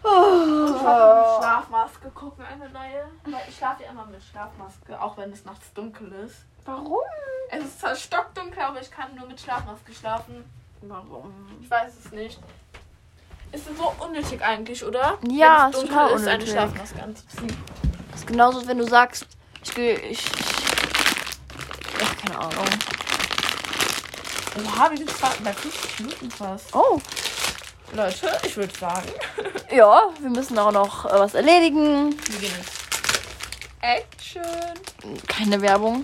Ich 0.01 0.09
habe 0.09 1.21
mit 1.21 1.37
Schlafmaske 1.37 2.09
gucken, 2.11 2.43
eine 2.43 2.69
neue. 2.69 3.05
Weil 3.23 3.43
ich 3.47 3.55
schlafe 3.55 3.83
ja 3.83 3.91
immer 3.91 4.05
mit 4.07 4.21
Schlafmaske, 4.21 5.01
auch 5.01 5.15
wenn 5.15 5.31
es 5.31 5.45
nachts 5.45 5.71
dunkel 5.73 6.11
ist. 6.25 6.43
Warum? 6.65 6.99
Es 7.49 7.63
ist 7.63 7.79
zwar 7.79 7.95
stockdunkel, 7.95 8.61
aber 8.61 8.81
ich 8.81 8.91
kann 8.91 9.15
nur 9.15 9.27
mit 9.27 9.39
Schlafmaske 9.39 9.93
schlafen. 9.93 10.43
Warum? 10.87 11.33
Ich 11.61 11.69
weiß 11.69 11.91
es 12.05 12.11
nicht. 12.11 12.39
Ist 13.51 13.65
so 13.77 13.93
unnötig 14.03 14.41
eigentlich, 14.41 14.83
oder? 14.83 15.17
Ja, 15.29 15.69
es 15.69 15.75
ist 15.77 15.87
total 15.87 16.11
ist, 16.11 16.21
eine 16.21 16.31
unnötig. 16.33 16.49
Schlafmaske 16.51 17.03
anzuziehen. 17.03 17.57
Das 18.11 18.19
ist 18.21 18.27
genauso, 18.27 18.67
wenn 18.67 18.77
du 18.79 18.87
sagst, 18.87 19.25
ich 19.63 19.73
gehe, 19.73 19.95
ich. 19.99 20.25
Ach, 22.03 22.25
keine 22.25 22.39
Ahnung. 22.39 22.65
Oha, 24.65 24.89
wir 24.91 24.97
sind 24.97 25.11
bei 25.43 25.53
50 25.53 25.99
Minuten 25.99 26.31
fast. 26.31 26.75
Oh, 26.75 26.99
Leute, 27.93 28.39
ich 28.43 28.57
würde 28.57 28.73
sagen, 28.77 29.09
ja, 29.71 30.01
wir 30.19 30.29
müssen 30.29 30.57
auch 30.57 30.71
noch 30.71 31.05
äh, 31.05 31.19
was 31.19 31.33
erledigen. 31.33 32.15
wir 32.29 32.39
gehen 32.39 32.51
jetzt 32.57 32.83
Action. 33.81 34.43
Keine 35.27 35.61
Werbung. 35.61 36.03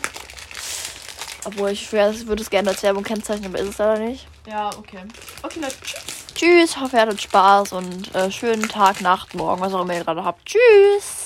Obwohl 1.46 1.72
ich 1.72 1.92
würde 1.92 2.42
es 2.42 2.50
gerne 2.50 2.70
als 2.70 2.84
Werbung 2.84 3.04
kennzeichnen, 3.04 3.54
aber 3.54 3.64
ist 3.64 3.70
es 3.70 3.78
leider 3.78 4.00
nicht. 4.00 4.28
Ja, 4.48 4.70
okay. 4.78 5.04
Okay, 5.44 5.60
Leute, 5.60 5.76
tschüss. 5.82 6.26
Tschüss, 6.34 6.80
hoffe 6.80 6.96
ihr 6.96 7.02
hattet 7.02 7.22
Spaß 7.22 7.74
und 7.74 8.16
äh, 8.16 8.32
schönen 8.32 8.68
Tag, 8.68 9.02
Nacht, 9.02 9.34
Morgen, 9.36 9.62
was 9.62 9.74
auch 9.74 9.82
immer 9.82 9.94
ihr 9.94 10.04
gerade 10.04 10.24
habt. 10.24 10.46
Tschüss. 10.46 11.19